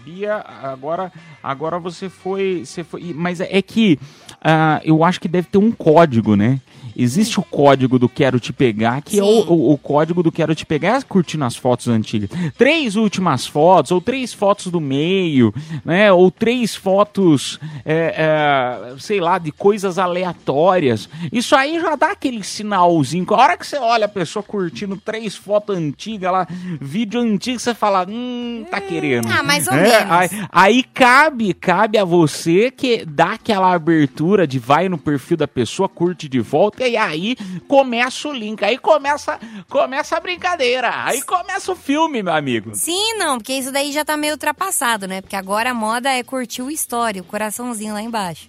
Bia, 0.06 0.36
agora, 0.36 1.12
agora 1.42 1.80
você 1.80 2.08
foi, 2.08 2.64
você 2.64 2.84
foi. 2.84 3.12
Mas 3.12 3.40
é 3.40 3.60
que 3.60 3.98
ah, 4.42 4.80
eu 4.84 5.04
acho 5.04 5.20
que 5.20 5.28
deve 5.28 5.48
ter 5.48 5.58
um 5.58 5.70
código, 5.70 6.36
né? 6.36 6.60
Existe 6.98 7.38
o 7.38 7.42
código 7.42 7.98
do 7.98 8.08
Quero 8.08 8.40
Te 8.40 8.54
Pegar, 8.54 9.02
que 9.02 9.18
é 9.18 9.22
o, 9.22 9.26
o, 9.26 9.72
o 9.72 9.76
código 9.76 10.22
do 10.22 10.32
Quero 10.32 10.54
Te 10.54 10.64
Pegar 10.64 10.96
é 10.96 11.02
curtindo 11.02 11.44
as 11.44 11.54
fotos 11.54 11.88
antigas. 11.88 12.30
Três 12.56 12.96
últimas 12.96 13.46
fotos, 13.46 13.92
ou 13.92 14.00
três 14.00 14.32
fotos 14.32 14.68
do 14.68 14.80
meio, 14.80 15.52
né? 15.84 16.10
Ou 16.10 16.30
três 16.30 16.74
fotos, 16.74 17.60
é, 17.84 18.14
é, 18.16 18.98
sei 18.98 19.20
lá, 19.20 19.36
de 19.36 19.52
coisas 19.52 19.98
aleatórias. 19.98 21.06
Isso 21.30 21.54
aí 21.54 21.78
já 21.78 21.96
dá 21.96 22.12
aquele 22.12 22.42
sinalzinho. 22.42 23.26
A 23.28 23.36
hora 23.36 23.56
que 23.58 23.66
você 23.66 23.76
olha 23.76 24.06
a 24.06 24.08
pessoa 24.08 24.42
curtindo 24.42 24.96
três 24.96 25.36
fotos 25.36 25.76
antigas, 25.76 26.32
lá, 26.32 26.48
vídeo 26.80 27.20
antigo, 27.20 27.58
você 27.58 27.74
fala, 27.74 28.06
hum, 28.08 28.64
tá 28.70 28.80
querendo. 28.80 29.28
Ah, 29.30 29.42
mais 29.42 29.66
ou 29.66 29.74
É, 29.74 29.82
menos. 29.82 30.10
Aí, 30.10 30.28
aí 30.50 30.82
cabe, 30.82 31.52
cabe 31.52 31.98
a 31.98 32.04
você 32.04 32.70
que 32.70 33.04
dá 33.04 33.32
aquela 33.32 33.74
abertura 33.74 34.15
de 34.46 34.59
vai 34.59 34.88
no 34.88 34.98
perfil 34.98 35.37
da 35.37 35.46
pessoa, 35.46 35.88
curte 35.88 36.29
de 36.29 36.40
volta, 36.40 36.87
e 36.87 36.96
aí 36.96 37.37
começa 37.68 38.29
o 38.29 38.33
link, 38.33 38.64
aí 38.64 38.79
começa, 38.79 39.38
começa 39.68 40.16
a 40.16 40.20
brincadeira, 40.20 40.90
aí 41.05 41.22
começa 41.22 41.72
o 41.72 41.76
filme, 41.76 42.22
meu 42.22 42.33
amigo. 42.33 42.74
Sim, 42.74 43.14
não, 43.18 43.38
porque 43.38 43.52
isso 43.52 43.70
daí 43.70 43.92
já 43.92 44.05
tá 44.05 44.16
meio 44.16 44.33
ultrapassado, 44.33 45.07
né? 45.07 45.20
Porque 45.20 45.37
agora 45.37 45.70
a 45.70 45.74
moda 45.74 46.11
é 46.11 46.22
curtir 46.22 46.62
o 46.62 46.70
story, 46.70 47.20
o 47.20 47.24
coraçãozinho 47.24 47.94
lá 47.94 48.02
embaixo. 48.02 48.48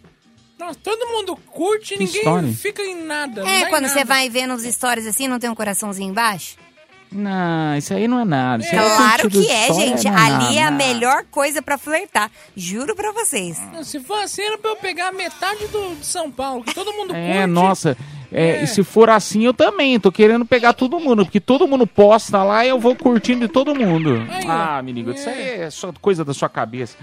Nossa, 0.57 0.79
todo 0.81 1.07
mundo 1.07 1.35
curte 1.35 1.93
e 1.93 1.99
ninguém 1.99 2.17
história? 2.17 2.53
fica 2.53 2.81
em 2.81 3.03
nada. 3.03 3.47
É, 3.47 3.61
em 3.61 3.69
quando 3.69 3.83
nada. 3.83 3.93
você 3.93 4.03
vai 4.03 4.29
ver 4.29 4.47
nos 4.47 4.63
stories 4.63 5.05
assim, 5.05 5.27
não 5.27 5.37
tem 5.37 5.49
um 5.49 5.55
coraçãozinho 5.55 6.09
embaixo? 6.09 6.55
Não, 7.11 7.77
isso 7.77 7.93
aí 7.93 8.07
não 8.07 8.19
é 8.19 8.25
nada. 8.25 8.63
isso 8.63 8.75
aí 8.75 8.79
Claro 8.97 9.29
que 9.29 9.49
é, 9.49 9.73
gente. 9.73 10.09
não 10.09 10.17
Ali 10.17 10.57
é 10.57 10.63
a 10.63 10.71
nada. 10.71 10.83
melhor 10.85 11.23
coisa 11.31 11.61
pra 11.61 11.77
flertar. 11.77 12.29
Juro 12.55 12.95
pra 12.95 13.11
vocês. 13.13 13.57
Não, 13.73 13.83
Se 13.83 13.99
for 13.99 14.21
assim, 14.23 14.41
era 14.41 14.57
pra 14.57 14.71
eu 14.71 14.75
pegar 14.75 15.11
metade 15.13 15.67
do, 15.67 15.95
de 15.95 16.05
São 16.05 16.29
Paulo, 16.29 16.63
que 16.63 16.73
todo 16.73 16.91
mundo 16.93 17.15
É, 17.15 17.33
curte. 17.39 17.47
nossa. 17.47 17.97
É, 18.31 18.57
É. 18.57 18.63
E 18.63 18.67
se 18.67 18.83
for 18.83 19.09
assim, 19.09 19.43
eu 19.45 19.53
também. 19.53 19.99
Tô 19.99 20.11
querendo 20.11 20.45
pegar 20.45 20.73
todo 20.73 20.99
mundo, 20.99 21.25
porque 21.25 21.39
todo 21.39 21.67
mundo 21.67 21.87
posta 21.87 22.43
lá 22.43 22.65
e 22.65 22.69
eu 22.69 22.79
vou 22.79 22.95
curtindo 22.95 23.47
de 23.47 23.47
todo 23.47 23.73
mundo. 23.75 24.21
Ah, 24.47 24.81
menino, 24.83 25.11
isso 25.11 25.29
aí 25.29 25.61
é 25.61 25.69
só 25.69 25.91
coisa 26.01 26.23
da 26.25 26.33
sua 26.33 26.49
cabeça. 26.49 26.97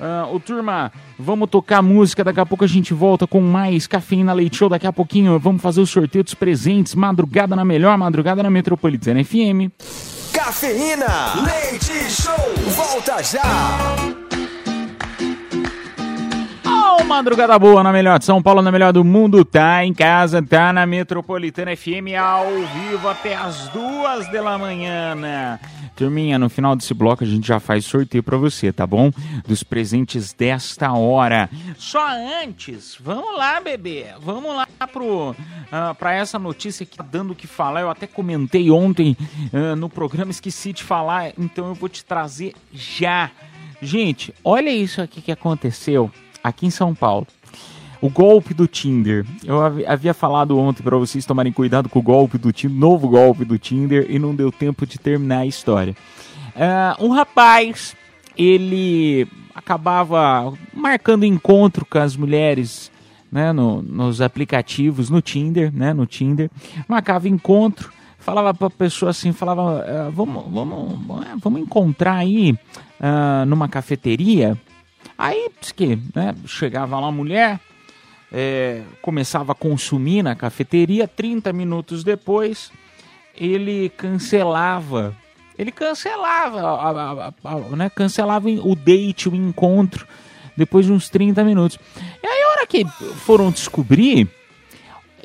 Ah, 0.00 0.26
ô, 0.32 0.40
turma, 0.40 0.90
vamos 1.18 1.50
tocar 1.50 1.82
música. 1.82 2.24
Daqui 2.24 2.40
a 2.40 2.46
pouco 2.46 2.64
a 2.64 2.68
gente 2.68 2.94
volta 2.94 3.26
com 3.26 3.40
mais 3.40 3.86
Cafeína 3.86 4.32
Leite 4.32 4.56
Show. 4.56 4.68
Daqui 4.68 4.86
a 4.86 4.92
pouquinho 4.92 5.38
vamos 5.38 5.60
fazer 5.60 5.80
o 5.80 5.86
sorteio 5.86 6.24
dos 6.24 6.34
presentes. 6.34 6.94
Madrugada 6.94 7.54
na 7.54 7.64
melhor, 7.64 7.96
madrugada 7.98 8.42
na 8.42 8.50
Metropolitana 8.50 9.22
FM. 9.22 9.70
Cafeína, 10.32 11.34
leite 11.44 12.10
show, 12.10 12.54
volta 12.74 13.22
já. 13.22 14.29
Ô, 16.98 17.04
madrugada 17.04 17.56
boa 17.56 17.84
na 17.84 17.92
melhor 17.92 18.18
de 18.18 18.24
São 18.24 18.42
Paulo, 18.42 18.60
na 18.60 18.72
melhor 18.72 18.92
do 18.92 19.04
mundo, 19.04 19.44
tá 19.44 19.84
em 19.84 19.94
casa, 19.94 20.42
tá 20.42 20.72
na 20.72 20.84
Metropolitana 20.84 21.76
FM 21.76 22.18
ao 22.18 22.50
vivo 22.66 23.08
até 23.08 23.36
as 23.36 23.68
duas 23.68 24.28
da 24.32 24.58
manhã. 24.58 25.14
né? 25.14 25.60
Turminha, 25.94 26.36
no 26.36 26.50
final 26.50 26.74
desse 26.74 26.92
bloco 26.92 27.22
a 27.22 27.26
gente 27.26 27.46
já 27.46 27.60
faz 27.60 27.84
sorteio 27.84 28.24
pra 28.24 28.36
você, 28.36 28.72
tá 28.72 28.88
bom? 28.88 29.12
Dos 29.46 29.62
presentes 29.62 30.32
desta 30.32 30.92
hora. 30.92 31.48
Só 31.78 32.04
antes, 32.42 32.96
vamos 32.98 33.36
lá, 33.38 33.60
bebê. 33.60 34.06
Vamos 34.20 34.52
lá 34.56 34.66
pro, 34.92 35.36
ah, 35.70 35.94
pra 35.94 36.12
essa 36.14 36.40
notícia 36.40 36.84
que 36.84 36.96
tá 36.96 37.04
dando 37.08 37.34
o 37.34 37.36
que 37.36 37.46
falar. 37.46 37.82
Eu 37.82 37.90
até 37.90 38.08
comentei 38.08 38.68
ontem 38.68 39.16
ah, 39.52 39.76
no 39.76 39.88
programa, 39.88 40.32
esqueci 40.32 40.72
de 40.72 40.82
falar, 40.82 41.32
então 41.38 41.68
eu 41.68 41.74
vou 41.74 41.88
te 41.88 42.04
trazer 42.04 42.52
já. 42.72 43.30
Gente, 43.80 44.34
olha 44.42 44.70
isso 44.70 45.00
aqui 45.00 45.22
que 45.22 45.30
aconteceu 45.30 46.10
aqui 46.42 46.66
em 46.66 46.70
São 46.70 46.94
Paulo. 46.94 47.26
O 48.00 48.08
golpe 48.08 48.54
do 48.54 48.66
Tinder. 48.66 49.26
Eu 49.44 49.60
havi- 49.62 49.84
havia 49.84 50.14
falado 50.14 50.58
ontem 50.58 50.82
para 50.82 50.96
vocês 50.96 51.26
tomarem 51.26 51.52
cuidado 51.52 51.88
com 51.88 51.98
o 51.98 52.02
golpe 52.02 52.38
do 52.38 52.50
Tinder, 52.50 52.78
novo 52.78 53.08
golpe 53.08 53.44
do 53.44 53.58
Tinder, 53.58 54.06
e 54.08 54.18
não 54.18 54.34
deu 54.34 54.50
tempo 54.50 54.86
de 54.86 54.98
terminar 54.98 55.40
a 55.40 55.46
história. 55.46 55.94
Ah, 56.56 56.96
um 56.98 57.10
rapaz 57.10 57.94
ele 58.36 59.28
acabava 59.54 60.52
marcando 60.72 61.24
encontro 61.24 61.84
com 61.84 61.98
as 61.98 62.16
mulheres, 62.16 62.90
né, 63.30 63.52
no- 63.52 63.82
nos 63.82 64.20
aplicativos, 64.22 65.10
no 65.10 65.20
Tinder, 65.20 65.70
né, 65.72 65.92
no 65.92 66.06
Tinder, 66.06 66.50
marcava 66.88 67.28
encontro, 67.28 67.92
falava 68.18 68.54
pra 68.54 68.70
pessoa 68.70 69.10
assim, 69.10 69.32
falava, 69.32 69.84
"Ah, 69.86 70.10
vamos, 70.10 70.44
vamos, 70.50 70.98
vamos 71.42 71.60
encontrar 71.60 72.14
aí 72.16 72.56
ah, 72.98 73.44
numa 73.46 73.68
cafeteria. 73.68 74.56
Aí, 75.22 75.50
diz 75.60 75.70
que, 75.72 75.98
né, 76.14 76.34
chegava 76.46 76.98
lá 76.98 77.08
a 77.08 77.12
mulher, 77.12 77.60
é, 78.32 78.82
começava 79.02 79.52
a 79.52 79.54
consumir 79.54 80.22
na 80.22 80.34
cafeteria, 80.34 81.06
30 81.06 81.52
minutos 81.52 82.02
depois, 82.02 82.72
ele 83.36 83.90
cancelava. 83.90 85.14
Ele 85.58 85.70
cancelava, 85.70 86.60
a- 86.62 86.90
a- 86.90 87.32
a- 87.44 87.76
né, 87.76 87.90
cancelava 87.90 88.48
o 88.48 88.74
date, 88.74 89.28
o 89.28 89.34
encontro, 89.36 90.06
depois 90.56 90.86
de 90.86 90.92
uns 90.92 91.10
30 91.10 91.44
minutos. 91.44 91.78
E 92.22 92.26
aí, 92.26 92.42
a 92.42 92.48
hora 92.52 92.66
que 92.66 92.84
foram 93.16 93.50
descobrir, 93.50 94.26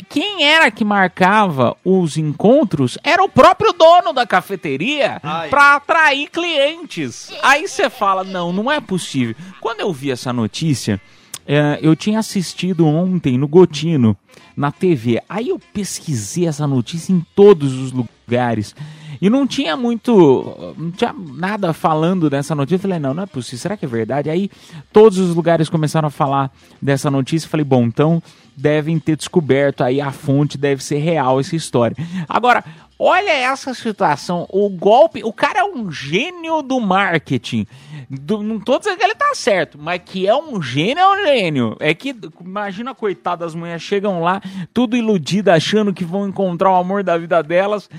quem 0.09 0.43
era 0.43 0.71
que 0.71 0.85
marcava 0.85 1.75
os 1.83 2.17
encontros 2.17 2.97
era 3.03 3.23
o 3.23 3.29
próprio 3.29 3.73
dono 3.73 4.13
da 4.13 4.25
cafeteria 4.25 5.21
para 5.49 5.75
atrair 5.75 6.29
clientes. 6.29 7.31
Aí 7.43 7.67
você 7.67 7.89
fala: 7.89 8.23
não, 8.23 8.53
não 8.53 8.71
é 8.71 8.79
possível. 8.79 9.35
Quando 9.59 9.81
eu 9.81 9.91
vi 9.91 10.11
essa 10.11 10.31
notícia, 10.31 11.01
eh, 11.47 11.79
eu 11.81 11.95
tinha 11.95 12.19
assistido 12.19 12.85
ontem 12.85 13.37
no 13.37 13.47
Gotino, 13.47 14.15
na 14.55 14.71
TV. 14.71 15.21
Aí 15.27 15.49
eu 15.49 15.59
pesquisei 15.73 16.47
essa 16.47 16.65
notícia 16.65 17.11
em 17.11 17.25
todos 17.35 17.73
os 17.73 17.91
lugares. 17.91 18.75
E 19.21 19.29
não 19.29 19.45
tinha 19.47 19.75
muito. 19.77 20.73
Não 20.77 20.91
tinha 20.91 21.13
nada 21.33 21.73
falando 21.73 22.29
dessa 22.29 22.53
notícia. 22.55 22.75
Eu 22.75 22.79
falei, 22.79 22.99
não, 22.99 23.13
não 23.13 23.23
é 23.23 23.25
possível. 23.25 23.59
Será 23.59 23.77
que 23.77 23.85
é 23.85 23.87
verdade? 23.87 24.29
Aí 24.29 24.49
todos 24.91 25.17
os 25.17 25.35
lugares 25.35 25.69
começaram 25.69 26.07
a 26.07 26.11
falar 26.11 26.51
dessa 26.81 27.09
notícia. 27.11 27.45
Eu 27.47 27.51
falei, 27.51 27.63
bom, 27.63 27.83
então 27.83 28.21
devem 28.57 28.97
ter 28.99 29.17
descoberto 29.17 29.83
aí 29.83 29.99
a 29.99 30.11
fonte, 30.11 30.57
deve 30.57 30.81
ser 30.83 30.97
real 30.99 31.39
essa 31.41 31.55
história. 31.57 31.95
Agora, 32.29 32.63
olha 32.97 33.29
essa 33.31 33.73
situação. 33.73 34.47
O 34.49 34.69
golpe. 34.69 35.23
O 35.23 35.33
cara 35.33 35.59
é 35.59 35.63
um 35.63 35.91
gênio 35.91 36.61
do 36.61 36.79
marketing. 36.79 37.67
Do- 38.09 38.41
não 38.43 38.59
tô 38.59 38.77
dizendo 38.77 38.97
que 38.97 39.03
ele 39.03 39.15
tá 39.15 39.31
certo, 39.33 39.77
mas 39.81 39.99
que 40.05 40.27
é 40.27 40.35
um 40.35 40.61
gênio, 40.61 40.99
é 40.99 41.07
um 41.21 41.25
gênio. 41.25 41.75
É 41.79 41.93
que, 41.93 42.15
imagina, 42.39 42.93
coitada, 42.95 43.43
as 43.45 43.55
mulheres 43.55 43.81
chegam 43.81 44.21
lá, 44.21 44.41
tudo 44.73 44.95
iludidas, 44.95 45.55
achando 45.55 45.93
que 45.93 46.05
vão 46.05 46.27
encontrar 46.27 46.71
o 46.71 46.75
amor 46.75 47.03
da 47.03 47.17
vida 47.17 47.41
delas, 47.41 47.89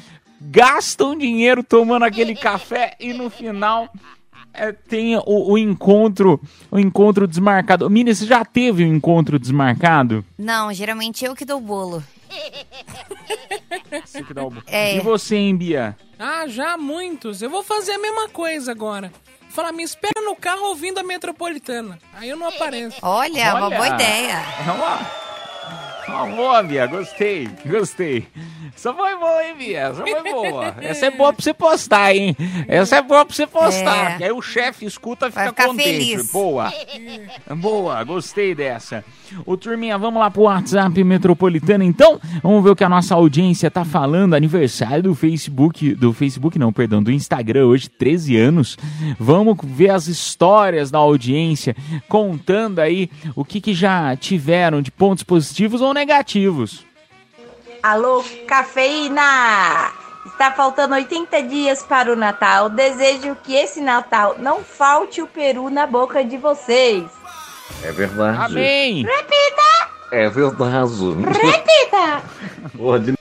gastam 0.50 1.16
dinheiro 1.16 1.62
tomando 1.62 2.04
aquele 2.04 2.34
café 2.34 2.94
e 3.00 3.12
no 3.12 3.28
final 3.28 3.88
é, 4.52 4.72
tem 4.72 5.16
o, 5.16 5.22
o 5.52 5.58
encontro 5.58 6.40
o 6.70 6.78
encontro 6.78 7.26
desmarcado. 7.26 7.88
Mini, 7.90 8.14
você 8.14 8.26
já 8.26 8.44
teve 8.44 8.84
um 8.84 8.94
encontro 8.94 9.38
desmarcado? 9.38 10.24
Não, 10.38 10.72
geralmente 10.72 11.24
eu 11.24 11.34
que 11.34 11.44
dou 11.44 11.58
o 11.58 11.60
bolo. 11.60 12.02
Você 14.04 14.22
que 14.22 14.34
dá 14.34 14.44
o... 14.44 14.52
É. 14.66 14.96
E 14.96 15.00
você, 15.00 15.36
hein, 15.36 15.56
Bia? 15.56 15.96
Ah, 16.18 16.46
já 16.46 16.74
há 16.74 16.78
muitos. 16.78 17.42
Eu 17.42 17.50
vou 17.50 17.62
fazer 17.62 17.92
a 17.92 17.98
mesma 17.98 18.28
coisa 18.28 18.72
agora. 18.72 19.12
Falar, 19.50 19.72
me 19.72 19.82
espera 19.82 20.24
no 20.24 20.36
carro 20.36 20.66
ouvindo 20.68 20.98
a 20.98 21.02
metropolitana. 21.02 21.98
Aí 22.14 22.28
eu 22.28 22.36
não 22.36 22.48
apareço. 22.48 22.98
Olha, 23.02 23.54
uma 23.54 23.70
boa 23.70 23.88
ideia. 23.88 24.42
É 24.66 24.70
uma... 24.70 25.26
Uma 26.08 26.36
boa, 26.36 26.62
Bia. 26.62 26.86
Gostei, 26.86 27.48
gostei. 27.64 28.26
Essa 28.74 28.92
foi 28.92 29.16
boa, 29.16 29.44
hein, 29.44 29.54
Bia? 29.56 29.78
Essa 29.80 30.02
foi 30.02 30.22
boa. 30.32 30.74
Essa 30.80 31.06
é 31.06 31.10
boa 31.10 31.32
pra 31.32 31.42
você 31.42 31.54
postar, 31.54 32.14
hein? 32.14 32.36
Essa 32.68 32.96
é 32.96 33.02
boa 33.02 33.24
pra 33.24 33.34
você 33.34 33.46
postar. 33.46 34.12
É. 34.12 34.16
Que 34.16 34.24
aí 34.24 34.32
o 34.32 34.42
chefe 34.42 34.86
escuta 34.86 35.28
e 35.28 35.30
fica 35.30 35.52
contente. 35.52 35.82
feliz. 35.82 36.32
Boa. 36.32 36.72
Boa, 37.56 38.02
gostei 38.04 38.54
dessa. 38.54 39.04
Ô, 39.44 39.56
turminha, 39.56 39.96
vamos 39.98 40.20
lá 40.20 40.30
pro 40.30 40.42
WhatsApp 40.42 41.02
Metropolitana, 41.02 41.84
então? 41.84 42.20
Vamos 42.42 42.62
ver 42.62 42.70
o 42.70 42.76
que 42.76 42.84
a 42.84 42.88
nossa 42.88 43.14
audiência 43.14 43.70
tá 43.70 43.84
falando. 43.84 44.34
Aniversário 44.34 45.02
do 45.02 45.14
Facebook, 45.14 45.94
do 45.94 46.12
Facebook 46.12 46.58
não, 46.58 46.72
perdão, 46.72 47.02
do 47.02 47.10
Instagram, 47.10 47.66
hoje 47.66 47.88
13 47.88 48.36
anos. 48.36 48.76
Vamos 49.18 49.56
ver 49.62 49.90
as 49.90 50.06
histórias 50.06 50.90
da 50.90 50.98
audiência, 50.98 51.74
contando 52.08 52.78
aí 52.78 53.10
o 53.34 53.44
que, 53.44 53.60
que 53.60 53.74
já 53.74 54.14
tiveram 54.16 54.80
de 54.80 54.90
pontos 54.90 55.24
positivos 55.24 55.80
ou 55.80 55.92
negativos. 55.92 56.85
Alô, 57.86 58.24
cafeína! 58.48 59.92
Está 60.26 60.50
faltando 60.50 60.96
80 60.96 61.40
dias 61.44 61.84
para 61.84 62.12
o 62.12 62.16
Natal. 62.16 62.68
Desejo 62.68 63.36
que 63.44 63.54
esse 63.54 63.80
Natal 63.80 64.34
não 64.40 64.64
falte 64.64 65.22
o 65.22 65.26
peru 65.28 65.70
na 65.70 65.86
boca 65.86 66.24
de 66.24 66.36
vocês. 66.36 67.04
É 67.84 67.92
verdade. 67.92 68.42
Amém! 68.42 69.04
Repita! 69.04 69.95
É 70.12 70.28
verdade. 70.28 70.94
Repita! 71.42 72.22
Porra, 72.76 72.98
de- 73.00 73.16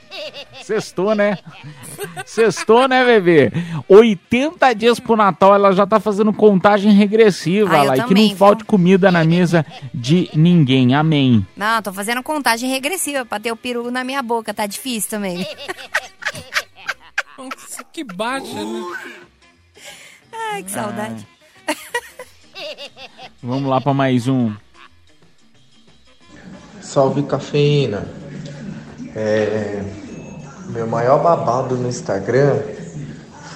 Sextou, 0.63 1.13
né? 1.13 1.37
Sextou, 2.25 2.87
né, 2.87 3.05
bebê? 3.05 3.51
80 3.87 4.73
dias 4.73 4.99
pro 4.99 5.15
Natal, 5.15 5.53
ela 5.53 5.71
já 5.73 5.85
tá 5.85 5.99
fazendo 5.99 6.33
contagem 6.33 6.91
regressiva 6.91 7.77
Ah, 7.77 7.83
lá. 7.83 7.97
E 7.97 8.03
que 8.03 8.13
não 8.15 8.35
falte 8.35 8.63
comida 8.63 9.11
na 9.11 9.23
mesa 9.23 9.63
de 9.93 10.27
ninguém. 10.33 10.95
Amém. 10.95 11.45
Não, 11.55 11.81
tô 11.83 11.93
fazendo 11.93 12.23
contagem 12.23 12.67
regressiva 12.69 13.23
pra 13.25 13.39
ter 13.39 13.51
o 13.51 13.55
peru 13.55 13.91
na 13.91 14.03
minha 14.03 14.23
boca. 14.23 14.53
Tá 14.55 14.65
difícil 14.65 15.09
também. 15.11 15.45
Nossa, 17.37 17.83
que 17.91 18.03
baixa, 18.03 18.63
né? 18.63 18.83
Ai, 20.51 20.63
que 20.63 20.71
saudade. 20.71 21.27
Vamos 23.43 23.69
lá 23.69 23.79
pra 23.79 23.93
mais 23.93 24.27
um. 24.27 24.51
Salve 26.95 27.23
cafeína. 27.23 28.05
É, 29.13 29.83
meu 30.69 30.87
maior 30.87 31.21
babado 31.21 31.75
no 31.75 31.89
Instagram 31.89 32.57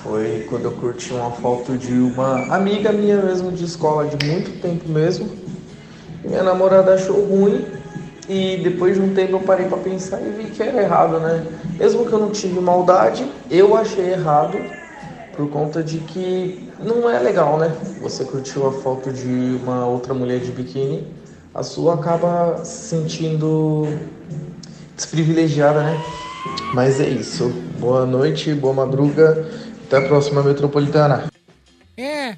foi 0.04 0.46
quando 0.50 0.66
eu 0.66 0.74
curti 0.74 1.14
uma 1.14 1.32
foto 1.32 1.78
de 1.78 1.94
uma 1.94 2.54
amiga 2.54 2.92
minha 2.92 3.16
mesmo 3.16 3.50
de 3.50 3.64
escola 3.64 4.08
de 4.08 4.28
muito 4.28 4.62
tempo 4.62 4.90
mesmo. 4.90 5.30
Minha 6.22 6.44
namorada 6.44 6.96
achou 6.96 7.16
ruim 7.24 7.66
e 8.28 8.60
depois 8.62 8.98
de 8.98 9.04
um 9.04 9.14
tempo 9.14 9.38
eu 9.38 9.40
parei 9.40 9.68
pra 9.68 9.78
pensar 9.78 10.20
e 10.20 10.32
vi 10.32 10.50
que 10.52 10.62
era 10.62 10.82
errado, 10.82 11.22
né? 11.22 11.42
Mesmo 11.80 12.06
que 12.06 12.12
eu 12.12 12.20
não 12.20 12.32
tive 12.32 12.60
maldade, 12.60 13.26
eu 13.50 13.74
achei 13.78 14.12
errado 14.12 14.60
por 15.38 15.50
conta 15.50 15.82
de 15.82 16.00
que 16.00 16.70
não 16.78 17.10
é 17.10 17.18
legal, 17.20 17.58
né? 17.58 17.74
Você 18.02 18.26
curtiu 18.26 18.68
a 18.68 18.74
foto 18.74 19.14
de 19.14 19.62
uma 19.64 19.86
outra 19.86 20.14
mulher 20.14 20.42
de 20.42 20.52
biquíni, 20.52 21.08
a 21.54 21.64
sua 21.64 21.96
acaba 21.96 22.64
se 22.64 22.90
sentindo 22.90 23.88
desprivilegiada, 24.96 25.84
né? 25.84 26.04
Mas 26.74 27.00
é 27.00 27.10
isso. 27.10 27.50
Boa 27.80 28.06
noite, 28.06 28.54
boa 28.54 28.74
madruga. 28.74 29.48
Até 29.88 29.98
a 29.98 30.08
próxima 30.08 30.44
metropolitana. 30.44 31.26
É. 31.98 32.38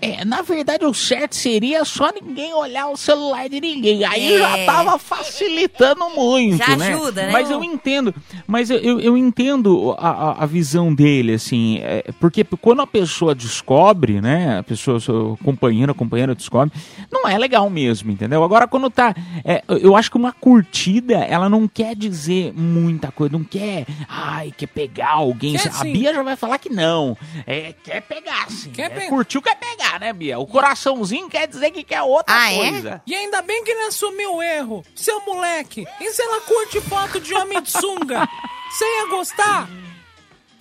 É, 0.00 0.24
na 0.24 0.42
verdade, 0.42 0.84
o 0.84 0.94
certo 0.94 1.36
seria 1.36 1.84
só 1.84 2.10
ninguém 2.12 2.52
olhar 2.54 2.88
o 2.88 2.96
celular 2.96 3.48
de 3.48 3.60
ninguém. 3.60 4.04
Aí 4.04 4.34
É. 4.34 4.38
já 4.38 4.64
tava 4.66 4.98
facilitando 4.98 6.08
muito, 6.10 6.56
Já 6.58 6.76
né? 6.76 6.94
ajuda, 6.94 7.26
né? 7.26 7.32
Mas 7.32 7.50
eu 7.50 7.62
entendo, 7.62 8.14
mas 8.46 8.70
eu, 8.70 9.00
eu, 9.00 9.16
entendo 9.16 9.94
a, 9.98 10.10
a, 10.10 10.42
a 10.44 10.46
visão 10.46 10.94
dele, 10.94 11.34
assim, 11.34 11.78
é, 11.82 12.04
porque 12.20 12.44
quando 12.44 12.80
a 12.82 12.86
pessoa 12.86 13.34
descobre, 13.34 14.20
né, 14.20 14.58
a 14.58 14.62
pessoa, 14.62 15.00
sua 15.00 15.36
companheira, 15.38 15.92
companheira 15.92 16.34
descobre, 16.34 16.72
não 17.10 17.28
é 17.28 17.36
legal 17.36 17.68
mesmo, 17.68 18.10
entendeu? 18.10 18.42
Agora, 18.42 18.66
quando 18.66 18.88
tá, 18.90 19.14
é, 19.44 19.62
eu 19.68 19.96
acho 19.96 20.10
que 20.10 20.16
uma 20.16 20.32
curtida, 20.32 21.14
ela 21.18 21.48
não 21.48 21.66
quer 21.68 21.94
dizer 21.94 22.52
muita 22.54 23.10
coisa, 23.10 23.32
não 23.36 23.44
quer, 23.44 23.86
ai, 24.08 24.52
quer 24.56 24.66
pegar 24.68 25.10
alguém. 25.12 25.56
Quer 25.56 25.68
a 25.68 25.72
sim. 25.72 25.92
Bia 25.92 26.14
já 26.14 26.22
vai 26.22 26.36
falar 26.36 26.58
que 26.58 26.70
não, 26.70 27.16
é, 27.46 27.74
quer 27.82 28.00
pegar 28.02 28.50
sim, 28.50 28.70
Quer 28.70 28.86
é, 28.86 28.88
pegar. 28.90 29.08
curtiu, 29.08 29.42
quer 29.42 29.56
pegar, 29.56 29.89
né, 29.98 30.12
Bia? 30.12 30.38
O 30.38 30.46
coraçãozinho 30.46 31.28
quer 31.28 31.46
dizer 31.48 31.70
que 31.70 31.82
quer 31.82 32.02
outra 32.02 32.34
Ah, 32.34 32.52
é? 32.52 32.70
coisa. 32.70 33.02
E 33.06 33.14
ainda 33.14 33.42
bem 33.42 33.64
que 33.64 33.70
ele 33.70 33.86
assumiu 33.88 34.36
o 34.36 34.42
erro. 34.42 34.84
Seu 34.94 35.20
moleque, 35.24 35.86
e 36.00 36.10
se 36.12 36.22
ela 36.22 36.40
curte 36.42 36.80
foto 36.82 37.18
de 37.20 37.34
homem 37.34 37.60
de 37.62 37.70
sunga? 37.70 38.28
Você 38.70 38.84
ia 38.84 39.06
gostar? 39.08 39.68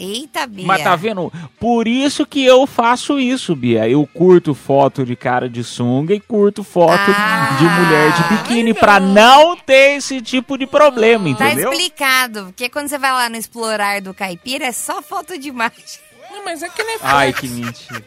Eita, 0.02 0.48
Bia. 0.48 0.66
Mas 0.66 0.82
tá 0.82 0.96
vendo? 0.96 1.30
Por 1.60 1.86
isso 1.86 2.26
que 2.26 2.46
eu 2.46 2.66
faço 2.66 3.20
isso, 3.20 3.54
Bia. 3.54 3.88
Eu 3.90 4.08
curto 4.08 4.56
foto 4.56 5.06
de 5.06 5.14
cara 5.14 5.50
de 5.50 5.62
sunga 5.62 6.14
e 6.14 6.22
curto 6.22 6.64
foto 6.64 6.94
Ah. 7.14 7.58
de 7.60 7.66
mulher 7.66 8.14
de 8.14 8.24
biquíni 8.38 8.74
pra 8.74 8.98
não 8.98 9.58
ter 9.58 9.98
esse 9.98 10.22
tipo 10.22 10.58
de 10.58 10.66
problema, 10.66 11.36
Tá 11.36 11.48
entendeu? 11.50 11.74
explicado. 11.74 12.46
Porque 12.46 12.70
quando 12.70 12.88
você 12.88 12.98
vai 12.98 13.12
lá 13.12 13.28
no 13.28 13.36
explorar 13.36 14.00
do 14.00 14.14
caipira, 14.14 14.68
é 14.68 14.72
só 14.72 15.02
foto 15.02 15.38
de 15.38 15.50
imagem. 15.50 15.84
Não, 16.32 16.46
mas 16.46 16.64
é 16.64 16.70
que 16.70 16.82
ele 16.82 16.92
é 16.92 16.98
Ai, 17.02 17.34
que 17.34 17.48
mentira. 17.50 18.02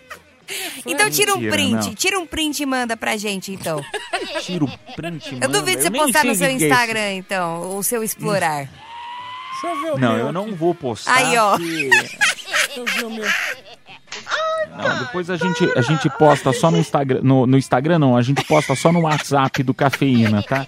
Então 0.87 1.11
tira 1.11 1.35
um 1.35 1.41
print. 1.51 1.73
não. 1.87 1.95
Tira 1.95 2.19
um 2.19 2.27
print 2.27 2.63
e 2.63 2.67
manda 2.67 2.97
pra 2.97 3.17
gente, 3.17 3.53
então. 3.53 3.83
Tira 4.43 4.65
o 4.65 4.69
print, 4.97 5.27
Eu 5.29 5.35
manda. 5.35 5.49
duvido 5.49 5.83
você 5.83 5.91
nem 5.91 6.03
postar 6.03 6.25
no 6.25 6.35
seu 6.35 6.49
que 6.49 6.57
que 6.57 6.65
é 6.65 6.67
isso. 6.67 6.75
Instagram, 6.75 7.13
então, 7.15 7.77
o 7.77 7.83
seu 7.83 8.03
explorar. 8.03 8.67
Deixa 8.67 9.67
eu 9.77 9.81
ver 9.83 9.93
o 9.93 9.99
Não, 9.99 10.15
meu. 10.17 10.27
eu 10.27 10.33
não 10.33 10.55
vou 10.55 10.75
postar. 10.75 11.15
Aí, 11.15 11.37
ó. 11.39 11.57
porque- 11.57 11.89
Deixa 11.91 12.73
eu 12.81 12.85
ver 12.85 13.05
o 13.05 13.11
meu. 13.11 13.29
Não, 14.77 14.99
depois 15.01 15.31
a 15.31 15.37
gente, 15.37 15.65
a 15.77 15.81
gente 15.83 16.09
posta 16.19 16.53
só 16.53 16.71
no 16.71 16.79
Instagram. 16.79 17.21
No, 17.23 17.47
no 17.47 17.57
Instagram 17.59 17.99
não, 17.99 18.17
a 18.17 18.23
gente 18.23 18.45
posta 18.45 18.75
só 18.75 18.91
no 18.93 19.01
WhatsApp 19.03 19.63
do 19.63 19.73
Cafeína, 19.75 20.43
tá? 20.43 20.67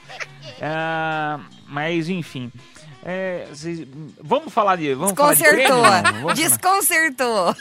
É, 0.61 1.41
mas 1.67 2.09
enfim. 2.09 2.51
É, 3.07 3.47
cês- 3.53 3.87
vamos 4.23 4.53
falar 4.53 4.77
de. 4.77 4.95
Vamos 4.95 5.13
falar 5.15 5.35
de 5.35 5.43
Desconcertou. 5.43 6.35
Desconcertou. 6.35 7.57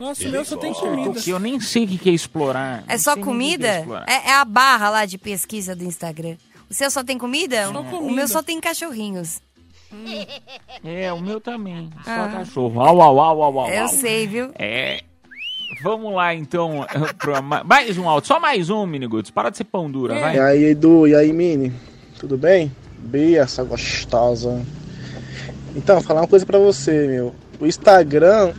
Nossa, 0.00 0.26
o 0.26 0.30
meu 0.30 0.44
só 0.44 0.56
tem 0.56 0.72
comida. 0.72 1.10
porque 1.10 1.30
eu 1.32 1.38
nem 1.38 1.60
sei 1.60 1.84
o 1.84 1.88
que 1.88 1.98
que 1.98 2.10
é 2.10 2.12
explorar. 2.14 2.82
É 2.88 2.96
só 2.96 3.12
que 3.14 3.20
que 3.20 3.24
comida? 3.26 3.68
é. 3.68 3.84
É, 4.06 4.30
é 4.30 4.32
a 4.34 4.44
barra 4.44 4.88
lá 4.90 5.04
de 5.06 5.18
pesquisa 5.18 5.76
do 5.76 5.84
Instagram. 5.84 6.36
O 6.70 6.74
seu 6.74 6.90
só 6.90 7.04
tem 7.04 7.18
comida? 7.18 7.66
Só 7.70 7.80
O 7.80 7.84
comida. 7.84 8.12
meu 8.14 8.26
só 8.28 8.42
tem 8.42 8.58
cachorrinhos. 8.58 9.40
É, 10.82 11.12
o 11.12 11.20
meu 11.20 11.38
também. 11.40 11.90
Só 12.02 12.10
Ah. 12.10 12.28
cachorro. 12.32 12.80
Au, 12.80 13.00
au, 13.02 13.20
au, 13.20 13.42
au, 13.42 13.58
au, 13.60 13.68
Eu 13.68 13.82
au. 13.82 13.88
sei, 13.90 14.26
viu? 14.26 14.50
É. 14.58 15.02
Vamos 15.82 16.14
lá, 16.14 16.34
então. 16.34 16.86
pra 17.18 17.42
ma- 17.42 17.62
mais 17.62 17.98
um 17.98 18.08
áudio. 18.08 18.28
Só 18.28 18.40
mais 18.40 18.70
um, 18.70 18.86
Miniguts. 18.86 19.30
Para 19.30 19.50
de 19.50 19.58
ser 19.58 19.64
pão 19.64 19.90
dura, 19.90 20.18
vai. 20.18 20.36
E 20.36 20.40
aí, 20.40 20.64
Edu, 20.70 21.06
e 21.06 21.14
aí, 21.14 21.32
Mini? 21.32 21.70
Tudo 22.18 22.38
bem? 22.38 22.74
Bia, 23.02 23.42
essa 23.42 23.62
gostosa. 23.62 24.60
Então, 25.74 25.96
vou 25.96 26.04
falar 26.04 26.20
uma 26.22 26.28
coisa 26.28 26.46
pra 26.46 26.58
você, 26.58 27.06
meu. 27.08 27.34
O 27.60 27.66
Instagram 27.66 28.52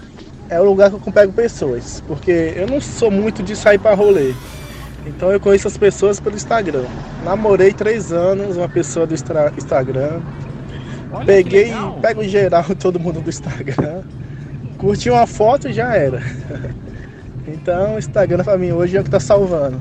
é 0.50 0.60
o 0.60 0.64
lugar 0.64 0.90
que 0.90 0.96
eu 0.96 1.14
pego 1.14 1.34
pessoas, 1.34 2.04
porque 2.08 2.54
eu 2.56 2.68
não 2.68 2.80
sou 2.80 3.10
muito 3.10 3.42
de 3.42 3.56
sair 3.56 3.80
pra 3.80 3.94
rolê. 3.94 4.34
Então 5.06 5.32
eu 5.32 5.40
conheço 5.40 5.68
as 5.68 5.78
pessoas 5.78 6.20
pelo 6.20 6.36
Instagram. 6.36 6.86
Namorei 7.24 7.74
três 7.74 8.12
anos, 8.12 8.56
uma 8.56 8.70
pessoa 8.70 9.06
do 9.06 9.14
Instagram. 9.14 10.22
Olha 11.12 11.26
Peguei, 11.26 11.74
pego 12.02 12.24
em 12.24 12.30
geral 12.30 12.64
todo 12.80 13.00
mundo 13.00 13.22
do 13.22 13.30
Instagram. 13.30 14.04
Curti 14.78 15.10
uma 15.10 15.28
foto 15.28 15.70
e 15.70 15.74
já 15.74 15.96
era. 15.96 16.22
Então 17.46 17.96
o 17.96 18.00
Instagram 18.00 18.42
pra 18.42 18.58
mim 18.58 18.72
hoje 18.72 18.96
é 18.96 19.02
o 19.02 19.04
que 19.04 19.10
tá 19.10 19.20
salvando. 19.20 19.78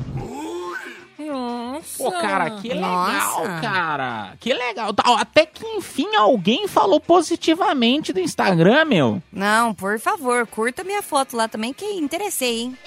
Pô, 2.11 2.13
cara, 2.13 2.51
que 2.53 2.69
legal, 2.69 2.91
Nossa. 2.91 3.61
cara. 3.61 4.33
Que 4.41 4.53
legal. 4.53 4.93
Tá, 4.93 5.03
Até 5.21 5.47
que 5.47 5.65
enfim 5.67 6.15
alguém 6.17 6.67
falou 6.69 7.01
positivamente 7.01 8.13
do 8.13 8.21
Instagram, 8.21 8.85
meu. 8.85 9.23
Não, 9.33 9.75
por 9.75 9.99
favor, 9.99 10.47
curta 10.47 10.83
minha 10.85 11.03
foto 11.03 11.37
lá 11.37 11.49
também, 11.49 11.73
que 11.73 11.85
interessei, 11.85 12.61
hein? 12.63 12.79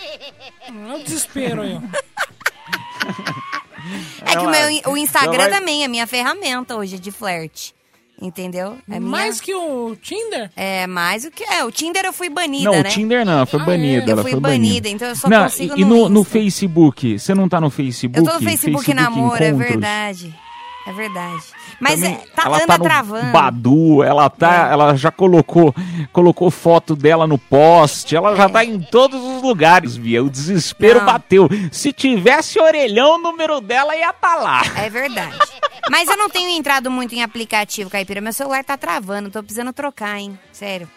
Olha 0.70 0.95
o 0.95 1.03
desespero 1.03 1.61
aí. 1.61 1.80
É 4.26 4.32
que 4.36 4.45
o, 4.45 4.49
meu, 4.49 4.93
o 4.93 4.97
Instagram 4.97 5.49
vai- 5.49 5.59
também 5.59 5.84
é 5.84 5.88
minha 5.88 6.07
ferramenta 6.07 6.76
hoje 6.76 6.97
de 6.99 7.11
flerte. 7.11 7.76
Entendeu? 8.22 8.78
É 8.89 8.99
minha- 8.99 9.11
Mais 9.11 9.41
que 9.41 9.53
o 9.53 9.95
Tinder? 10.01 10.49
É, 10.55 10.88
mais 10.88 11.26
o 11.26 11.32
que 11.32 11.43
é. 11.43 11.63
O 11.66 11.72
Tinder 11.72 12.05
eu 12.05 12.13
fui 12.13 12.30
banida, 12.30 12.72
não, 12.72 12.84
né? 12.84 12.89
o 12.89 12.91
Tinder 12.91 13.26
não, 13.26 13.45
foi 13.45 13.59
banida. 13.59 14.05
Eu 14.07 14.13
ela 14.13 14.22
fui 14.22 14.32
foi 14.32 14.39
banida, 14.39 14.88
então 14.88 15.07
eu 15.07 15.16
só 15.16 15.30
não, 15.30 15.43
consigo 15.43 15.78
e, 15.78 15.82
e 15.82 15.86
no 15.86 15.95
no, 16.03 16.09
no 16.09 16.24
Facebook? 16.24 17.20
Você 17.20 17.36
não 17.36 17.49
tá 17.49 17.59
no 17.59 17.70
Facebook? 17.70 18.18
Eu 18.18 18.24
tô 18.24 18.39
no 18.39 18.45
Facebook, 18.45 18.93
namoro, 18.93 19.43
é 19.43 19.51
verdade. 19.51 20.34
É 20.88 20.93
verdade. 20.93 21.41
Mas 21.80 21.99
Também, 21.99 22.13
é, 22.13 22.28
tá, 22.36 22.43
ela 22.45 22.57
anda 22.57 22.68
tá 22.68 22.78
no 22.78 22.84
travando. 22.84 23.26
É. 23.28 23.32
Badu, 23.32 24.03
ela 24.03 24.30
tá, 24.30 24.70
ela 24.72 24.95
já 24.95 25.11
colocou, 25.11 25.74
colocou 26.13 26.51
foto 26.51 26.95
dela 26.95 27.26
no 27.26 27.39
post, 27.39 28.16
ela 28.16 28.36
já 28.36 28.47
tá 28.47 28.63
em 28.63 28.80
todos 28.80 29.20
os 29.20 29.41
lugares, 29.41 29.95
via. 29.97 30.24
O 30.24 30.30
desespero 30.30 30.99
Não. 30.99 31.05
bateu. 31.07 31.49
Se 31.72 31.91
tivesse 31.91 32.59
orelhão, 32.59 33.16
o 33.16 33.18
número 33.18 33.59
dela 33.61 33.95
ia 33.97 34.13
tá 34.13 34.36
lá. 34.36 34.61
É 34.78 34.89
verdade. 34.89 35.36
Mas 35.90 36.10
eu 36.10 36.18
não 36.18 36.30
tenho 36.30 36.50
entrado 36.50 36.90
muito 36.90 37.14
em 37.14 37.24
aplicativo, 37.24 37.90
Caipira. 37.90 38.22
Meu 38.22 38.34
celular 38.34 38.64
tá 38.64 38.78
travando, 38.78 39.30
tô 39.30 39.42
precisando 39.42 39.72
trocar, 39.74 40.20
hein? 40.20 40.38
Sério. 40.52 40.90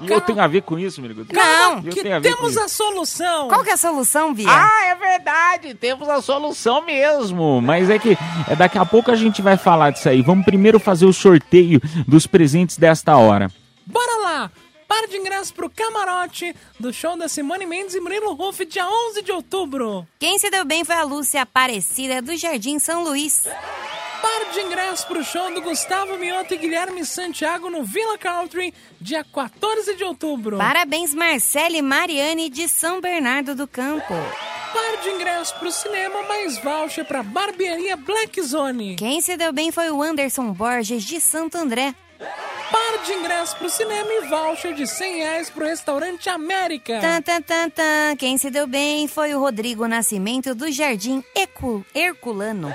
E 0.00 0.10
eu 0.10 0.20
tenho 0.20 0.40
a 0.40 0.46
ver 0.46 0.62
com 0.62 0.78
isso, 0.78 1.00
meu 1.00 1.10
amigo. 1.10 1.26
Não, 1.32 1.76
eu 1.78 1.92
Que 1.92 2.02
tenho 2.02 2.16
a 2.16 2.18
ver 2.18 2.34
temos 2.34 2.56
a 2.56 2.68
solução. 2.68 3.48
Qual 3.48 3.62
que 3.64 3.70
é 3.70 3.74
a 3.74 3.76
solução, 3.76 4.32
Bia? 4.32 4.46
Ah, 4.48 4.86
é 4.86 4.94
verdade, 4.94 5.74
temos 5.74 6.08
a 6.08 6.20
solução 6.22 6.84
mesmo. 6.84 7.60
Mas 7.60 7.90
é 7.90 7.98
que 7.98 8.16
é, 8.48 8.56
daqui 8.56 8.78
a 8.78 8.86
pouco 8.86 9.10
a 9.10 9.16
gente 9.16 9.42
vai 9.42 9.56
falar 9.56 9.90
disso 9.90 10.08
aí. 10.08 10.22
Vamos 10.22 10.44
primeiro 10.44 10.78
fazer 10.78 11.06
o 11.06 11.12
sorteio 11.12 11.80
dos 12.06 12.26
presentes 12.26 12.76
desta 12.76 13.16
hora. 13.16 13.50
Bora 13.86 14.22
lá! 14.22 14.50
Par 14.88 15.06
de 15.06 15.18
ingressos 15.18 15.52
pro 15.52 15.68
camarote 15.68 16.56
do 16.80 16.90
show 16.94 17.14
da 17.14 17.28
Simone 17.28 17.66
Mendes 17.66 17.94
e 17.94 18.00
Murilo 18.00 18.32
Ruff, 18.32 18.64
dia 18.64 18.88
11 18.88 19.20
de 19.20 19.30
outubro. 19.30 20.08
Quem 20.18 20.38
se 20.38 20.48
deu 20.48 20.64
bem 20.64 20.82
foi 20.82 20.94
a 20.94 21.04
Lúcia 21.04 21.42
Aparecida 21.42 22.22
do 22.22 22.34
Jardim 22.34 22.78
São 22.78 23.04
Luís. 23.04 23.46
Par 24.22 24.52
de 24.52 24.60
ingressos 24.60 25.04
pro 25.04 25.22
show 25.22 25.52
do 25.52 25.60
Gustavo 25.60 26.16
Mioto 26.16 26.54
e 26.54 26.56
Guilherme 26.56 27.04
Santiago 27.04 27.68
no 27.68 27.84
Villa 27.84 28.16
Country, 28.16 28.72
dia 28.98 29.22
14 29.22 29.94
de 29.94 30.04
outubro. 30.04 30.56
Parabéns, 30.56 31.14
Marcele 31.14 31.78
e 31.78 31.82
Mariane 31.82 32.48
de 32.48 32.66
São 32.66 32.98
Bernardo 32.98 33.54
do 33.54 33.68
Campo. 33.68 34.14
Par 34.72 35.02
de 35.02 35.10
ingressos 35.10 35.52
pro 35.52 35.70
cinema, 35.70 36.22
mais 36.22 36.58
voucher 36.58 37.04
pra 37.04 37.22
barbearia 37.22 37.94
Black 37.96 38.40
Zone. 38.40 38.96
Quem 38.96 39.20
se 39.20 39.36
deu 39.36 39.52
bem 39.52 39.70
foi 39.70 39.90
o 39.90 40.02
Anderson 40.02 40.50
Borges 40.52 41.04
de 41.04 41.20
Santo 41.20 41.58
André. 41.58 41.94
Par 42.18 43.04
de 43.04 43.12
ingressos 43.12 43.54
pro 43.54 43.70
cinema 43.70 44.08
e 44.10 44.28
voucher 44.28 44.74
de 44.74 44.86
100 44.86 45.16
reais 45.16 45.50
pro 45.50 45.64
restaurante 45.64 46.28
América. 46.28 46.98
Tan, 47.00 47.22
tan, 47.22 47.40
tan, 47.40 47.70
tan. 47.70 48.16
Quem 48.18 48.36
se 48.36 48.50
deu 48.50 48.66
bem 48.66 49.06
foi 49.08 49.34
o 49.34 49.40
Rodrigo 49.40 49.86
Nascimento 49.86 50.54
do 50.54 50.70
Jardim 50.70 51.22
Ecu... 51.34 51.84
Herculano. 51.94 52.74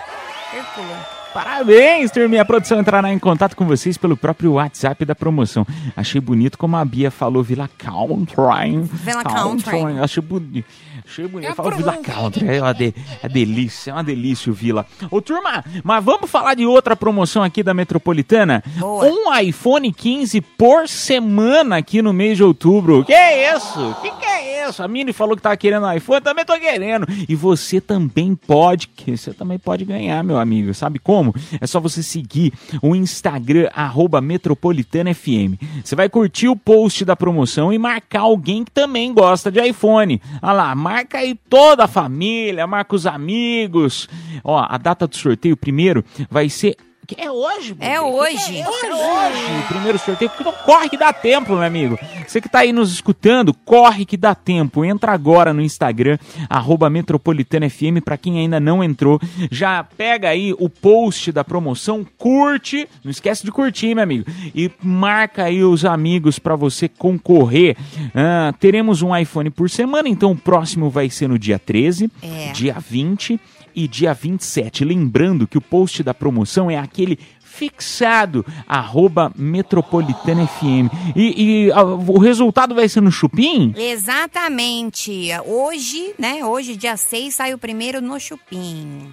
Herculano. 0.53 1.05
Parabéns, 1.33 2.11
turminha. 2.11 2.43
A 2.43 2.45
produção 2.45 2.79
entrará 2.79 3.11
em 3.11 3.17
contato 3.17 3.55
com 3.55 3.65
vocês 3.65 3.97
pelo 3.97 4.15
próprio 4.15 4.53
WhatsApp 4.53 5.03
da 5.03 5.15
promoção. 5.15 5.65
Achei 5.97 6.21
bonito 6.21 6.59
como 6.59 6.77
a 6.77 6.85
Bia 6.85 7.09
falou 7.09 7.41
Vila 7.41 7.67
Country. 7.75 8.81
Villa 8.83 9.23
Country. 9.23 9.99
Achei 9.99 10.21
bonito. 10.21 10.65
Achei 11.05 11.27
bonito. 11.27 11.49
É 11.49 11.51
a 11.51 11.55
Falou 11.55 11.71
Vila. 11.73 11.97
Country. 11.97 12.47
É 12.47 12.61
uma, 12.61 12.73
de- 12.73 12.93
é 13.21 13.29
delícia, 13.29 13.91
é 13.91 13.93
uma 13.93 14.03
delícia 14.03 14.51
o 14.51 14.55
Vila. 14.55 14.85
Ô, 15.11 15.21
turma, 15.21 15.63
mas 15.83 16.03
vamos 16.03 16.29
falar 16.29 16.53
de 16.55 16.65
outra 16.65 16.95
promoção 16.95 17.43
aqui 17.43 17.61
da 17.63 17.73
Metropolitana? 17.73 18.63
Boa. 18.77 19.05
Um 19.05 19.35
iPhone 19.39 19.91
15 19.91 20.41
por 20.41 20.87
semana 20.87 21.77
aqui 21.77 22.01
no 22.01 22.13
mês 22.13 22.37
de 22.37 22.43
outubro. 22.43 23.03
Que 23.05 23.13
é 23.13 23.55
isso? 23.55 23.95
Que 24.01 24.09
que 24.11 24.25
é 24.25 24.67
isso? 24.67 24.81
A 24.81 24.87
Mini 24.87 25.11
falou 25.13 25.35
que 25.35 25.41
tava 25.41 25.57
querendo 25.57 25.85
um 25.85 25.91
iPhone, 25.93 26.21
também 26.21 26.45
tô 26.45 26.57
querendo. 26.57 27.05
E 27.27 27.35
você 27.35 27.81
também 27.81 28.33
pode, 28.35 28.89
você 29.05 29.33
também 29.33 29.59
pode 29.59 29.83
ganhar, 29.85 30.23
meu 30.23 30.37
amigo. 30.39 30.73
Sabe 30.73 30.99
como? 30.99 31.33
É 31.59 31.67
só 31.67 31.79
você 31.79 32.01
seguir 32.01 32.53
o 32.81 32.95
Instagram, 32.95 33.69
arroba 33.75 34.21
Metropolitana 34.21 35.13
FM. 35.13 35.59
Você 35.83 35.95
vai 35.95 36.07
curtir 36.09 36.47
o 36.47 36.55
post 36.55 37.03
da 37.03 37.15
promoção 37.15 37.73
e 37.73 37.77
marcar 37.77 38.21
alguém 38.21 38.63
que 38.63 38.71
também 38.71 39.13
gosta 39.13 39.51
de 39.51 39.59
iPhone. 39.61 40.21
Olha 40.41 40.53
lá, 40.53 40.75
marca 40.75 40.92
aí 41.17 41.35
toda 41.49 41.85
a 41.85 41.87
família, 41.87 42.67
marca 42.67 42.95
os 42.95 43.05
amigos. 43.05 44.07
Ó, 44.43 44.57
a 44.57 44.77
data 44.77 45.07
do 45.07 45.15
sorteio 45.15 45.57
primeiro 45.57 46.03
vai 46.29 46.49
ser... 46.49 46.75
É 47.17 47.29
hoje, 47.29 47.75
É 47.79 47.95
bebê? 47.95 47.99
hoje. 47.99 48.37
Que 48.37 48.43
que 48.45 48.57
é 48.57 48.61
isso? 48.61 48.85
É 48.85 48.93
hoje. 48.95 49.63
O 49.63 49.67
primeiro 49.67 49.99
sorteio. 49.99 50.31
Então, 50.39 50.53
corre 50.65 50.89
que 50.89 50.97
dá 50.97 51.11
tempo, 51.11 51.53
meu 51.53 51.61
amigo. 51.63 51.99
Você 52.27 52.39
que 52.39 52.47
tá 52.49 52.59
aí 52.59 52.71
nos 52.71 52.91
escutando, 52.93 53.53
corre 53.53 54.05
que 54.05 54.15
dá 54.17 54.33
tempo. 54.33 54.85
Entra 54.85 55.11
agora 55.11 55.53
no 55.53 55.61
Instagram, 55.61 56.17
arroba 56.49 56.89
Metropolitana 56.89 57.69
FM, 57.69 57.99
pra 58.03 58.17
quem 58.17 58.39
ainda 58.39 58.59
não 58.59 58.83
entrou. 58.83 59.19
Já 59.51 59.83
pega 59.83 60.29
aí 60.29 60.53
o 60.57 60.69
post 60.69 61.31
da 61.31 61.43
promoção, 61.43 62.05
curte. 62.17 62.87
Não 63.03 63.11
esquece 63.11 63.43
de 63.45 63.51
curtir, 63.51 63.93
meu 63.93 64.03
amigo. 64.03 64.25
E 64.55 64.71
marca 64.81 65.43
aí 65.43 65.63
os 65.63 65.83
amigos 65.85 66.39
pra 66.39 66.55
você 66.55 66.87
concorrer. 66.87 67.75
Ah, 68.15 68.53
teremos 68.59 69.01
um 69.01 69.15
iPhone 69.15 69.49
por 69.49 69.69
semana, 69.69 70.07
então 70.07 70.31
o 70.31 70.37
próximo 70.37 70.89
vai 70.89 71.09
ser 71.09 71.27
no 71.27 71.37
dia 71.37 71.59
13, 71.59 72.09
É. 72.21 72.51
dia 72.53 72.77
20 72.79 73.39
e 73.75 73.87
dia 73.87 74.13
27. 74.13 74.83
Lembrando 74.85 75.47
que 75.47 75.57
o 75.57 75.61
post 75.61 76.03
da 76.03 76.13
promoção 76.13 76.69
é 76.69 76.77
aquele 76.77 77.19
fixado, 77.53 78.43
arroba 78.67 79.31
Metropolitana 79.35 80.47
FM. 80.47 80.89
E, 81.15 81.67
e, 81.67 81.71
ah, 81.71 81.83
o 81.83 82.17
resultado 82.17 82.73
vai 82.73 82.89
ser 82.89 83.01
no 83.01 83.11
Chupim? 83.11 83.73
Exatamente. 83.77 85.29
Hoje, 85.45 86.15
né? 86.17 86.43
Hoje, 86.43 86.75
dia 86.75 86.97
6, 86.97 87.35
sai 87.35 87.53
o 87.53 87.57
primeiro 87.57 88.01
no 88.01 88.19
Chupim. 88.19 89.11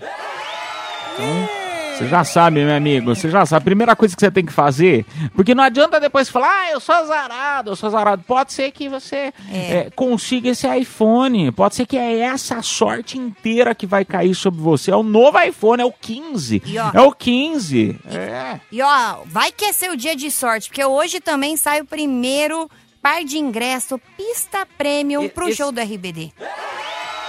Você 2.00 2.08
já 2.08 2.24
sabe, 2.24 2.64
meu 2.64 2.74
amigo, 2.74 3.14
você 3.14 3.28
já 3.30 3.44
sabe. 3.44 3.58
A 3.60 3.64
primeira 3.64 3.94
coisa 3.94 4.14
que 4.16 4.20
você 4.20 4.30
tem 4.30 4.44
que 4.44 4.52
fazer, 4.52 5.04
porque 5.34 5.54
não 5.54 5.62
adianta 5.62 6.00
depois 6.00 6.30
falar, 6.30 6.48
ah, 6.48 6.70
eu 6.72 6.80
sou 6.80 6.94
azarado, 6.94 7.70
eu 7.70 7.76
sou 7.76 7.88
azarado. 7.88 8.22
Pode 8.26 8.54
ser 8.54 8.70
que 8.70 8.88
você 8.88 9.32
eh, 9.52 9.90
consiga 9.94 10.48
esse 10.48 10.66
iPhone, 10.66 11.52
pode 11.52 11.74
ser 11.74 11.84
que 11.86 11.98
é 11.98 12.20
essa 12.20 12.62
sorte 12.62 13.18
inteira 13.18 13.74
que 13.74 13.86
vai 13.86 14.04
cair 14.04 14.34
sobre 14.34 14.60
você. 14.62 14.90
É 14.90 14.96
o 14.96 15.02
novo 15.02 15.38
iPhone, 15.40 15.82
é 15.82 15.84
o 15.84 15.92
15. 15.92 16.62
E, 16.64 16.78
ó, 16.78 16.90
é 16.94 17.00
o 17.02 17.12
15. 17.12 17.98
É. 18.10 18.58
E 18.72 18.80
ó, 18.80 19.16
vai 19.26 19.52
que 19.52 19.66
é 19.66 19.72
seu 19.72 19.94
dia 19.94 20.16
de 20.16 20.30
sorte, 20.30 20.68
porque 20.70 20.82
hoje 20.84 21.20
também 21.20 21.54
sai 21.58 21.82
o 21.82 21.84
primeiro 21.84 22.70
par 23.02 23.22
de 23.24 23.36
ingresso 23.38 24.00
pista 24.16 24.66
premium 24.78 25.28
pro 25.28 25.48
esse- 25.48 25.58
show 25.58 25.70
do 25.70 25.80
RBD. 25.80 26.32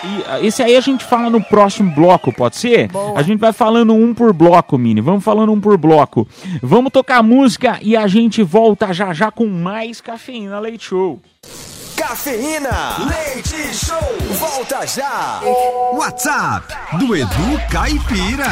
E 0.04 0.24
ah, 0.28 0.40
esse 0.42 0.64
aí 0.64 0.76
a 0.76 0.82
gente 0.82 1.04
fala 1.04 1.30
no 1.30 1.44
próximo 1.44 1.94
bloco, 1.94 2.34
pode 2.34 2.58
ser? 2.58 2.88
Boa. 2.88 3.20
A 3.20 3.22
gente 3.22 3.40
vai 3.40 3.54
falando 3.54 3.94
um 3.94 4.14
por 4.14 4.34
bloco, 4.34 4.78
Mini. 4.78 5.02
Vamos 5.02 5.24
falando 5.24 5.52
um 5.52 5.62
por 5.62 5.78
bloco. 5.78 6.28
Vamos 6.62 6.92
tocar 6.92 7.22
música 7.22 7.78
e 7.82 7.96
a 7.96 8.08
gente 8.08 8.42
volta 8.42 8.94
já 8.94 9.14
já 9.14 9.32
com 9.32 9.46
mais 9.46 10.02
Cafeína 10.02 10.60
Leite 10.60 10.86
Show. 10.86 11.22
Cafeína. 11.96 12.98
Leite 13.00 13.76
Show. 13.76 13.98
Volta 14.40 14.86
já. 14.88 15.42
WhatsApp 15.94 16.74
do 16.98 17.16
Edu 17.16 17.62
Caipira. 17.70 18.48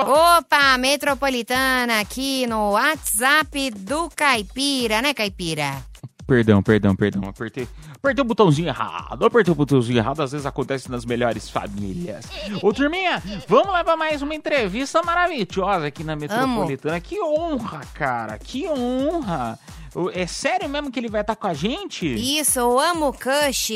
Opa, 0.00 0.78
metropolitana 0.78 2.00
aqui 2.00 2.46
no 2.46 2.72
WhatsApp 2.72 3.70
do 3.70 4.08
Caipira, 4.14 5.02
né, 5.02 5.12
Caipira? 5.12 5.91
Perdão, 6.26 6.62
perdão, 6.62 6.94
perdão. 6.94 7.28
Apertei, 7.28 7.68
apertei 7.94 8.22
o 8.22 8.26
botãozinho 8.26 8.68
errado. 8.68 9.24
Apertei 9.24 9.52
o 9.52 9.54
botãozinho 9.54 9.98
errado. 9.98 10.22
Às 10.22 10.32
vezes 10.32 10.46
acontece 10.46 10.90
nas 10.90 11.04
melhores 11.04 11.48
famílias. 11.50 12.26
Ô, 12.62 12.72
turminha, 12.72 13.22
vamos 13.48 13.72
levar 13.72 13.96
mais 13.96 14.22
uma 14.22 14.34
entrevista 14.34 15.02
maravilhosa 15.02 15.86
aqui 15.86 16.04
na 16.04 16.16
Metropolitana. 16.16 17.00
Que 17.00 17.20
honra, 17.20 17.80
cara. 17.94 18.38
Que 18.38 18.68
honra. 18.68 19.58
É 20.14 20.26
sério 20.26 20.68
mesmo 20.68 20.90
que 20.90 20.98
ele 20.98 21.08
vai 21.08 21.20
estar 21.20 21.36
com 21.36 21.46
a 21.46 21.54
gente? 21.54 22.06
Isso, 22.06 22.58
eu 22.58 22.78
amo 22.78 23.08
o 23.08 23.12
Kush. 23.12 23.72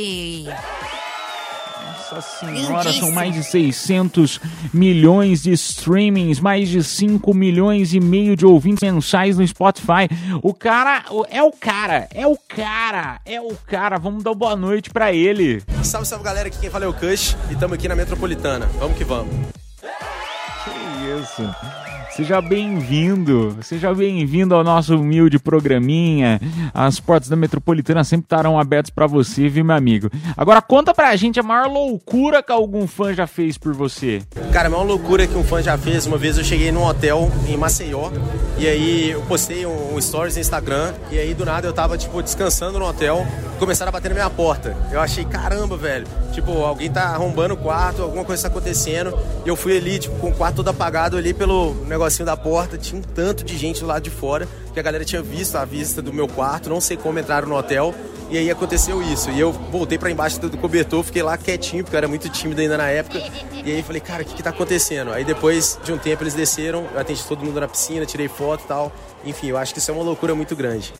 Nossa 2.12 2.20
senhora, 2.20 2.92
são 2.92 3.10
mais 3.10 3.34
de 3.34 3.42
600 3.42 4.40
milhões 4.72 5.42
de 5.42 5.52
streamings, 5.52 6.38
mais 6.38 6.68
de 6.68 6.82
5 6.82 7.34
milhões 7.34 7.92
e 7.94 7.98
meio 8.00 8.36
de 8.36 8.46
ouvintes 8.46 8.82
mensais 8.82 9.36
no 9.36 9.46
Spotify. 9.46 10.08
O 10.40 10.54
cara 10.54 11.04
é 11.30 11.42
o 11.42 11.50
cara, 11.50 12.08
é 12.14 12.26
o 12.26 12.36
cara, 12.36 13.20
é 13.24 13.40
o 13.40 13.54
cara. 13.66 13.98
Vamos 13.98 14.22
dar 14.22 14.34
boa 14.34 14.54
noite 14.54 14.90
pra 14.90 15.12
ele. 15.12 15.62
Salve, 15.82 16.06
salve 16.06 16.24
galera, 16.24 16.46
aqui 16.46 16.58
quem 16.58 16.70
fala 16.70 16.84
é 16.84 16.88
o 16.88 16.94
Kush 16.94 17.36
e 17.50 17.54
estamos 17.54 17.74
aqui 17.74 17.88
na 17.88 17.96
Metropolitana. 17.96 18.66
Vamos 18.78 18.96
que 18.96 19.04
vamos. 19.04 19.34
Que 19.80 21.20
isso. 21.20 21.85
Seja 22.16 22.40
bem-vindo, 22.40 23.58
seja 23.60 23.92
bem-vindo 23.94 24.54
ao 24.54 24.64
nosso 24.64 24.96
humilde 24.96 25.38
programinha. 25.38 26.40
As 26.72 26.98
portas 26.98 27.28
da 27.28 27.36
Metropolitana 27.36 28.02
sempre 28.04 28.24
estarão 28.24 28.58
abertas 28.58 28.88
pra 28.88 29.06
você, 29.06 29.50
viu, 29.50 29.62
meu 29.62 29.76
amigo? 29.76 30.08
Agora 30.34 30.62
conta 30.62 30.94
pra 30.94 31.14
gente 31.14 31.38
a 31.38 31.42
maior 31.42 31.68
loucura 31.68 32.42
que 32.42 32.50
algum 32.50 32.86
fã 32.86 33.12
já 33.12 33.26
fez 33.26 33.58
por 33.58 33.74
você. 33.74 34.22
Cara, 34.50 34.68
a 34.68 34.70
maior 34.70 34.84
loucura 34.84 35.26
que 35.26 35.36
um 35.36 35.44
fã 35.44 35.62
já 35.62 35.76
fez, 35.76 36.06
uma 36.06 36.16
vez 36.16 36.38
eu 36.38 36.44
cheguei 36.44 36.72
num 36.72 36.84
hotel 36.84 37.30
em 37.46 37.56
Maceió 37.58 38.10
e 38.56 38.66
aí 38.66 39.10
eu 39.10 39.20
postei 39.20 39.66
um, 39.66 39.94
um 39.94 40.00
stories 40.00 40.36
no 40.36 40.40
Instagram 40.40 40.94
e 41.12 41.18
aí 41.18 41.34
do 41.34 41.44
nada 41.44 41.68
eu 41.68 41.72
tava, 41.74 41.98
tipo, 41.98 42.22
descansando 42.22 42.78
no 42.78 42.86
hotel 42.86 43.26
começaram 43.58 43.88
a 43.88 43.92
bater 43.92 44.08
na 44.08 44.14
minha 44.14 44.30
porta. 44.30 44.76
Eu 44.90 45.00
achei, 45.00 45.24
caramba, 45.24 45.76
velho, 45.76 46.06
tipo, 46.32 46.52
alguém 46.62 46.90
tá 46.90 47.04
arrombando 47.04 47.54
o 47.54 47.56
quarto, 47.56 48.02
alguma 48.02 48.24
coisa 48.24 48.42
tá 48.42 48.48
acontecendo 48.48 49.16
e 49.44 49.48
eu 49.48 49.56
fui 49.56 49.76
ali, 49.76 49.98
tipo, 49.98 50.16
com 50.16 50.28
o 50.28 50.34
quarto 50.34 50.56
todo 50.56 50.68
apagado 50.68 51.16
ali 51.16 51.32
pelo 51.32 51.74
negocinho 52.06 52.26
da 52.26 52.36
porta, 52.36 52.78
tinha 52.78 53.00
um 53.00 53.02
tanto 53.02 53.44
de 53.44 53.58
gente 53.58 53.84
lado 53.84 54.04
de 54.04 54.10
fora 54.10 54.46
que 54.72 54.78
a 54.78 54.82
galera 54.82 55.04
tinha 55.04 55.20
visto 55.20 55.56
a 55.56 55.64
vista 55.64 56.00
do 56.00 56.12
meu 56.12 56.28
quarto, 56.28 56.68
não 56.68 56.80
sei 56.80 56.96
como 56.96 57.18
entraram 57.18 57.48
no 57.48 57.56
hotel 57.56 57.92
e 58.30 58.38
aí 58.38 58.50
aconteceu 58.50 59.02
isso. 59.02 59.30
E 59.30 59.40
eu 59.40 59.52
voltei 59.52 59.98
pra 59.98 60.10
embaixo 60.10 60.40
do 60.40 60.56
cobertor, 60.56 61.02
fiquei 61.02 61.22
lá 61.22 61.36
quietinho, 61.36 61.82
porque 61.82 61.96
eu 61.96 61.98
era 61.98 62.08
muito 62.08 62.28
tímido 62.28 62.60
ainda 62.60 62.76
na 62.76 62.88
época. 62.88 63.18
E 63.52 63.72
aí 63.72 63.82
falei, 63.82 64.00
cara, 64.00 64.22
o 64.22 64.26
que 64.26 64.34
que 64.34 64.42
tá 64.42 64.50
acontecendo? 64.50 65.12
Aí 65.12 65.24
depois 65.24 65.78
de 65.84 65.92
um 65.92 65.98
tempo 65.98 66.22
eles 66.22 66.34
desceram, 66.34 66.86
eu 66.92 67.00
atendi 67.00 67.22
todo 67.24 67.44
mundo 67.44 67.60
na 67.60 67.68
piscina, 67.68 68.06
tirei 68.06 68.28
foto 68.28 68.64
e 68.64 68.68
tal. 68.68 68.92
Enfim, 69.24 69.48
eu 69.48 69.56
acho 69.56 69.72
que 69.72 69.80
isso 69.80 69.90
é 69.90 69.94
uma 69.94 70.04
loucura 70.04 70.34
muito 70.34 70.54
grande. 70.54 70.92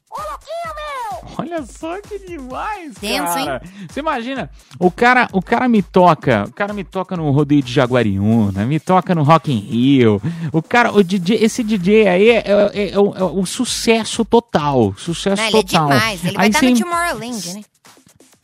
Olha 1.38 1.62
só 1.64 2.00
que 2.00 2.18
demais, 2.20 2.94
Tenso, 3.00 3.34
cara. 3.34 3.62
Você 3.90 4.00
imagina, 4.00 4.50
o 4.78 4.90
cara, 4.90 5.28
o 5.32 5.42
cara 5.42 5.68
me 5.68 5.82
toca, 5.82 6.44
o 6.48 6.52
cara 6.52 6.72
me 6.72 6.82
toca 6.82 7.16
no 7.16 7.30
rodeio 7.30 7.62
de 7.62 7.72
Jaguariúna, 7.72 8.64
me 8.64 8.80
toca 8.80 9.14
no 9.14 9.22
Rock 9.22 9.52
in 9.52 9.58
Rio. 9.58 10.20
O 10.52 10.62
cara, 10.62 10.92
o 10.92 11.02
DJ, 11.04 11.36
esse 11.44 11.62
DJ 11.62 12.08
aí 12.08 12.30
é, 12.30 12.36
é- 12.46 12.70
é- 12.74 12.90
é 12.92 12.98
o, 12.98 13.42
é 13.42 13.46
sucesso 13.46 14.24
total, 14.24 14.94
sucesso 14.96 15.42
Não, 15.42 15.48
ele 15.48 15.58
é 15.58 15.62
total. 15.62 15.88
demais. 15.88 16.24
Ele 16.24 16.36
vai 16.36 16.44
Aí 16.44 16.50
estar 16.50 16.60
você- 16.60 16.70
no 16.70 16.78
Tomorrowland, 16.80 17.52
né? 17.54 17.62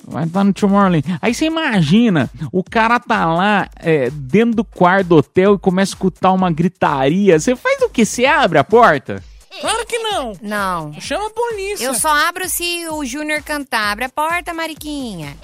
Vai 0.04 0.24
estar 0.24 0.42
no 0.44 0.52
Tomorrowland. 0.52 1.04
Aí 1.22 1.32
você 1.32 1.44
imagina, 1.46 2.28
o 2.52 2.62
cara 2.64 2.98
tá 2.98 3.24
lá 3.32 3.68
é, 3.78 4.10
dentro 4.10 4.56
do 4.56 4.64
quarto 4.64 5.06
do 5.06 5.16
hotel 5.16 5.54
e 5.54 5.58
começa 5.58 5.92
a 5.92 5.94
escutar 5.94 6.32
uma 6.32 6.50
gritaria. 6.50 7.38
Você 7.38 7.54
faz 7.54 7.80
o 7.82 7.88
quê? 7.88 8.04
Você 8.04 8.26
abre 8.26 8.58
a 8.58 8.64
porta? 8.64 9.22
Claro 9.60 9.86
que 9.86 9.98
não. 9.98 10.32
Não. 10.40 11.00
Chama 11.00 11.26
a 11.26 11.30
polícia. 11.30 11.84
Eu 11.84 11.94
só 11.94 12.08
abro 12.28 12.48
se 12.48 12.86
o 12.88 13.04
Júnior 13.04 13.42
cantar. 13.42 13.92
Abre 13.92 14.04
a 14.06 14.08
porta, 14.08 14.54
Mariquinha. 14.54 15.36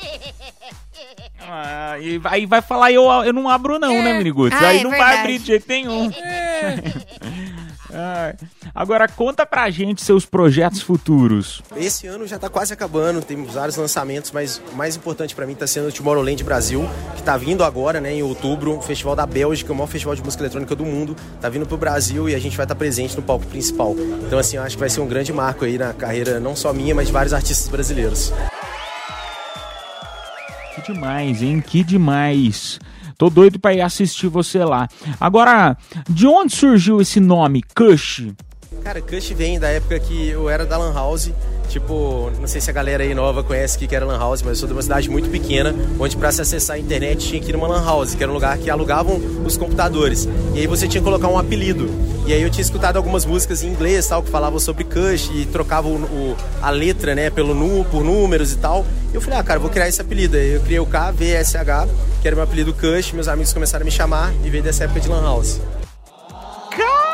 Ah, 1.41 1.99
e 2.01 2.21
aí 2.25 2.47
vai 2.47 2.61
falar, 2.61 2.93
eu, 2.93 3.05
eu 3.25 3.33
não 3.33 3.49
abro 3.49 3.79
não, 3.79 4.03
né, 4.03 4.15
Miniguts? 4.19 4.59
Ah, 4.61 4.69
aí 4.69 4.81
é 4.81 4.83
não 4.83 4.91
vai 4.91 4.99
verdade. 4.99 5.21
abrir 5.21 5.39
de 5.39 5.47
jeito 5.47 5.69
nenhum. 5.69 6.11
Agora 8.75 9.09
conta 9.09 9.47
pra 9.47 9.71
gente 9.71 10.03
seus 10.03 10.25
projetos 10.27 10.83
futuros. 10.83 11.63
Esse 11.77 12.07
ano 12.07 12.27
já 12.27 12.39
tá 12.39 12.49
quase 12.49 12.73
acabando, 12.73 13.23
temos 13.23 13.55
vários 13.55 13.77
lançamentos, 13.77 14.31
mas 14.31 14.61
o 14.73 14.77
mais 14.77 14.97
importante 14.97 15.35
pra 15.35 15.47
mim 15.47 15.55
tá 15.55 15.67
sendo 15.67 15.89
o 15.89 15.93
Tomorrowland 15.93 16.43
Brasil, 16.45 16.89
que 17.17 17.23
tá 17.23 17.37
vindo 17.37 17.65
agora, 17.65 18.01
né, 18.01 18.13
em 18.13 18.23
outubro, 18.23 18.77
o 18.77 18.83
Festival 18.83 19.17
da 19.17 19.27
Bélgica, 19.27 19.73
o 19.73 19.77
maior 19.77 19.89
festival 19.89 20.15
de 20.15 20.23
música 20.23 20.43
eletrônica 20.43 20.75
do 20.75 20.85
mundo, 20.85 21.17
tá 21.41 21.49
vindo 21.49 21.67
pro 21.67 21.77
Brasil 21.77 22.29
e 22.29 22.35
a 22.35 22.39
gente 22.39 22.57
vai 22.57 22.65
estar 22.65 22.75
presente 22.75 23.17
no 23.17 23.23
palco 23.23 23.47
principal. 23.47 23.95
Então 24.27 24.39
assim, 24.39 24.57
eu 24.57 24.63
acho 24.63 24.77
que 24.77 24.81
vai 24.81 24.91
ser 24.91 25.01
um 25.01 25.07
grande 25.07 25.33
marco 25.33 25.65
aí 25.65 25.79
na 25.79 25.93
carreira 25.93 26.39
não 26.39 26.55
só 26.55 26.73
minha, 26.73 26.95
mas 26.95 27.07
de 27.07 27.13
vários 27.13 27.33
artistas 27.33 27.69
brasileiros. 27.69 28.33
Que 30.75 30.93
demais, 30.93 31.43
hein? 31.43 31.61
Que 31.61 31.83
demais. 31.83 32.79
Tô 33.19 33.29
doido 33.29 33.59
pra 33.59 33.75
ir 33.75 33.81
assistir 33.81 34.29
você 34.29 34.65
lá. 34.65 34.89
Agora, 35.21 35.77
de 36.09 36.25
onde 36.27 36.55
surgiu 36.55 37.01
esse 37.01 37.19
nome, 37.19 37.63
Kush? 37.75 38.29
Cara, 38.83 39.01
Kush 39.03 39.31
vem 39.31 39.59
da 39.59 39.69
época 39.69 39.99
que 39.99 40.31
eu 40.31 40.49
era 40.49 40.65
da 40.65 40.79
Lan 40.79 40.95
House. 40.95 41.31
Tipo, 41.69 42.31
não 42.41 42.47
sei 42.47 42.63
se 42.63 42.71
a 42.71 42.73
galera 42.73 43.03
aí 43.03 43.15
nova 43.15 43.45
conhece 43.45 43.77
o 43.77 43.87
que 43.87 43.95
era 43.95 44.07
Lan 44.07 44.19
House, 44.19 44.41
mas 44.41 44.53
eu 44.53 44.57
sou 44.57 44.67
de 44.69 44.73
uma 44.73 44.81
cidade 44.81 45.11
muito 45.11 45.29
pequena, 45.29 45.75
onde 46.01 46.17
pra 46.17 46.33
se 46.33 46.41
acessar 46.41 46.77
a 46.77 46.79
internet 46.79 47.29
tinha 47.29 47.43
que 47.43 47.51
ir 47.51 47.53
numa 47.53 47.69
Lan 47.69 47.85
House, 47.85 48.15
que 48.15 48.23
era 48.23 48.33
um 48.33 48.35
lugar 48.35 48.57
que 48.57 48.71
alugavam 48.71 49.21
os 49.45 49.59
computadores. 49.59 50.27
E 50.55 50.61
aí 50.61 50.67
você 50.67 50.89
tinha 50.89 51.01
que 51.01 51.05
colocar 51.05 51.29
um 51.29 51.37
apelido. 51.37 51.91
E 52.27 52.33
aí 52.33 52.41
eu 52.41 52.51
tinha 52.51 52.63
escutado 52.63 52.97
algumas 52.97 53.27
músicas 53.27 53.63
em 53.63 53.69
inglês, 53.69 54.07
tal, 54.07 54.23
que 54.23 54.31
falavam 54.31 54.59
sobre 54.59 54.85
Kush 54.85 55.31
e 55.35 55.47
trocavam 55.47 55.93
o, 55.93 56.37
a 56.63 56.71
letra, 56.71 57.15
né, 57.15 57.29
pelo 57.29 57.55
nu, 57.55 57.85
por 57.91 58.03
números 58.03 58.53
e 58.53 58.57
tal. 58.57 58.87
E 59.13 59.15
eu 59.15 59.21
falei, 59.21 59.39
ah, 59.39 59.43
cara, 59.43 59.61
vou 59.61 59.69
criar 59.69 59.89
esse 59.89 60.01
apelido. 60.01 60.39
Eu 60.39 60.61
criei 60.61 60.81
o 60.81 60.87
KVSH, 60.87 61.89
que 62.23 62.29
era 62.29 62.35
meu 62.35 62.45
apelido 62.45 62.73
Kush, 62.73 63.13
meus 63.13 63.29
amigos 63.29 63.53
começaram 63.53 63.83
a 63.83 63.85
me 63.85 63.91
chamar 63.91 64.33
e 64.43 64.49
veio 64.49 64.63
dessa 64.63 64.85
época 64.85 65.01
de 65.01 65.09
Lan 65.09 65.23
House. 65.23 65.61
Cara, 66.71 67.08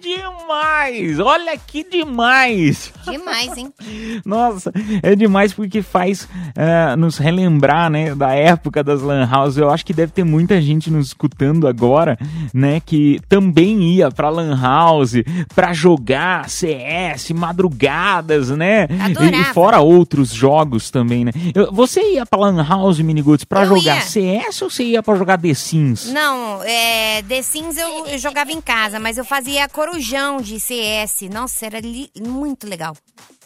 demais! 0.00 1.18
Olha 1.20 1.56
que 1.58 1.84
demais! 1.84 2.92
Demais, 3.08 3.56
hein? 3.56 3.72
Nossa, 4.24 4.72
é 5.02 5.14
demais 5.14 5.52
porque 5.52 5.82
faz 5.82 6.28
eh, 6.56 6.96
nos 6.96 7.18
relembrar, 7.18 7.90
né, 7.90 8.14
da 8.14 8.32
época 8.34 8.82
das 8.82 9.02
lan 9.02 9.28
houses. 9.32 9.58
Eu 9.58 9.70
acho 9.70 9.84
que 9.84 9.92
deve 9.92 10.12
ter 10.12 10.24
muita 10.24 10.60
gente 10.60 10.90
nos 10.90 11.08
escutando 11.08 11.66
agora, 11.66 12.18
né, 12.52 12.80
que 12.84 13.20
também 13.28 13.82
ia 13.94 14.10
pra 14.10 14.28
lan 14.28 14.58
house 14.60 15.14
pra 15.54 15.72
jogar 15.72 16.48
CS, 16.48 17.30
madrugadas, 17.32 18.50
né? 18.50 18.86
Adorava. 19.04 19.36
e 19.36 19.44
fora 19.54 19.80
outros 19.80 20.30
jogos 20.30 20.90
também, 20.90 21.24
né? 21.24 21.32
Eu- 21.54 21.72
você 21.72 22.14
ia 22.14 22.26
pra 22.26 22.38
lan 22.40 22.62
house, 22.66 22.98
Miniguts, 23.00 23.44
pra 23.44 23.62
Eu 23.62 23.66
jogar 23.76 23.96
ia. 23.96 24.00
CS 24.02 24.62
ou 24.62 24.70
você 24.70 24.84
ia 24.84 25.02
pra 25.02 25.14
jogar 25.14 25.38
The 25.38 25.54
Sims? 25.54 26.12
Não, 26.12 26.62
é, 26.62 27.22
The 27.22 27.42
Sims 27.42 27.76
eu, 27.76 28.06
eu 28.06 28.18
jogava 28.18 28.52
em 28.52 28.60
casa, 28.60 28.98
mas 28.98 29.16
eu 29.18 29.24
fazia 29.24 29.68
corujão 30.02 30.40
de 30.40 30.60
CS. 30.60 31.22
Nossa, 31.32 31.66
era 31.66 31.80
li- 31.80 32.10
muito 32.24 32.66
legal. 32.68 32.96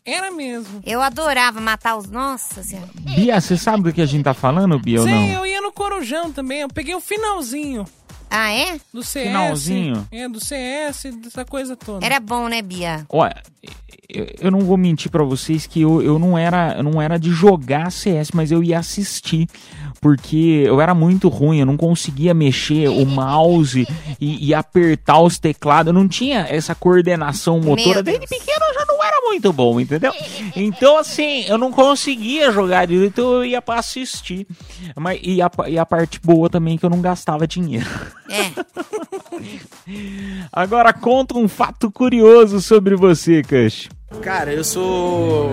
Era 0.05 0.31
mesmo. 0.31 0.81
Eu 0.85 1.01
adorava 1.01 1.61
matar 1.61 1.97
os. 1.97 2.11
Nossa 2.11 2.63
senhora. 2.63 2.89
Bia, 3.01 3.41
você 3.41 3.57
sabe 3.57 3.85
do 3.85 3.93
que 3.93 4.01
a 4.03 4.07
gente 4.07 4.25
tá 4.25 4.35
falando, 4.35 4.79
Bia, 4.79 5.01
ou 5.01 5.07
Sim, 5.07 5.13
não? 5.13 5.29
eu 5.29 5.47
ia 5.47 5.61
no 5.61 5.73
Corujão 5.73 6.33
também. 6.33 6.61
Eu 6.61 6.69
peguei 6.69 6.95
o 6.95 7.01
finalzinho. 7.01 7.87
Ah, 8.29 8.51
é? 8.51 8.79
Do 8.93 9.03
CS. 9.03 9.27
Finalzinho? 9.29 10.09
É, 10.11 10.29
do 10.29 10.41
CS, 10.43 11.05
dessa 11.23 11.45
coisa 11.45 11.77
toda. 11.77 12.05
Era 12.05 12.19
bom, 12.19 12.49
né, 12.49 12.63
Bia? 12.63 13.05
Olha, 13.09 13.43
eu, 14.09 14.27
eu 14.41 14.51
não 14.51 14.61
vou 14.61 14.77
mentir 14.77 15.11
pra 15.11 15.23
vocês 15.23 15.67
que 15.67 15.83
eu, 15.83 16.03
eu, 16.03 16.19
não 16.19 16.37
era, 16.37 16.75
eu 16.79 16.83
não 16.83 17.01
era 17.01 17.19
de 17.19 17.31
jogar 17.31 17.93
CS, 17.93 18.31
mas 18.33 18.51
eu 18.51 18.63
ia 18.63 18.79
assistir. 18.79 19.47
Porque 20.03 20.65
eu 20.67 20.81
era 20.81 20.93
muito 20.95 21.29
ruim, 21.29 21.61
eu 21.61 21.67
não 21.67 21.77
conseguia 21.77 22.35
mexer 22.35 22.89
o 22.89 23.07
mouse 23.07 23.87
e, 24.21 24.49
e 24.49 24.53
apertar 24.53 25.21
os 25.21 25.39
teclados. 25.39 25.87
Eu 25.87 25.93
não 25.93 26.09
tinha 26.09 26.41
essa 26.41 26.75
coordenação 26.75 27.61
motora. 27.61 28.03
Desde 28.03 28.27
pequeno 28.27 28.65
eu 28.69 28.75
já 28.75 28.85
não 28.85 29.05
era 29.05 29.21
muito 29.21 29.53
bom, 29.53 29.79
entendeu? 29.79 30.13
Então, 30.57 30.99
assim, 30.99 31.45
eu 31.47 31.57
não 31.57 31.71
conseguia 31.71 32.51
jogar 32.51 32.85
direito, 32.85 33.13
então 33.21 33.33
eu 33.35 33.45
ia 33.45 33.63
pra 33.63 33.77
assistir. 33.77 34.45
Mas, 34.97 35.21
e, 35.23 35.41
a, 35.41 35.49
e 35.69 35.79
a 35.79 35.87
parte 35.87 36.19
boa 36.21 36.51
também 36.51 36.75
é 36.75 36.79
que 36.79 36.85
eu 36.85 36.91
não 36.91 37.01
gastava 37.01 37.47
dinheiro. 37.47 37.89
É. 38.29 38.51
Agora 40.53 40.93
conta 40.93 41.39
um 41.39 41.47
fato 41.47 41.93
curioso 41.93 42.61
sobre 42.61 42.97
você, 42.97 43.41
Kush. 43.45 43.89
Cara, 44.21 44.53
eu 44.53 44.65
sou. 44.65 45.49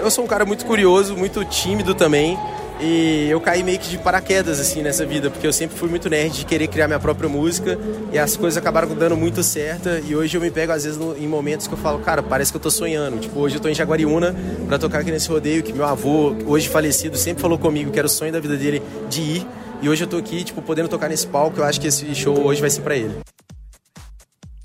Eu 0.00 0.10
sou 0.12 0.24
um 0.24 0.28
cara 0.28 0.46
muito 0.46 0.64
curioso, 0.64 1.16
muito 1.16 1.44
tímido 1.44 1.92
também. 1.92 2.38
E 2.80 3.26
eu 3.28 3.40
caí 3.40 3.64
meio 3.64 3.78
que 3.78 3.88
de 3.88 3.98
paraquedas, 3.98 4.60
assim, 4.60 4.82
nessa 4.82 5.04
vida, 5.04 5.28
porque 5.30 5.44
eu 5.46 5.52
sempre 5.52 5.76
fui 5.76 5.88
muito 5.88 6.08
nerd 6.08 6.32
de 6.32 6.44
querer 6.44 6.68
criar 6.68 6.86
minha 6.86 7.00
própria 7.00 7.28
música 7.28 7.76
e 8.12 8.18
as 8.18 8.36
coisas 8.36 8.56
acabaram 8.56 8.94
dando 8.94 9.16
muito 9.16 9.42
certo. 9.42 9.88
E 10.06 10.14
hoje 10.14 10.36
eu 10.36 10.40
me 10.40 10.48
pego, 10.50 10.70
às 10.72 10.84
vezes, 10.84 10.96
no- 10.96 11.16
em 11.16 11.26
momentos 11.26 11.66
que 11.66 11.74
eu 11.74 11.78
falo, 11.78 11.98
cara, 11.98 12.22
parece 12.22 12.52
que 12.52 12.56
eu 12.56 12.60
tô 12.60 12.70
sonhando. 12.70 13.18
Tipo, 13.18 13.40
hoje 13.40 13.56
eu 13.56 13.60
tô 13.60 13.68
em 13.68 13.74
Jaguariúna 13.74 14.32
pra 14.68 14.78
tocar 14.78 15.00
aqui 15.00 15.10
nesse 15.10 15.28
rodeio 15.28 15.62
que 15.64 15.72
meu 15.72 15.84
avô, 15.84 16.36
hoje 16.46 16.68
falecido, 16.68 17.16
sempre 17.16 17.42
falou 17.42 17.58
comigo 17.58 17.90
que 17.90 17.98
era 17.98 18.06
o 18.06 18.10
sonho 18.10 18.32
da 18.32 18.38
vida 18.38 18.56
dele 18.56 18.80
de 19.08 19.20
ir. 19.22 19.46
E 19.82 19.88
hoje 19.88 20.04
eu 20.04 20.08
tô 20.08 20.16
aqui, 20.16 20.44
tipo, 20.44 20.62
podendo 20.62 20.88
tocar 20.88 21.08
nesse 21.08 21.26
palco. 21.26 21.58
Eu 21.58 21.64
acho 21.64 21.80
que 21.80 21.88
esse 21.88 22.14
show 22.14 22.38
hoje 22.46 22.60
vai 22.60 22.70
ser 22.70 22.82
pra 22.82 22.94
ele. 22.96 23.12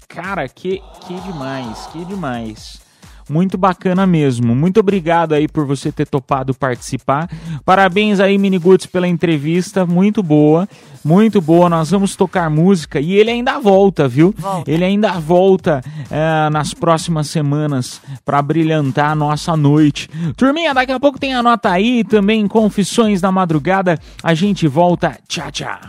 Cara, 0.07 0.47
que, 0.47 0.79
que 1.07 1.19
demais, 1.21 1.87
que 1.91 2.05
demais. 2.05 2.82
Muito 3.29 3.57
bacana 3.57 4.05
mesmo. 4.05 4.55
Muito 4.55 4.79
obrigado 4.79 5.33
aí 5.33 5.47
por 5.47 5.65
você 5.65 5.91
ter 5.91 6.07
topado 6.07 6.53
participar. 6.53 7.29
Parabéns 7.65 8.19
aí, 8.19 8.37
Miniguts, 8.37 8.85
pela 8.85 9.07
entrevista. 9.07 9.85
Muito 9.85 10.21
boa, 10.21 10.67
muito 11.03 11.41
boa. 11.41 11.69
Nós 11.69 11.91
vamos 11.91 12.15
tocar 12.15 12.49
música 12.49 12.99
e 12.99 13.13
ele 13.13 13.31
ainda 13.31 13.59
volta, 13.59 14.07
viu? 14.07 14.33
Ele 14.67 14.83
ainda 14.83 15.13
volta 15.19 15.81
eh, 16.09 16.49
nas 16.51 16.73
próximas 16.73 17.27
semanas 17.27 18.01
para 18.25 18.41
brilhantar 18.41 19.11
a 19.11 19.15
nossa 19.15 19.55
noite. 19.55 20.09
Turminha, 20.35 20.73
daqui 20.73 20.91
a 20.91 20.99
pouco 20.99 21.19
tem 21.19 21.33
a 21.33 21.43
nota 21.43 21.69
aí, 21.69 22.03
também 22.03 22.47
Confissões 22.47 23.21
da 23.21 23.31
Madrugada. 23.31 23.99
A 24.21 24.33
gente 24.33 24.67
volta. 24.67 25.17
Tchau, 25.27 25.51
tchau. 25.51 25.79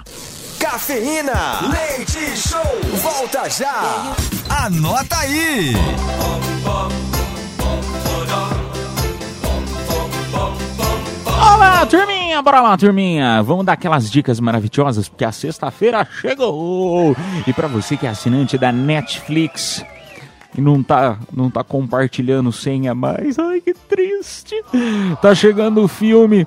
Cafeína, 0.59 1.61
leite 1.71 2.37
show, 2.37 2.63
volta 3.03 3.49
já. 3.51 4.15
Anota 4.49 5.19
aí! 5.19 5.75
Turminha! 11.87 12.41
Bora 12.41 12.61
lá, 12.61 12.77
turminha! 12.77 13.43
Vamos 13.43 13.67
dar 13.67 13.75
aquelas 13.75 14.11
dicas 14.11 14.41
maravilhosas, 14.41 15.09
porque 15.09 15.25
a 15.25 15.33
sexta-feira 15.33 16.07
chegou! 16.21 17.15
E 17.47 17.53
pra 17.53 17.69
você 17.69 17.97
que 17.97 18.07
é 18.07 18.11
assinante 18.11 18.57
da 18.57 18.73
Netflix 18.73 19.85
e 20.57 20.61
não 20.61 20.83
tá, 20.83 21.19
não 21.33 21.51
tá 21.51 21.63
compartilhando 21.63 22.53
senha 22.53 22.95
mais, 22.95 23.39
ai 23.39 23.61
que 23.61 23.75
triste! 23.75 24.55
Tá 25.21 25.35
chegando 25.35 25.83
o 25.83 25.89
filme 25.89 26.47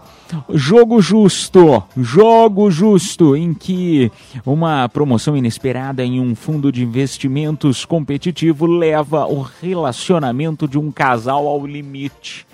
Jogo 0.49 1.01
Justo, 1.01 1.83
Jogo 1.95 2.71
Justo, 2.71 3.35
em 3.35 3.53
que 3.53 4.11
uma 4.45 4.89
promoção 4.89 5.37
inesperada 5.37 6.03
em 6.03 6.19
um 6.19 6.35
fundo 6.35 6.71
de 6.71 6.83
investimentos 6.83 7.85
competitivo 7.85 8.65
leva 8.65 9.27
o 9.27 9.41
relacionamento 9.41 10.67
de 10.67 10.79
um 10.79 10.91
casal 10.91 11.47
ao 11.47 11.65
limite. 11.65 12.47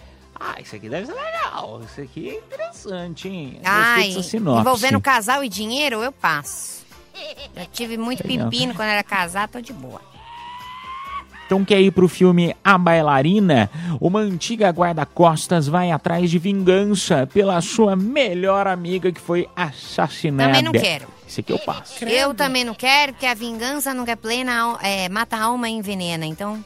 Ah, 0.45 0.59
isso 0.59 0.75
aqui 0.75 0.89
deve 0.89 1.05
ser 1.05 1.13
legal. 1.13 1.81
Isso 1.85 2.01
aqui 2.01 2.29
é 2.29 2.35
interessante, 2.35 3.29
hein? 3.29 3.59
Ai, 3.63 4.09
envolvendo 4.09 4.99
casal 4.99 5.41
e 5.41 5.47
dinheiro, 5.47 6.03
eu 6.03 6.11
passo. 6.11 6.83
Já 7.55 7.65
tive 7.65 7.97
muito 7.97 8.27
Legal. 8.27 8.49
pepino 8.49 8.73
quando 8.73 8.89
era 8.89 9.03
casado, 9.03 9.51
tô 9.51 9.61
de 9.61 9.71
boa. 9.71 10.01
Então 11.45 11.63
quer 11.63 11.79
ir 11.79 11.91
pro 11.91 12.07
filme 12.07 12.55
A 12.63 12.77
Bailarina? 12.77 13.69
Uma 14.01 14.19
antiga 14.19 14.69
guarda-costas 14.69 15.67
vai 15.67 15.91
atrás 15.91 16.29
de 16.29 16.39
vingança 16.39 17.27
pela 17.31 17.61
sua 17.61 17.95
melhor 17.95 18.67
amiga 18.67 19.11
que 19.11 19.21
foi 19.21 19.47
assassinada. 19.55 20.49
Também 20.49 20.63
não 20.63 20.71
quero. 20.71 21.07
Esse 21.27 21.41
aqui 21.41 21.53
eu 21.53 21.59
passo. 21.59 22.03
Eu 22.05 22.33
também 22.33 22.63
não 22.63 22.73
quero, 22.73 23.13
porque 23.13 23.25
a 23.25 23.33
vingança 23.33 23.93
nunca 23.93 24.11
é 24.11 24.15
plena, 24.15 24.77
é, 24.81 25.07
mata 25.09 25.37
a 25.37 25.43
alma 25.43 25.69
e 25.69 25.73
envenena. 25.73 26.25
Então, 26.25 26.63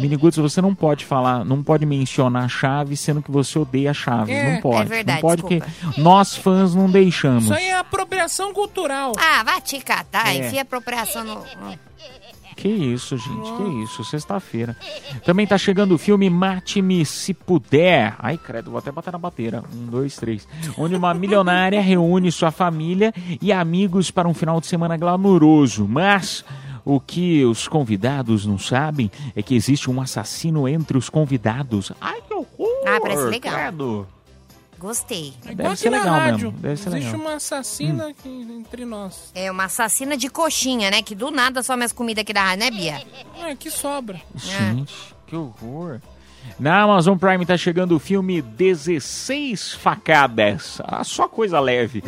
Miniguts, 0.00 0.38
você 0.38 0.60
não 0.60 0.74
pode 0.74 1.04
falar, 1.04 1.44
não 1.44 1.62
pode 1.62 1.84
mencionar 1.86 2.48
Chaves, 2.48 3.00
sendo 3.00 3.22
que 3.22 3.30
você 3.30 3.58
odeia 3.58 3.92
Chaves. 3.94 4.34
É, 4.34 4.54
não 4.54 4.60
pode. 4.60 4.82
é 4.82 4.84
verdade, 4.96 5.22
não 5.22 5.28
pode 5.28 5.42
porque 5.42 5.62
nós 5.98 6.36
fãs 6.36 6.74
não 6.74 6.90
deixamos. 6.90 7.44
Isso 7.44 7.54
aí 7.54 7.66
é 7.66 7.78
apropriação 7.78 8.52
cultural. 8.52 9.12
ah, 9.18 9.42
vai 9.44 9.60
te 9.60 9.78
catar, 9.80 10.34
É. 10.34 10.38
enfia 10.46 10.62
apropriação 10.62 11.24
no... 11.24 11.44
Que 12.56 12.68
isso, 12.68 13.16
gente, 13.16 13.52
que 13.56 13.84
isso, 13.84 14.04
sexta-feira. 14.04 14.76
Também 15.24 15.46
tá 15.46 15.56
chegando 15.56 15.94
o 15.94 15.98
filme 15.98 16.28
Mate-me 16.28 17.06
Se 17.06 17.32
Puder. 17.32 18.14
Ai, 18.18 18.36
credo, 18.36 18.70
vou 18.70 18.78
até 18.78 18.92
bater 18.92 19.12
na 19.12 19.18
bateira. 19.18 19.64
Um, 19.74 19.86
dois, 19.86 20.14
três. 20.16 20.46
Onde 20.76 20.94
uma 20.94 21.14
milionária 21.14 21.80
reúne 21.80 22.30
sua 22.30 22.50
família 22.50 23.14
e 23.40 23.50
amigos 23.50 24.10
para 24.10 24.28
um 24.28 24.34
final 24.34 24.60
de 24.60 24.66
semana 24.66 24.94
glamouroso. 24.98 25.88
Mas 25.88 26.44
o 26.84 26.98
que 27.00 27.44
os 27.44 27.66
convidados 27.68 28.44
não 28.46 28.58
sabem 28.58 29.10
é 29.34 29.42
que 29.42 29.54
existe 29.54 29.90
um 29.90 30.00
assassino 30.00 30.68
entre 30.68 30.96
os 30.98 31.08
convidados. 31.08 31.92
Ai, 32.00 32.20
que 32.26 32.34
horror! 32.34 32.68
Ah, 32.86 32.98
parece 33.00 33.22
legal. 33.24 33.54
credo. 33.54 34.06
Gostei. 34.78 35.34
É 35.44 35.48
Deve 35.48 35.62
igual 35.62 35.76
ser 35.76 35.90
legal 35.90 36.06
rádio. 36.14 36.46
mesmo, 36.52 36.52
deve 36.62 36.76
ser 36.78 36.88
Existe 36.88 37.04
legal. 37.12 37.20
uma 37.20 37.34
assassina 37.34 38.08
aqui 38.08 38.28
entre 38.58 38.86
nós. 38.86 39.30
É 39.34 39.50
uma 39.50 39.64
assassina 39.64 40.16
de 40.16 40.30
coxinha, 40.30 40.90
né? 40.90 41.02
Que 41.02 41.14
do 41.14 41.30
nada 41.30 41.62
some 41.62 41.84
as 41.84 41.92
comidas 41.92 42.22
aqui 42.22 42.32
da 42.32 42.42
rádio, 42.44 42.64
né, 42.64 42.70
Bia? 42.70 43.02
É, 43.44 43.54
que 43.54 43.70
sobra. 43.70 44.18
Gente, 44.34 44.94
que 45.26 45.36
horror. 45.36 46.00
Na 46.60 46.82
Amazon 46.82 47.16
Prime 47.16 47.46
tá 47.46 47.56
chegando 47.56 47.96
o 47.96 47.98
filme 47.98 48.42
16 48.42 49.72
Facadas. 49.72 50.78
Ah, 50.84 51.02
só 51.02 51.26
coisa 51.26 51.58
leve. 51.58 52.04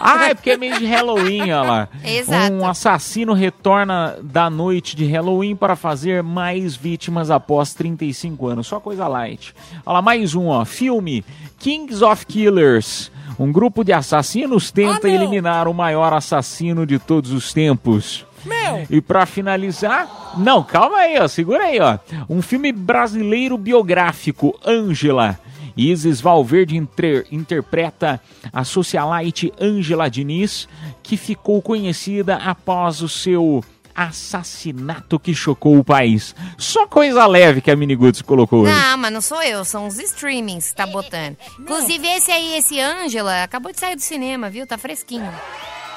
Ah, 0.00 0.30
é 0.30 0.34
porque 0.34 0.52
é 0.52 0.56
mês 0.56 0.78
de 0.78 0.86
Halloween, 0.86 1.42
olha 1.42 1.62
lá. 1.62 1.88
Exato. 2.02 2.50
Um 2.54 2.66
assassino 2.66 3.34
retorna 3.34 4.16
da 4.22 4.48
noite 4.48 4.96
de 4.96 5.04
Halloween 5.04 5.54
para 5.54 5.76
fazer 5.76 6.22
mais 6.22 6.74
vítimas 6.74 7.30
após 7.30 7.74
35 7.74 8.46
anos. 8.46 8.66
Só 8.66 8.80
coisa 8.80 9.06
light. 9.06 9.54
Olha 9.84 9.94
lá, 9.96 10.02
mais 10.02 10.34
um, 10.34 10.46
ó. 10.46 10.64
Filme 10.64 11.22
Kings 11.58 12.02
of 12.02 12.24
Killers. 12.24 13.12
Um 13.38 13.52
grupo 13.52 13.84
de 13.84 13.92
assassinos 13.92 14.70
tenta 14.70 15.08
eliminar 15.08 15.68
o 15.68 15.74
maior 15.74 16.14
assassino 16.14 16.86
de 16.86 16.98
todos 16.98 17.32
os 17.32 17.52
tempos. 17.52 18.24
Meu! 18.44 18.86
E 18.90 19.00
pra 19.00 19.26
finalizar, 19.26 20.34
não, 20.38 20.62
calma 20.62 20.98
aí, 20.98 21.18
ó, 21.18 21.26
segura 21.28 21.64
aí, 21.64 21.78
ó. 21.80 21.98
Um 22.28 22.40
filme 22.42 22.72
brasileiro 22.72 23.56
biográfico, 23.58 24.58
Ângela. 24.64 25.38
Isis 25.76 26.20
Valverde 26.20 26.76
inter- 26.76 27.26
interpreta 27.30 28.20
a 28.52 28.64
socialite 28.64 29.52
Ângela 29.60 30.10
Diniz, 30.10 30.68
que 31.02 31.16
ficou 31.16 31.62
conhecida 31.62 32.36
após 32.36 33.00
o 33.02 33.08
seu 33.08 33.64
assassinato 33.94 35.18
que 35.18 35.34
chocou 35.34 35.78
o 35.78 35.84
país. 35.84 36.34
Só 36.58 36.86
coisa 36.86 37.26
leve 37.26 37.60
que 37.60 37.70
a 37.70 37.76
Miniguts 37.76 38.20
colocou 38.22 38.62
hoje. 38.62 38.72
Não, 38.72 38.96
mas 38.98 39.12
não 39.12 39.20
sou 39.20 39.42
eu, 39.42 39.64
são 39.64 39.86
os 39.86 39.98
streamings 39.98 40.70
que 40.70 40.76
tá 40.76 40.86
botando. 40.86 41.36
Inclusive, 41.58 42.06
esse 42.08 42.30
aí, 42.30 42.56
esse 42.56 42.78
Ângela, 42.80 43.42
acabou 43.42 43.72
de 43.72 43.80
sair 43.80 43.96
do 43.96 44.02
cinema, 44.02 44.50
viu? 44.50 44.66
Tá 44.66 44.76
fresquinho. 44.76 45.30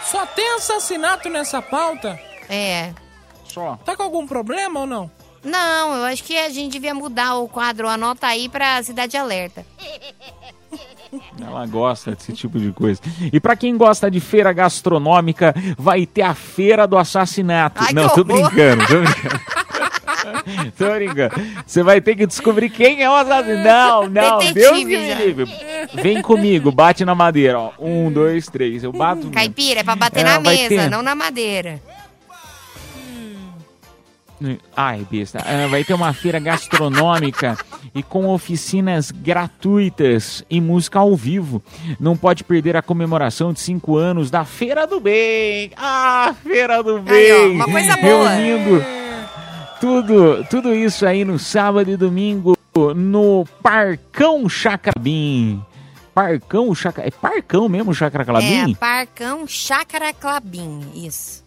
Só 0.06 0.26
tem 0.26 0.56
assassinato 0.56 1.30
nessa 1.30 1.62
pauta? 1.62 2.20
É. 2.54 2.93
Só. 3.45 3.78
Tá 3.86 3.95
com 3.95 4.04
algum 4.04 4.26
problema 4.28 4.82
ou 4.82 4.86
não? 4.86 5.12
Não, 5.43 5.95
eu 5.95 6.04
acho 6.06 6.24
que 6.24 6.38
a 6.38 6.49
gente 6.49 6.72
devia 6.74 6.93
mudar 6.93 7.36
o 7.36 7.47
quadro 7.49 7.88
Anota 7.88 8.28
aí 8.28 8.47
pra 8.47 8.82
Cidade 8.82 9.18
Alerta. 9.18 9.66
Ela 11.39 11.66
gosta 11.68 12.12
desse 12.16 12.34
tipo 12.34 12.58
de 12.60 12.72
coisa. 12.72 12.99
E 13.32 13.39
pra 13.39 13.56
quem 13.56 13.78
gosta 13.78 14.10
de 14.10 14.20
feira 14.20 14.51
gastronômica, 14.51 15.54
vai 15.78 16.06
ter 16.08 16.24
a 16.24 16.34
Feira 16.34 16.88
do 16.88 16.97
Assassinato. 16.97 17.82
Ai, 17.84 17.93
Não, 17.93 18.10
tô 18.10 18.24
brincando, 18.24 18.84
tô 18.88 18.99
brincando. 19.01 19.41
tô 20.76 20.89
brincando. 20.91 21.36
Você 21.68 21.84
vai 21.84 22.01
ter 22.01 22.16
que 22.16 22.26
descobrir 22.26 22.70
quem 22.70 23.04
é 23.04 23.10
o 23.10 23.14
assassino. 23.14 23.58
Não, 23.64 24.10
não, 24.10 24.38
Detetive 24.39 24.54
Deus 24.54 24.84
me 24.84 25.14
livre. 25.14 25.45
Vem 25.93 26.22
comigo, 26.22 26.72
bate 26.72 27.06
na 27.06 27.14
madeira, 27.14 27.60
ó. 27.60 27.72
Um, 27.80 28.12
dois, 28.12 28.47
três. 28.47 28.84
Eu 28.84 28.91
bato. 28.91 29.30
Caipira, 29.30 29.82
é 29.82 29.84
pra 29.84 29.95
bater 29.95 30.22
É, 30.22 30.24
na 30.24 30.39
mesa, 30.39 30.70
ter. 30.70 30.89
não 30.89 31.04
na 31.04 31.14
madeira. 31.14 31.80
Ai, 34.76 35.06
besta. 35.10 35.39
Ah, 35.46 35.68
vai 35.68 35.84
ter 35.84 35.94
uma 35.94 36.14
feira 36.14 36.39
gastronômica 36.39 37.58
e 37.94 38.02
com 38.02 38.28
oficinas 38.28 39.12
gratuitas 39.12 40.44
e 40.50 40.60
música 40.60 41.00
ao 41.00 41.16
vivo. 41.16 41.62
Não 42.00 42.18
pode 42.18 42.44
perder 42.44 42.76
a 42.76 42.82
comemoração 42.82 43.54
de 43.54 43.60
cinco 43.60 43.98
anos 43.98 44.30
da 44.30 44.44
Feira 44.46 44.86
do 44.88 45.00
Bem. 45.00 45.72
Ah, 45.78 46.34
Feira 46.44 46.82
do 46.84 47.00
Bem. 47.00 47.14
Aí, 47.14 47.32
ó, 47.32 47.52
uma 47.52 47.66
coisa 47.66 47.98
boa. 47.98 48.30
Reunindo 48.30 48.84
tudo, 49.80 50.46
tudo 50.50 50.74
isso 50.74 51.06
aí 51.06 51.26
no 51.26 51.38
sábado 51.38 51.91
e 51.91 51.98
domingo 51.98 52.58
no 52.96 53.46
Parcão 53.62 54.48
Chacabim. 54.48 55.62
Parcão 56.14 56.74
Chacra... 56.74 57.06
É 57.06 57.12
Parcão 57.12 57.68
mesmo, 57.68 57.94
Chacra 57.94 58.22
É, 58.22 58.26
Clabim? 58.26 58.76
Parcão 58.76 59.48
Chácara 59.48 60.14
Clabim, 60.14 60.80
isso. 60.96 61.44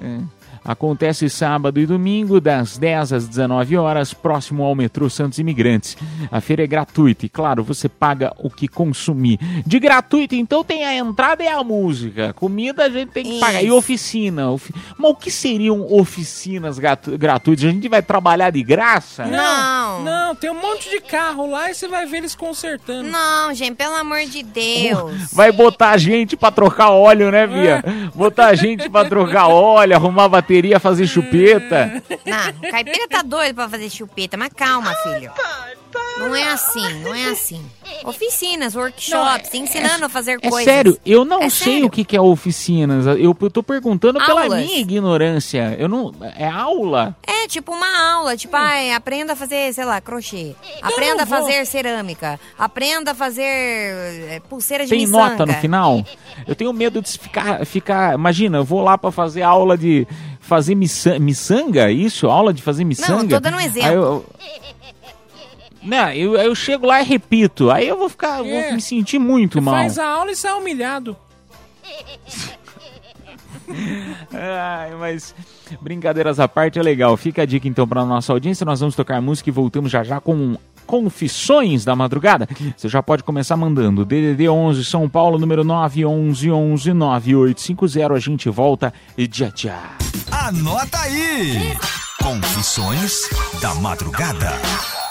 É. 0.00 0.20
Acontece 0.64 1.28
sábado 1.28 1.80
e 1.80 1.86
domingo, 1.86 2.40
das 2.40 2.78
10 2.78 3.12
às 3.12 3.26
19 3.28 3.76
horas, 3.76 4.14
próximo 4.14 4.62
ao 4.62 4.74
metrô 4.74 5.10
Santos 5.10 5.38
Imigrantes. 5.38 5.96
A 6.30 6.40
feira 6.40 6.62
é 6.62 6.66
gratuita 6.66 7.26
e, 7.26 7.28
claro, 7.28 7.64
você 7.64 7.88
paga 7.88 8.32
o 8.38 8.48
que 8.48 8.68
consumir. 8.68 9.38
De 9.66 9.80
gratuito, 9.80 10.34
então, 10.36 10.62
tem 10.62 10.84
a 10.84 10.94
entrada 10.94 11.42
e 11.42 11.48
a 11.48 11.62
música. 11.64 12.32
Comida 12.34 12.84
a 12.84 12.88
gente 12.88 13.08
tem 13.10 13.24
que 13.24 13.40
pagar. 13.40 13.62
E 13.64 13.70
oficina. 13.72 14.50
Ofi- 14.50 14.72
Mas 14.96 15.10
o 15.10 15.14
que 15.16 15.30
seriam 15.30 15.92
oficinas 15.92 16.78
gratu- 16.78 17.18
gratuitas? 17.18 17.64
A 17.64 17.70
gente 17.70 17.88
vai 17.88 18.02
trabalhar 18.02 18.50
de 18.50 18.62
graça? 18.62 19.26
Não. 19.26 20.02
Não, 20.04 20.34
tem 20.36 20.50
um 20.50 20.60
monte 20.60 20.88
de 20.90 21.00
carro 21.00 21.50
lá 21.50 21.70
e 21.70 21.74
você 21.74 21.88
vai 21.88 22.06
ver 22.06 22.18
eles 22.18 22.34
consertando. 22.36 23.08
Não, 23.08 23.52
gente, 23.52 23.74
pelo 23.74 23.96
amor 23.96 24.20
de 24.26 24.42
Deus. 24.44 25.32
Vai 25.32 25.50
botar 25.50 25.96
gente 25.96 26.36
pra 26.36 26.50
trocar 26.52 26.90
óleo, 26.90 27.30
né, 27.32 27.46
Bia? 27.46 27.82
Botar 28.14 28.54
gente 28.54 28.88
pra 28.88 29.04
trocar 29.04 29.48
óleo, 29.48 29.96
arrumar 29.96 30.28
bateria, 30.28 30.51
fazer 30.80 31.06
chupeta. 31.06 32.02
Não, 32.26 32.68
o 32.68 32.70
caipira 32.70 33.08
tá 33.08 33.22
doido 33.22 33.54
pra 33.56 33.68
fazer 33.68 33.90
chupeta, 33.90 34.36
mas 34.36 34.50
calma, 34.54 34.94
filho. 35.02 35.30
Não 36.18 36.34
é 36.34 36.48
assim, 36.48 37.00
não 37.02 37.14
é 37.14 37.26
assim. 37.30 37.62
Oficinas, 38.04 38.74
workshops, 38.74 39.52
ensinando 39.54 40.06
a 40.06 40.08
fazer 40.08 40.38
É 40.42 40.48
coisas. 40.48 40.64
sério, 40.64 40.98
eu 41.04 41.24
não 41.24 41.42
É 41.42 41.50
sei 41.50 41.72
sério. 41.74 41.86
o 41.86 41.90
que, 41.90 42.04
que 42.04 42.16
é 42.16 42.20
oficinas. 42.20 43.06
Eu, 43.06 43.36
eu 43.38 43.50
tô 43.50 43.62
perguntando 43.62 44.18
pela 44.24 44.42
Aulas. 44.44 44.64
minha 44.64 44.78
ignorância. 44.80 45.76
Eu 45.78 45.88
não. 45.88 46.12
É 46.36 46.48
aula? 46.48 47.14
É, 47.26 47.46
tipo 47.46 47.72
uma 47.72 48.14
aula, 48.14 48.36
tipo, 48.36 48.56
ai, 48.56 48.92
aprenda 48.92 49.34
a 49.34 49.36
fazer, 49.36 49.72
sei 49.74 49.84
lá, 49.84 50.00
crochê. 50.00 50.54
Aprenda 50.80 51.22
a 51.22 51.26
não 51.26 51.26
fazer 51.26 51.66
cerâmica. 51.66 52.40
Aprenda 52.58 53.10
a 53.10 53.14
fazer 53.14 53.42
é, 53.42 54.40
pulseira 54.48 54.84
de 54.84 54.90
Tem 54.90 55.00
miçanga. 55.00 55.30
nota 55.30 55.46
no 55.46 55.54
final? 55.54 56.04
Eu 56.46 56.54
tenho 56.54 56.72
medo 56.72 57.02
de 57.02 57.18
ficar. 57.18 57.64
ficar 57.66 58.14
imagina, 58.14 58.58
eu 58.58 58.64
vou 58.64 58.80
lá 58.80 58.96
pra 58.96 59.10
fazer 59.12 59.42
aula 59.42 59.76
de 59.76 60.06
fazer 60.52 60.74
miça- 60.74 61.18
miçanga, 61.18 61.90
isso? 61.90 62.28
Aula 62.28 62.52
de 62.52 62.60
fazer 62.62 62.84
miçanga? 62.84 63.36
tô 63.36 63.40
dando 63.40 63.56
um 63.56 63.60
exemplo. 63.60 63.88
Aí 63.88 63.94
eu, 63.94 64.26
não, 65.82 66.12
eu, 66.12 66.34
eu 66.36 66.54
chego 66.54 66.86
lá 66.86 67.00
e 67.00 67.04
repito. 67.04 67.70
Aí 67.70 67.88
eu 67.88 67.96
vou 67.96 68.08
ficar. 68.10 68.44
É. 68.46 68.62
Vou 68.64 68.74
me 68.74 68.80
sentir 68.82 69.18
muito 69.18 69.62
mal. 69.62 69.74
Faz 69.74 69.98
a 69.98 70.06
aula 70.06 70.30
e 70.30 70.36
sai 70.36 70.52
humilhado. 70.52 71.16
Ai, 74.32 74.94
mas 74.98 75.34
brincadeiras 75.80 76.38
à 76.38 76.46
parte 76.46 76.78
é 76.78 76.82
legal. 76.82 77.16
Fica 77.16 77.42
a 77.42 77.46
dica 77.46 77.66
então 77.66 77.88
para 77.88 78.04
nossa 78.04 78.30
audiência. 78.32 78.66
Nós 78.66 78.80
vamos 78.80 78.94
tocar 78.94 79.20
música 79.22 79.48
e 79.48 79.52
voltamos 79.52 79.90
já 79.90 80.04
já 80.04 80.20
com 80.20 80.56
Confissões 80.86 81.84
da 81.84 81.96
Madrugada. 81.96 82.48
Você 82.76 82.88
já 82.88 83.02
pode 83.02 83.22
começar 83.22 83.56
mandando 83.56 84.04
DDD 84.04 84.48
11 84.48 84.84
São 84.84 85.08
Paulo 85.08 85.38
número 85.38 85.64
911 85.64 86.50
11 86.50 86.92
9850. 86.92 88.12
A 88.14 88.18
gente 88.18 88.48
volta 88.48 88.92
e 89.16 89.28
já 89.32 89.52
já. 89.54 89.96
Anota 90.30 90.98
aí! 90.98 91.76
Confissões 92.22 93.28
da 93.60 93.74
Madrugada. 93.74 95.01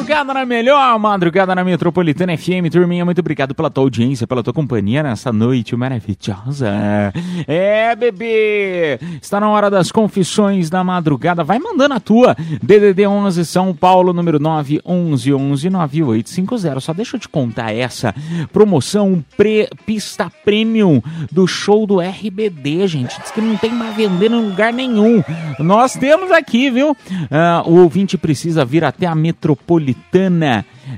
Madrugada 0.00 0.32
na 0.32 0.46
melhor, 0.46 0.98
madrugada 0.98 1.54
na 1.54 1.62
Metropolitana 1.62 2.34
FM. 2.34 2.72
Turminha, 2.72 3.04
muito 3.04 3.18
obrigado 3.18 3.54
pela 3.54 3.68
tua 3.68 3.84
audiência, 3.84 4.26
pela 4.26 4.42
tua 4.42 4.50
companhia 4.50 5.02
nessa 5.02 5.30
noite 5.30 5.76
maravilhosa. 5.76 7.12
É, 7.46 7.94
bebê! 7.94 8.98
Está 9.20 9.38
na 9.38 9.50
hora 9.50 9.68
das 9.68 9.92
confissões 9.92 10.70
da 10.70 10.82
madrugada. 10.82 11.44
Vai 11.44 11.58
mandando 11.58 11.92
a 11.92 12.00
tua. 12.00 12.34
DDD 12.62 13.06
11 13.06 13.44
São 13.44 13.74
Paulo, 13.74 14.14
número 14.14 14.40
9 14.40 14.80
11 14.86 15.34
11 15.34 15.68
9850. 15.68 16.80
Só 16.80 16.94
deixa 16.94 17.16
eu 17.16 17.20
te 17.20 17.28
contar 17.28 17.70
essa 17.70 18.14
promoção 18.54 19.22
pre 19.36 19.68
pista 19.84 20.32
premium 20.42 21.02
do 21.30 21.46
show 21.46 21.86
do 21.86 22.00
RBD, 22.00 22.88
gente. 22.88 23.20
Diz 23.20 23.30
que 23.30 23.42
não 23.42 23.58
tem 23.58 23.70
mais 23.70 23.94
vendendo 23.94 24.36
em 24.36 24.48
lugar 24.48 24.72
nenhum. 24.72 25.22
Nós 25.58 25.92
temos 25.92 26.30
aqui, 26.30 26.70
viu? 26.70 26.96
Ah, 27.30 27.62
o 27.66 27.82
ouvinte 27.82 28.16
precisa 28.16 28.64
vir 28.64 28.82
até 28.82 29.04
a 29.04 29.14
Metropolitana 29.14 29.89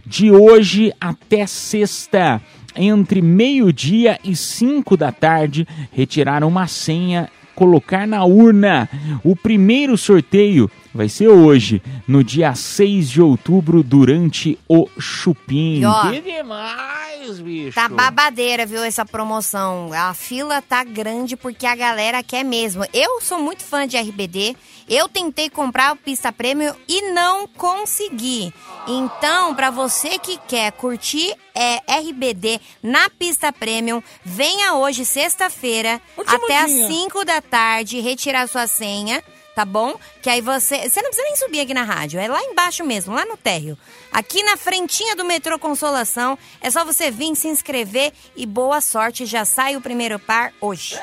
de 0.06 0.30
hoje 0.30 0.92
até 1.00 1.46
sexta, 1.46 2.40
entre 2.76 3.20
meio-dia 3.20 4.18
e 4.24 4.34
5 4.34 4.96
da 4.96 5.12
tarde, 5.12 5.66
retirar 5.92 6.42
uma 6.44 6.66
senha, 6.66 7.28
colocar 7.54 8.06
na 8.06 8.24
urna. 8.24 8.88
O 9.22 9.36
primeiro 9.36 9.96
sorteio 9.96 10.70
vai 10.94 11.08
ser 11.08 11.28
hoje, 11.28 11.82
no 12.06 12.22
dia 12.24 12.54
6 12.54 13.10
de 13.10 13.22
outubro, 13.22 13.82
durante 13.82 14.58
o 14.68 14.88
Chupim. 14.98 15.80
E, 15.80 15.84
Que 16.10 16.20
demais, 16.20 17.01
bicho. 17.30 17.74
Tá 17.74 17.88
babadeira, 17.88 18.66
viu, 18.66 18.82
essa 18.82 19.04
promoção. 19.04 19.90
A 19.92 20.14
fila 20.14 20.60
tá 20.60 20.82
grande 20.84 21.36
porque 21.36 21.66
a 21.66 21.74
galera 21.74 22.22
quer 22.22 22.44
mesmo. 22.44 22.84
Eu 22.92 23.20
sou 23.20 23.38
muito 23.38 23.62
fã 23.62 23.86
de 23.86 23.96
RBD. 23.96 24.56
Eu 24.88 25.08
tentei 25.08 25.48
comprar 25.48 25.92
o 25.92 25.96
Pista 25.96 26.32
Premium 26.32 26.74
e 26.88 27.12
não 27.12 27.46
consegui. 27.46 28.52
Então, 28.86 29.54
pra 29.54 29.70
você 29.70 30.18
que 30.18 30.36
quer 30.48 30.72
curtir 30.72 31.34
é, 31.54 31.76
RBD 32.00 32.60
na 32.82 33.08
Pista 33.08 33.52
Premium, 33.52 34.02
venha 34.24 34.74
hoje, 34.74 35.04
sexta-feira, 35.04 36.00
até 36.26 36.58
às 36.58 36.70
dia. 36.70 36.88
5 36.88 37.24
da 37.24 37.40
tarde, 37.40 38.00
retirar 38.00 38.48
sua 38.48 38.66
senha. 38.66 39.22
Tá 39.54 39.64
bom? 39.66 39.94
Que 40.22 40.30
aí 40.30 40.40
você. 40.40 40.88
Você 40.88 41.02
não 41.02 41.10
precisa 41.10 41.26
nem 41.28 41.36
subir 41.36 41.60
aqui 41.60 41.74
na 41.74 41.82
rádio, 41.82 42.18
é 42.18 42.26
lá 42.26 42.42
embaixo 42.42 42.82
mesmo, 42.84 43.14
lá 43.14 43.26
no 43.26 43.36
térreo. 43.36 43.76
Aqui 44.10 44.42
na 44.42 44.56
frentinha 44.56 45.14
do 45.14 45.24
metrô 45.26 45.58
Consolação. 45.58 46.38
É 46.60 46.70
só 46.70 46.84
você 46.86 47.10
vir 47.10 47.34
se 47.36 47.48
inscrever 47.48 48.12
e 48.34 48.46
boa 48.46 48.80
sorte. 48.80 49.26
Já 49.26 49.44
sai 49.44 49.76
o 49.76 49.80
primeiro 49.82 50.18
par 50.18 50.52
hoje. 50.60 50.98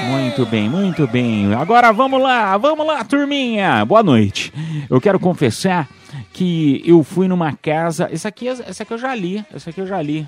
Muito 0.00 0.46
bem, 0.46 0.68
muito 0.68 1.06
bem. 1.06 1.52
Agora 1.54 1.92
vamos 1.92 2.20
lá, 2.20 2.56
vamos 2.56 2.86
lá, 2.86 3.04
turminha. 3.04 3.84
Boa 3.84 4.02
noite. 4.02 4.52
Eu 4.88 5.00
quero 5.00 5.20
confessar 5.20 5.88
que 6.32 6.82
eu 6.84 7.04
fui 7.04 7.28
numa 7.28 7.52
casa. 7.54 8.08
Esse 8.10 8.26
aqui, 8.26 8.46
esse 8.46 8.82
aqui 8.82 8.92
eu 8.94 8.98
já 8.98 9.14
li. 9.14 9.44
Esse 9.54 9.68
aqui 9.70 9.80
eu 9.80 9.86
já 9.86 10.00
li. 10.00 10.26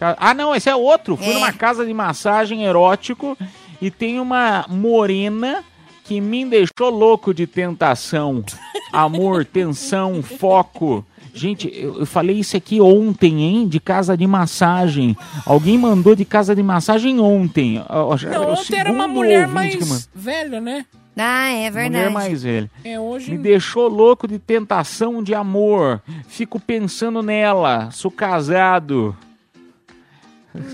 Ah, 0.00 0.34
não, 0.34 0.54
esse 0.54 0.68
é 0.68 0.74
outro. 0.74 1.16
Fui 1.16 1.30
É. 1.30 1.34
numa 1.34 1.52
casa 1.52 1.84
de 1.86 1.92
massagem 1.94 2.64
erótico 2.64 3.36
e 3.80 3.90
tem 3.90 4.18
uma 4.18 4.64
morena 4.68 5.62
que 6.06 6.20
me 6.20 6.44
deixou 6.44 6.88
louco 6.88 7.34
de 7.34 7.46
tentação, 7.46 8.44
amor, 8.92 9.44
tensão, 9.44 10.22
foco. 10.22 11.04
Gente, 11.34 11.70
eu, 11.74 12.06
falei 12.06 12.38
isso 12.38 12.56
aqui 12.56 12.80
ontem, 12.80 13.42
hein? 13.42 13.68
De 13.68 13.78
casa 13.80 14.16
de 14.16 14.26
massagem. 14.26 15.16
Alguém 15.44 15.76
mandou 15.76 16.14
de 16.14 16.24
casa 16.24 16.54
de 16.54 16.62
massagem 16.62 17.20
ontem. 17.20 17.82
Não, 17.90 18.08
o 18.08 18.52
ontem 18.52 18.78
era 18.78 18.90
uma 18.90 19.08
mulher 19.08 19.46
mais 19.48 20.08
velha, 20.14 20.60
né? 20.60 20.86
Ah, 21.16 21.50
é 21.50 21.70
verdade. 21.70 21.96
Mulher 21.96 22.10
mais 22.10 22.42
velha. 22.42 22.70
É, 22.84 23.00
hoje... 23.00 23.30
Me 23.30 23.38
deixou 23.38 23.88
louco 23.88 24.28
de 24.28 24.38
tentação 24.38 25.22
de 25.22 25.34
amor. 25.34 26.00
Fico 26.28 26.60
pensando 26.60 27.22
nela. 27.22 27.90
Sou 27.90 28.10
casado. 28.10 29.16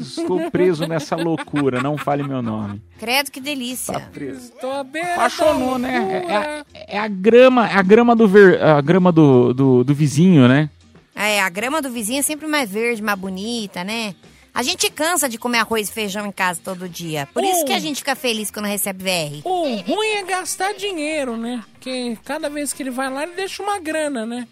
Estou 0.01 0.51
preso 0.51 0.87
nessa 0.87 1.17
loucura. 1.17 1.81
Não 1.83 1.97
fale 1.99 2.23
meu 2.23 2.41
nome. 2.43 2.81
Credo 2.99 3.31
que 3.31 3.41
delícia. 3.41 4.09
Estou 4.31 4.73
à 4.73 4.85
beira 4.85 5.15
Apaixonou, 5.15 5.79
né? 5.79 6.25
É, 6.29 6.33
é 6.33 6.37
a, 6.37 6.65
é 6.89 6.99
a 6.99 7.09
grama, 7.09 7.69
é 7.69 7.75
a 7.77 7.83
grama 7.83 8.15
do 8.17 8.27
ver, 8.29 8.63
a 8.63 8.81
grama 8.81 9.11
do, 9.13 9.53
do, 9.53 9.85
do 9.85 9.95
vizinho, 9.95 10.47
né? 10.49 10.69
É, 11.15 11.41
a 11.41 11.49
grama 11.49 11.83
do 11.83 11.91
vizinho 11.91 12.21
é 12.21 12.23
sempre 12.23 12.47
mais 12.47 12.71
verde, 12.71 13.03
mais 13.03 13.19
bonita, 13.19 13.85
né? 13.85 14.15
A 14.55 14.63
gente 14.63 14.91
cansa 14.91 15.29
de 15.31 15.39
comer 15.39 15.59
arroz 15.59 15.89
e 15.89 15.93
feijão 15.93 16.27
em 16.27 16.33
casa 16.33 16.61
todo 16.63 16.87
dia. 16.89 17.27
Por 17.33 17.43
isso 17.43 17.63
Hum. 17.63 17.65
que 17.65 17.73
a 17.73 17.79
gente 17.79 17.97
fica 17.99 18.15
feliz 18.15 18.51
quando 18.51 18.67
recebe 18.67 19.03
VR. 19.03 19.41
O 19.47 19.77
ruim 19.77 20.09
é 20.17 20.23
gastar 20.25 20.75
dinheiro, 20.75 21.37
né? 21.39 21.63
Porque 21.73 22.19
cada 22.25 22.51
vez 22.51 22.73
que 22.73 22.83
ele 22.83 22.91
vai 22.91 23.11
lá, 23.11 23.23
ele 23.23 23.33
deixa 23.35 23.63
uma 23.63 23.79
grana, 23.79 24.27
né? 24.27 24.47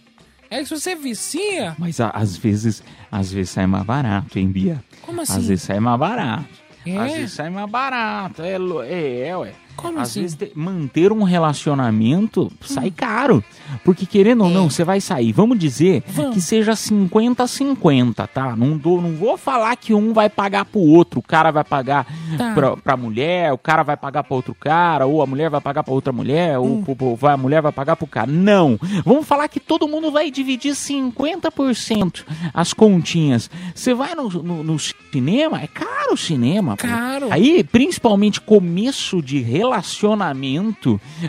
É 0.51 0.59
que 0.61 0.65
se 0.67 0.75
você 0.81 0.95
vicia, 0.97 1.77
Mas 1.79 2.01
às 2.01 2.37
vezes, 2.37 2.83
às 3.13 3.31
vezes 3.31 3.51
sai 3.51 3.67
mais 3.67 3.85
barato, 3.85 4.39
hein, 4.39 4.49
Bia? 4.49 4.83
Como 5.11 5.23
Às 5.23 5.31
assim? 5.31 5.41
vezes 5.41 5.63
sai 5.65 5.81
mais 5.81 5.99
barato. 5.99 6.45
É? 6.87 6.97
Às 6.97 7.13
vezes 7.13 7.33
sai 7.33 7.51
mais 7.51 7.69
barato. 7.69 8.43
É, 8.43 8.57
é, 8.89 9.29
é 9.29 9.37
ué. 9.37 9.53
Como 9.81 9.99
Às 9.99 10.11
assim? 10.11 10.21
vezes 10.23 10.37
te- 10.37 10.53
manter 10.55 11.13
um 11.13 11.23
relacionamento 11.23 12.51
sai 12.61 12.91
caro. 12.91 13.43
Porque 13.85 14.05
querendo 14.07 14.45
ou 14.45 14.51
não, 14.51 14.69
você 14.71 14.85
vai 14.85 15.01
sair. 15.01 15.33
Vamos 15.33 15.59
dizer 15.59 16.03
Vamos. 16.09 16.35
que 16.35 16.41
seja 16.41 16.75
50-50, 16.77 18.27
tá? 18.29 18.55
Não, 18.57 18.77
dou, 18.77 19.01
não 19.01 19.13
vou 19.17 19.37
falar 19.37 19.75
que 19.77 19.95
um 19.95 20.13
vai 20.13 20.29
pagar 20.29 20.65
pro 20.65 20.81
outro. 20.81 21.21
O 21.21 21.23
cara 21.23 21.51
vai 21.51 21.65
pagar 21.65 22.07
Tá. 22.37 22.53
pra, 22.55 22.77
pra 22.77 22.97
mulher, 22.97 23.53
o 23.53 23.59
cara 23.59 23.83
vai 23.83 23.97
pagar 23.97 24.23
pra 24.25 24.35
outro 24.37 24.55
cara, 24.55 25.07
ou 25.07 25.23
a 25.23 25.27
mulher 25.27 25.49
vai 25.51 25.61
pagar 25.61 25.83
pra 25.83 25.95
outra 25.95 26.13
mulher, 26.13 26.59
ou 26.59 26.83
pro- 26.83 27.19
a 27.29 27.37
mulher 27.37 27.63
vai 27.63 27.73
pagar 27.73 27.97
pro 27.97 28.07
cara. 28.07 28.31
Não. 28.31 28.79
Vamos 29.05 29.27
falar 29.27 29.49
que 29.49 29.61
todo 29.61 29.87
mundo 29.89 30.11
vai 30.11 30.31
dividir 30.31 30.75
50% 30.75 32.25
as 32.53 32.73
continhas. 32.73 33.51
Você 33.75 33.95
vai 33.95 34.15
no, 34.15 34.29
no- 34.29 34.63
no 34.63 34.79
cinema, 34.79 35.61
é 35.63 35.67
caro 35.67 36.15
o 36.15 36.17
cinema. 36.17 36.77
pô. 36.77 36.87
Caro. 36.87 37.29
Aí, 37.31 37.63
principalmente 37.65 38.41
começo 38.41 39.23
de 39.23 39.39
relacionamento, 39.41 39.70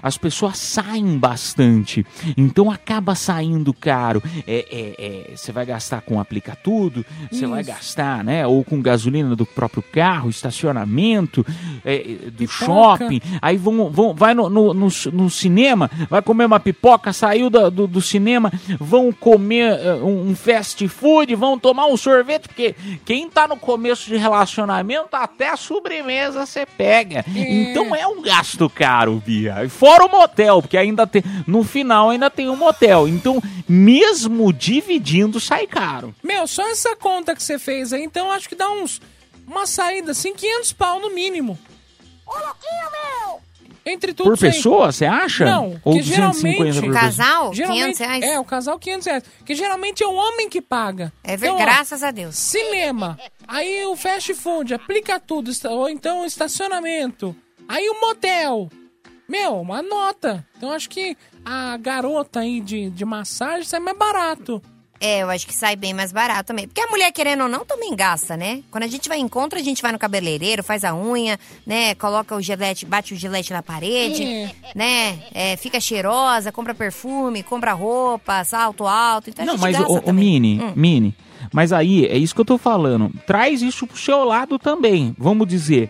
as 0.02 0.18
pessoas 0.18 0.58
saem 0.58 1.18
bastante. 1.18 2.06
Então 2.38 2.70
acaba 2.72 3.16
saindo 3.16 3.74
caro. 3.74 4.22
É, 4.48 4.66
é, 4.72 5.32
é, 5.32 5.36
você 5.36 5.52
vai 5.52 5.66
gastar 5.66 6.02
com 6.02 6.20
aplica 6.20 6.56
tudo, 6.56 7.06
você 7.32 7.46
vai 7.46 7.64
gastar, 7.64 8.24
né? 8.24 8.46
Ou 8.48 8.64
com 8.64 8.82
gasolina 8.82 9.36
do 9.36 9.46
próprio 9.46 9.82
carro, 9.84 10.30
estacionamento, 10.30 11.46
é, 11.86 12.00
do 12.32 12.32
Pipoca. 12.48 12.48
shopping. 12.66 13.22
Aí 13.42 13.58
vão, 13.58 13.90
vão, 13.90 14.14
vai 14.14 14.34
no, 14.34 14.50
no, 14.50 14.74
no, 14.74 14.88
no 15.14 15.30
cinema, 15.30 15.90
vai 16.10 16.22
comer 16.22 16.46
uma 16.46 16.60
pipoca, 16.60 17.12
saiu 17.14 17.50
da- 17.50 17.70
do, 17.70 17.88
do 17.88 18.02
cinema, 18.02 18.52
vão 18.80 19.12
comer 19.12 19.80
eh, 19.80 19.94
um, 19.96 20.36
fast 20.36 20.88
food, 20.88 21.34
vão 21.36 21.58
tomar 21.60 21.88
um 21.88 21.98
sorvete, 21.98 22.48
porque 22.48 22.76
quem 23.06 23.30
tá 23.30 23.48
no 23.48 23.58
começo 23.58 24.08
de 24.10 24.18
relacionamento, 24.18 25.10
até 25.16 25.50
a 25.50 25.58
sobremesa 25.58 26.46
você 26.46 26.66
pega. 26.66 27.24
Então 27.36 27.96
é 27.96 28.06
um 28.08 28.22
gasto 28.36 28.70
caro, 28.70 29.22
Bia. 29.26 29.64
E 29.64 29.70
Fora 29.70 30.06
o 30.06 30.10
motel, 30.10 30.62
porque 30.62 30.78
ainda 30.78 31.06
tem. 31.06 31.24
No 31.46 31.64
final 31.64 32.10
ainda 32.10 32.30
tem 32.30 32.50
um 32.50 32.56
motel. 32.56 33.08
Então, 33.08 33.42
mesmo 33.68 34.52
dividindo, 34.54 35.40
sai 35.40 35.68
caro. 35.68 36.14
Meu, 36.24 36.48
só 36.48 36.68
essa 36.70 36.96
conta 36.96 37.36
que 37.36 37.44
você 37.44 37.58
fez 37.60 37.92
aí, 37.94 38.04
então 38.04 38.32
acho 38.32 38.48
que 38.50 38.56
dá 38.56 38.70
uns. 38.70 39.02
Uma 39.48 39.66
saída, 39.66 40.12
assim, 40.12 40.34
500 40.34 40.72
pau 40.74 41.00
no 41.02 41.14
mínimo. 41.14 41.58
Ô, 42.26 42.32
louquinho, 42.32 42.92
meu! 42.92 43.42
Entre 43.84 44.14
tudo 44.14 44.30
Por 44.38 44.46
aí. 44.46 44.52
pessoa, 44.52 44.92
você 44.92 45.06
acha? 45.06 45.44
Não, 45.44 45.82
Ou 45.84 45.94
que 45.94 46.04
250 46.04 46.58
por 46.58 46.72
geralmente... 46.72 46.94
Casal, 47.02 47.54
Geralmente- 47.54 47.98
500 47.98 48.00
reais? 48.00 48.24
É, 48.24 48.40
o 48.40 48.46
casal 48.46 48.78
500 48.80 49.06
reais. 49.08 49.24
Que 49.44 49.56
geralmente 49.56 50.04
é 50.04 50.08
o 50.08 50.14
homem 50.14 50.48
que 50.48 50.62
paga. 50.62 51.12
É 51.24 51.36
verdade, 51.36 51.64
graças 51.64 52.04
a 52.04 52.12
Deus. 52.12 52.36
Cinema. 52.36 53.18
Aí 53.48 53.84
o 53.88 53.96
fast 53.96 54.36
food, 54.36 54.76
aplica 54.76 55.20
tudo. 55.20 55.52
Ou 55.68 55.90
então 55.90 56.24
estacionamento. 56.24 57.36
Aí 57.72 57.90
o 57.90 58.02
motel. 58.02 58.70
Meu, 59.28 59.62
uma 59.62 59.82
nota. 59.82 60.46
Então 60.58 60.72
acho 60.72 60.90
que 60.90 61.16
a 61.46 61.78
garota 61.78 62.42
aí 62.42 62.60
de, 62.60 62.90
de 62.90 63.06
massagem 63.06 63.64
sai 63.64 63.80
mais 63.80 63.98
barato. 63.98 64.62
É, 65.04 65.24
eu 65.24 65.30
acho 65.32 65.48
que 65.48 65.54
sai 65.54 65.76
bem 65.76 65.96
mais 65.96 66.12
barato 66.12 66.46
também. 66.48 66.68
Porque 66.68 66.80
a 66.82 66.86
mulher, 66.88 67.12
querendo 67.12 67.42
ou 67.44 67.50
não, 67.50 67.66
também 67.66 67.96
gasta, 67.96 68.38
né? 68.38 68.62
Quando 68.70 68.84
a 68.84 68.88
gente 68.88 69.10
vai 69.10 69.18
em 69.18 69.22
encontro, 69.24 69.58
a 69.58 69.62
gente 69.64 69.82
vai 69.82 69.92
no 69.92 69.98
cabeleireiro, 69.98 70.62
faz 70.64 70.84
a 70.84 70.94
unha, 70.94 71.40
né? 71.66 71.96
Coloca 71.96 72.36
o 72.36 72.42
gilete, 72.42 72.86
bate 72.86 73.14
o 73.14 73.18
gilete 73.18 73.52
na 73.52 73.64
parede, 73.64 74.24
É. 74.24 74.52
né? 74.76 75.20
É, 75.34 75.58
fica 75.58 75.80
cheirosa, 75.80 76.52
compra 76.52 76.76
perfume, 76.76 77.42
compra 77.42 77.74
roupa, 77.74 78.44
salto 78.44 78.86
alto. 78.86 79.32
Então 79.32 79.42
a 79.44 79.46
Não, 79.48 79.54
gente 79.54 79.62
mas 79.64 79.78
gasta 79.78 79.92
o, 79.92 80.10
o. 80.12 80.14
Mini, 80.14 80.60
Hum. 80.62 80.74
Mini. 80.76 81.16
Mas 81.54 81.74
aí, 81.74 82.06
é 82.06 82.18
isso 82.18 82.34
que 82.34 82.42
eu 82.42 82.46
tô 82.46 82.58
falando. 82.58 83.12
Traz 83.28 83.62
isso 83.62 83.86
pro 83.86 83.98
seu 83.98 84.24
lado 84.24 84.58
também. 84.58 85.14
Vamos 85.18 85.48
dizer. 85.48 85.90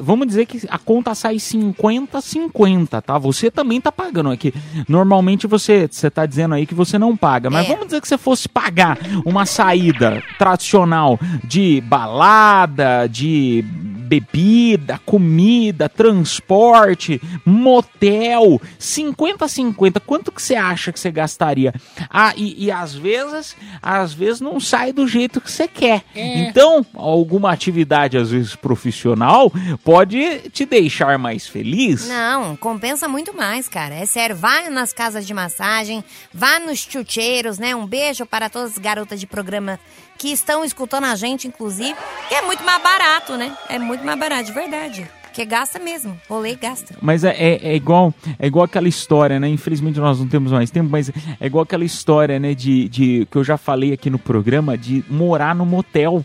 vamos 0.00 0.26
dizer 0.26 0.46
que 0.46 0.62
a 0.68 0.78
conta 0.78 1.14
sai 1.14 1.36
50-50, 1.36 3.02
tá? 3.02 3.18
Você 3.18 3.50
também 3.50 3.80
tá 3.80 3.92
pagando 3.92 4.30
aqui. 4.30 4.52
Normalmente 4.88 5.46
você, 5.46 5.88
você 5.90 6.10
tá 6.10 6.26
dizendo 6.26 6.54
aí 6.54 6.66
que 6.66 6.74
você 6.74 6.98
não 6.98 7.16
paga. 7.16 7.50
Mas 7.50 7.66
É. 7.66 7.68
vamos 7.70 7.86
dizer 7.86 8.00
que 8.00 8.08
você 8.08 8.18
fosse 8.18 8.48
pagar 8.48 8.98
uma 9.24 9.46
saída 9.46 10.22
tradicional 10.38 11.18
de 11.44 11.80
balada, 11.82 13.06
de 13.08 13.64
bebida, 14.06 15.00
comida, 15.04 15.88
transporte, 15.88 17.20
motel, 17.44 18.60
50-50, 18.78 20.00
quanto 20.00 20.30
que 20.30 20.40
você 20.40 20.54
acha 20.54 20.92
que 20.92 21.00
você 21.00 21.10
gastaria? 21.10 21.74
Ah, 22.08 22.32
e, 22.36 22.66
e 22.66 22.70
às 22.70 22.94
vezes, 22.94 23.56
às 23.82 24.12
vezes 24.12 24.40
não 24.40 24.60
sai 24.60 24.92
do 24.92 25.06
jeito 25.06 25.40
que 25.40 25.50
você 25.50 25.66
quer. 25.66 26.04
É. 26.14 26.38
Então, 26.38 26.86
alguma 26.94 27.52
atividade, 27.52 28.16
às 28.16 28.30
vezes 28.30 28.54
profissional, 28.54 29.52
pode 29.84 30.50
te 30.50 30.64
deixar 30.64 31.18
mais 31.18 31.46
feliz. 31.46 32.08
Não, 32.08 32.56
compensa 32.56 33.08
muito 33.08 33.36
mais, 33.36 33.68
cara. 33.68 33.94
É 33.94 34.06
sério, 34.06 34.36
vai 34.36 34.70
nas 34.70 34.92
casas 34.92 35.26
de 35.26 35.34
massagem, 35.34 36.04
vá 36.32 36.60
nos 36.60 36.78
chucheiros, 36.78 37.58
né? 37.58 37.74
Um 37.74 37.86
beijo 37.86 38.24
para 38.24 38.48
todas 38.48 38.72
as 38.72 38.78
garotas 38.78 39.18
de 39.18 39.26
programa 39.26 39.78
que 40.18 40.28
estão 40.32 40.64
escutando 40.64 41.04
a 41.04 41.14
gente, 41.16 41.46
inclusive, 41.48 41.94
que 42.28 42.34
é 42.34 42.42
muito 42.42 42.64
mais 42.64 42.82
barato, 42.82 43.36
né? 43.36 43.56
É 43.68 43.78
muito 43.78 44.04
mais 44.04 44.18
barato, 44.18 44.44
de 44.44 44.52
verdade. 44.52 45.06
Porque 45.22 45.44
gasta 45.44 45.78
mesmo. 45.78 46.18
Rolê 46.30 46.54
gasta. 46.54 46.96
Mas 47.02 47.22
é, 47.22 47.30
é, 47.36 47.68
é 47.72 47.76
igual 47.76 48.14
é 48.38 48.46
igual 48.46 48.64
aquela 48.64 48.88
história, 48.88 49.38
né? 49.38 49.46
Infelizmente 49.48 50.00
nós 50.00 50.18
não 50.18 50.26
temos 50.26 50.50
mais 50.50 50.70
tempo, 50.70 50.88
mas 50.90 51.10
é 51.10 51.46
igual 51.46 51.62
aquela 51.62 51.84
história, 51.84 52.38
né? 52.40 52.54
De, 52.54 52.88
de 52.88 53.28
que 53.30 53.36
eu 53.36 53.44
já 53.44 53.58
falei 53.58 53.92
aqui 53.92 54.08
no 54.08 54.18
programa 54.18 54.78
de 54.78 55.04
morar 55.10 55.54
no 55.54 55.66
motel. 55.66 56.24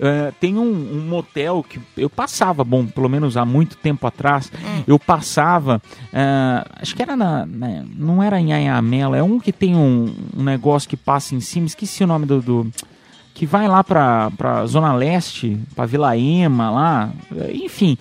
Eh, 0.00 0.32
tem 0.40 0.56
um, 0.56 0.62
um 0.62 1.00
motel 1.08 1.62
que 1.68 1.78
eu 1.96 2.08
passava, 2.08 2.64
bom, 2.64 2.86
pelo 2.86 3.08
menos 3.10 3.36
há 3.36 3.44
muito 3.44 3.76
tempo 3.76 4.06
atrás, 4.06 4.50
eu 4.86 4.98
passava, 4.98 5.82
eh, 6.12 6.64
acho 6.80 6.96
que 6.96 7.02
era 7.02 7.14
na, 7.14 7.44
na- 7.44 7.84
não 7.94 8.22
era 8.22 8.40
em 8.40 8.52
Anhamela, 8.54 9.18
é 9.18 9.22
um 9.22 9.38
que 9.38 9.52
tem 9.52 9.76
um, 9.76 10.14
um 10.34 10.42
negócio 10.42 10.88
que 10.88 10.96
passa 10.96 11.34
em 11.34 11.40
cima, 11.40 11.66
esqueci 11.66 12.02
o 12.02 12.06
nome 12.06 12.24
do, 12.24 12.40
do- 12.40 12.72
que 13.34 13.46
vai 13.46 13.66
lá 13.66 13.82
pra, 13.82 14.30
pra 14.32 14.66
Zona 14.66 14.92
Leste, 14.94 15.58
pra 15.74 15.86
Vila 15.86 16.16
Ema 16.16 16.70
lá, 16.70 17.10
enfim. 17.52 17.96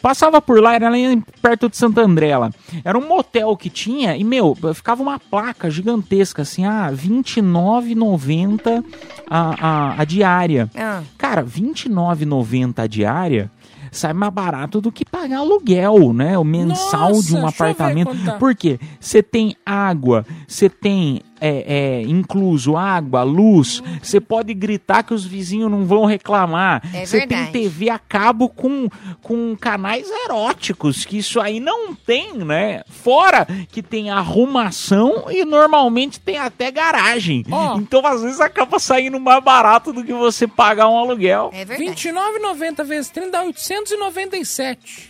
Passava 0.00 0.40
por 0.40 0.60
lá, 0.60 0.74
era 0.74 0.88
lá 0.88 0.96
perto 1.42 1.68
de 1.68 1.76
Santo 1.76 2.00
André 2.00 2.36
lá. 2.36 2.50
Era 2.84 2.98
um 2.98 3.06
motel 3.06 3.56
que 3.56 3.68
tinha, 3.68 4.16
e 4.16 4.24
meu, 4.24 4.56
ficava 4.74 5.02
uma 5.02 5.18
placa 5.18 5.70
gigantesca 5.70 6.42
assim, 6.42 6.64
ah, 6.64 6.88
R$29,90 6.88 8.84
a, 9.28 9.54
a, 9.60 10.00
a 10.00 10.04
diária. 10.04 10.70
Ah. 10.76 11.02
Cara, 11.18 11.42
R$29,90 11.42 12.78
a 12.78 12.86
diária 12.86 13.50
sai 13.92 14.12
mais 14.12 14.32
barato 14.32 14.80
do 14.80 14.92
que 14.92 15.04
pagar 15.04 15.38
aluguel, 15.38 16.12
né? 16.12 16.38
O 16.38 16.44
mensal 16.44 17.10
Nossa, 17.10 17.26
de 17.26 17.34
um 17.34 17.46
apartamento. 17.46 18.16
tá. 18.24 18.34
Por 18.34 18.54
quê? 18.54 18.78
Você 19.00 19.22
tem 19.22 19.56
água, 19.66 20.24
você 20.46 20.68
tem 20.68 21.22
é, 21.40 21.64
é, 21.66 22.02
incluso 22.02 22.76
água, 22.76 23.22
luz, 23.22 23.82
você 24.02 24.20
pode 24.20 24.52
gritar 24.52 25.02
que 25.02 25.14
os 25.14 25.24
vizinhos 25.24 25.70
não 25.70 25.84
vão 25.84 26.04
reclamar. 26.04 26.82
É 26.94 27.06
Você 27.06 27.20
tem 27.20 27.28
verdade. 27.28 27.52
TV 27.52 27.90
a 27.90 27.98
cabo 27.98 28.48
com, 28.48 28.88
com 29.22 29.56
canais 29.56 30.08
eróticos, 30.24 31.04
que 31.04 31.18
isso 31.18 31.40
aí 31.40 31.58
não 31.58 31.94
tem, 31.94 32.34
né? 32.34 32.82
Fora 32.88 33.46
que 33.70 33.82
tem 33.82 34.10
arrumação 34.10 35.24
e 35.30 35.44
normalmente 35.44 36.20
tem 36.20 36.38
até 36.38 36.70
garagem. 36.70 37.44
Então 37.76 38.04
às 38.06 38.22
vezes 38.22 38.40
acaba 38.40 38.78
saindo 38.78 39.18
mais 39.18 39.42
barato 39.42 39.92
do 39.92 40.04
que 40.04 40.12
você 40.12 40.46
pagar 40.46 40.88
um 40.88 40.98
aluguel. 40.98 41.50
É 41.52 41.64
R$29,90 41.64 42.84
vezes 42.84 43.10
30 43.10 43.30
dá 43.30 43.42
897. 43.42 45.09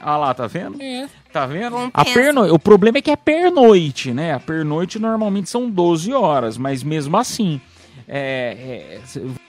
Ah 0.00 0.16
lá, 0.16 0.34
tá 0.34 0.46
vendo? 0.46 0.80
É. 0.80 1.08
Tá 1.32 1.46
vendo? 1.46 1.90
A 1.92 2.04
perno... 2.04 2.52
O 2.54 2.58
problema 2.58 2.98
é 2.98 3.02
que 3.02 3.10
é 3.10 3.16
pernoite, 3.16 4.12
né? 4.12 4.32
A 4.34 4.40
pernoite 4.40 4.98
normalmente 4.98 5.50
são 5.50 5.68
12 5.70 6.12
horas, 6.12 6.56
mas 6.56 6.82
mesmo 6.82 7.16
assim. 7.16 7.60
É, 8.08 9.00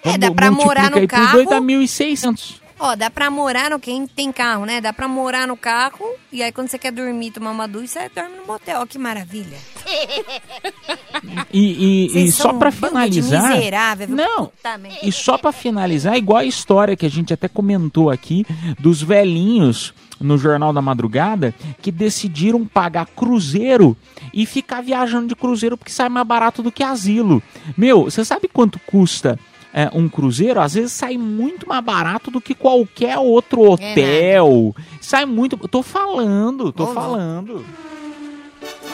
é, 0.06 0.12
É, 0.14 0.18
dá 0.18 0.32
pra 0.32 0.50
morar 0.52 0.89
no 0.89 1.08
carro. 1.08 1.32
2 1.34 1.50
dá 1.50 1.62
1.600. 1.62 2.56
Ó, 2.80 2.95
dá 2.95 3.10
pra 3.10 3.32
morar 3.32 3.72
no 3.72 3.80
quem 3.80 4.06
tem 4.06 4.32
carro, 4.32 4.64
né? 4.66 4.80
Dá 4.80 4.93
pra 4.93 5.08
morar 5.08 5.48
no 5.48 5.58
carro 5.58 6.06
e 6.32 6.43
aí 6.43 6.52
quando 6.52 6.68
você 6.68 6.78
quer 6.78 6.91
dormir, 6.91 7.32
tomar 7.32 7.50
uma 7.52 7.68
ducha, 7.68 7.88
você 8.02 8.10
dorme 8.10 8.38
no 8.38 8.45
motel. 8.45 8.82
Ó, 8.82 8.86
que 8.86 9.00
maravilha. 9.00 9.58
E, 11.52 12.12
e- 12.14 12.26
e 12.26 12.32
só 12.32 12.54
pra 12.54 12.70
um 12.70 12.72
finalizar. 12.72 13.52
miserável? 13.56 14.08
Não. 14.10 14.52
E 15.02 15.12
só 15.12 15.38
pra 15.38 15.52
finalizar, 15.52 16.16
igual 16.18 16.39
a 16.39 16.45
história 16.45 16.95
que 16.95 17.06
a 17.06 17.10
gente 17.10 17.34
até 17.34 17.48
comentou 17.48 18.10
aqui 18.12 18.45
dos 18.80 19.02
velhinhos 19.02 19.93
no 20.20 20.38
Jornal 20.38 20.74
da 20.74 20.82
Madrugada 20.82 21.53
que 21.82 21.91
decidiram 21.91 22.65
pagar 22.65 23.05
cruzeiro 23.07 23.95
e 24.34 24.45
ficar 24.45 24.82
viajando 24.82 25.28
de 25.28 25.36
cruzeiro 25.36 25.78
porque 25.78 25.91
sai 25.91 26.09
mais 26.09 26.26
barato 26.28 26.61
do 26.63 26.72
que 26.72 26.84
asilo. 26.84 27.41
Meu, 27.78 28.05
você 28.05 28.24
sabe 28.26 28.47
quanto 28.47 28.80
custa 28.80 29.39
é, 29.74 29.89
um 29.93 30.09
cruzeiro? 30.09 30.59
Às 30.59 30.74
vezes 30.74 30.91
sai 30.91 31.18
muito 31.18 31.68
mais 31.68 31.84
barato 31.84 32.32
do 32.32 32.41
que 32.41 32.53
qualquer 32.53 33.18
outro 33.18 33.61
hotel. 33.61 34.76
sai 34.99 35.26
muito. 35.26 35.57
Tô 35.68 35.84
falando, 35.84 36.72
tô 36.72 36.84
louco. 36.84 36.99
falando. 36.99 37.65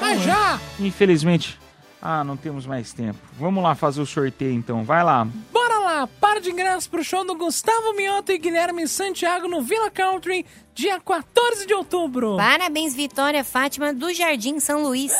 Mas 0.01 0.21
já! 0.21 0.59
Infelizmente. 0.79 1.62
Ah, 2.05 2.21
não 2.21 2.35
temos 2.35 2.65
mais 2.65 2.91
tempo. 2.91 3.17
Vamos 3.39 3.63
lá 3.63 3.75
fazer 3.75 4.01
o 4.01 4.05
sorteio 4.05 4.51
então. 4.51 4.83
Vai 4.83 5.01
lá. 5.05 5.25
Bora 5.53 5.79
lá, 5.79 6.09
par 6.19 6.41
de 6.41 6.51
ingressos 6.51 6.85
pro 6.85 7.01
show 7.01 7.25
do 7.25 7.33
Gustavo 7.33 7.93
Mioto 7.95 8.33
e 8.33 8.37
Guilherme 8.37 8.85
Santiago 8.89 9.47
no 9.47 9.61
Villa 9.61 9.89
Country, 9.89 10.45
dia 10.75 10.99
14 10.99 11.65
de 11.65 11.73
outubro. 11.73 12.35
Parabéns, 12.35 12.93
Vitória 12.93 13.41
Fátima 13.41 13.93
do 13.93 14.13
Jardim 14.13 14.59
São 14.59 14.83
Luís. 14.83 15.13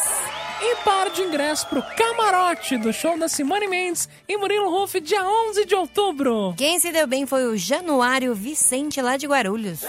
E 0.62 0.76
par 0.84 1.10
de 1.10 1.22
ingressos 1.22 1.64
pro 1.64 1.82
Camarote 1.82 2.78
do 2.78 2.92
show 2.92 3.18
da 3.18 3.30
Simone 3.30 3.68
Mendes 3.68 4.10
e 4.28 4.36
Murilo 4.36 4.70
Ruff, 4.70 5.00
dia 5.00 5.24
11 5.24 5.64
de 5.64 5.76
outubro. 5.76 6.54
Quem 6.58 6.82
se 6.82 6.92
deu 6.92 7.08
bem 7.08 7.26
foi 7.26 7.46
o 7.46 7.56
Januário 7.56 8.36
Vicente 8.36 9.02
lá 9.02 9.16
de 9.16 9.26
Guarulhos. 9.26 9.86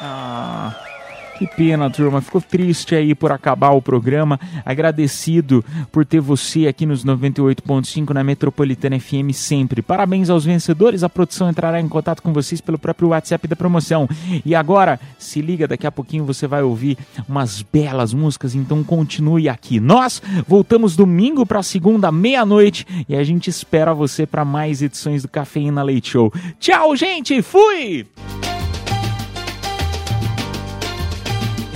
Ah. 0.00 0.93
Que 1.38 1.48
pena, 1.48 1.90
turma. 1.90 2.20
Ficou 2.20 2.40
triste 2.40 2.94
aí 2.94 3.12
por 3.12 3.32
acabar 3.32 3.70
o 3.70 3.82
programa. 3.82 4.38
Agradecido 4.64 5.64
por 5.90 6.06
ter 6.06 6.20
você 6.20 6.68
aqui 6.68 6.86
nos 6.86 7.04
98.5 7.04 8.10
na 8.10 8.22
Metropolitana 8.22 9.00
FM 9.00 9.32
sempre. 9.32 9.82
Parabéns 9.82 10.30
aos 10.30 10.44
vencedores. 10.44 11.02
A 11.02 11.08
produção 11.08 11.50
entrará 11.50 11.80
em 11.80 11.88
contato 11.88 12.22
com 12.22 12.32
vocês 12.32 12.60
pelo 12.60 12.78
próprio 12.78 13.08
WhatsApp 13.08 13.48
da 13.48 13.56
promoção. 13.56 14.08
E 14.44 14.54
agora, 14.54 15.00
se 15.18 15.40
liga, 15.40 15.66
daqui 15.66 15.86
a 15.86 15.92
pouquinho 15.92 16.24
você 16.24 16.46
vai 16.46 16.62
ouvir 16.62 16.96
umas 17.28 17.62
belas 17.62 18.14
músicas, 18.14 18.54
então 18.54 18.84
continue 18.84 19.48
aqui. 19.48 19.80
Nós 19.80 20.22
voltamos 20.46 20.94
domingo 20.94 21.44
para 21.44 21.64
segunda 21.64 22.12
meia-noite 22.12 22.86
e 23.08 23.16
a 23.16 23.24
gente 23.24 23.50
espera 23.50 23.92
você 23.92 24.24
para 24.24 24.44
mais 24.44 24.82
edições 24.82 25.22
do 25.22 25.28
Cafeína 25.28 25.82
Leite 25.82 26.10
Show. 26.10 26.32
Tchau, 26.60 26.94
gente. 26.94 27.42
Fui. 27.42 28.06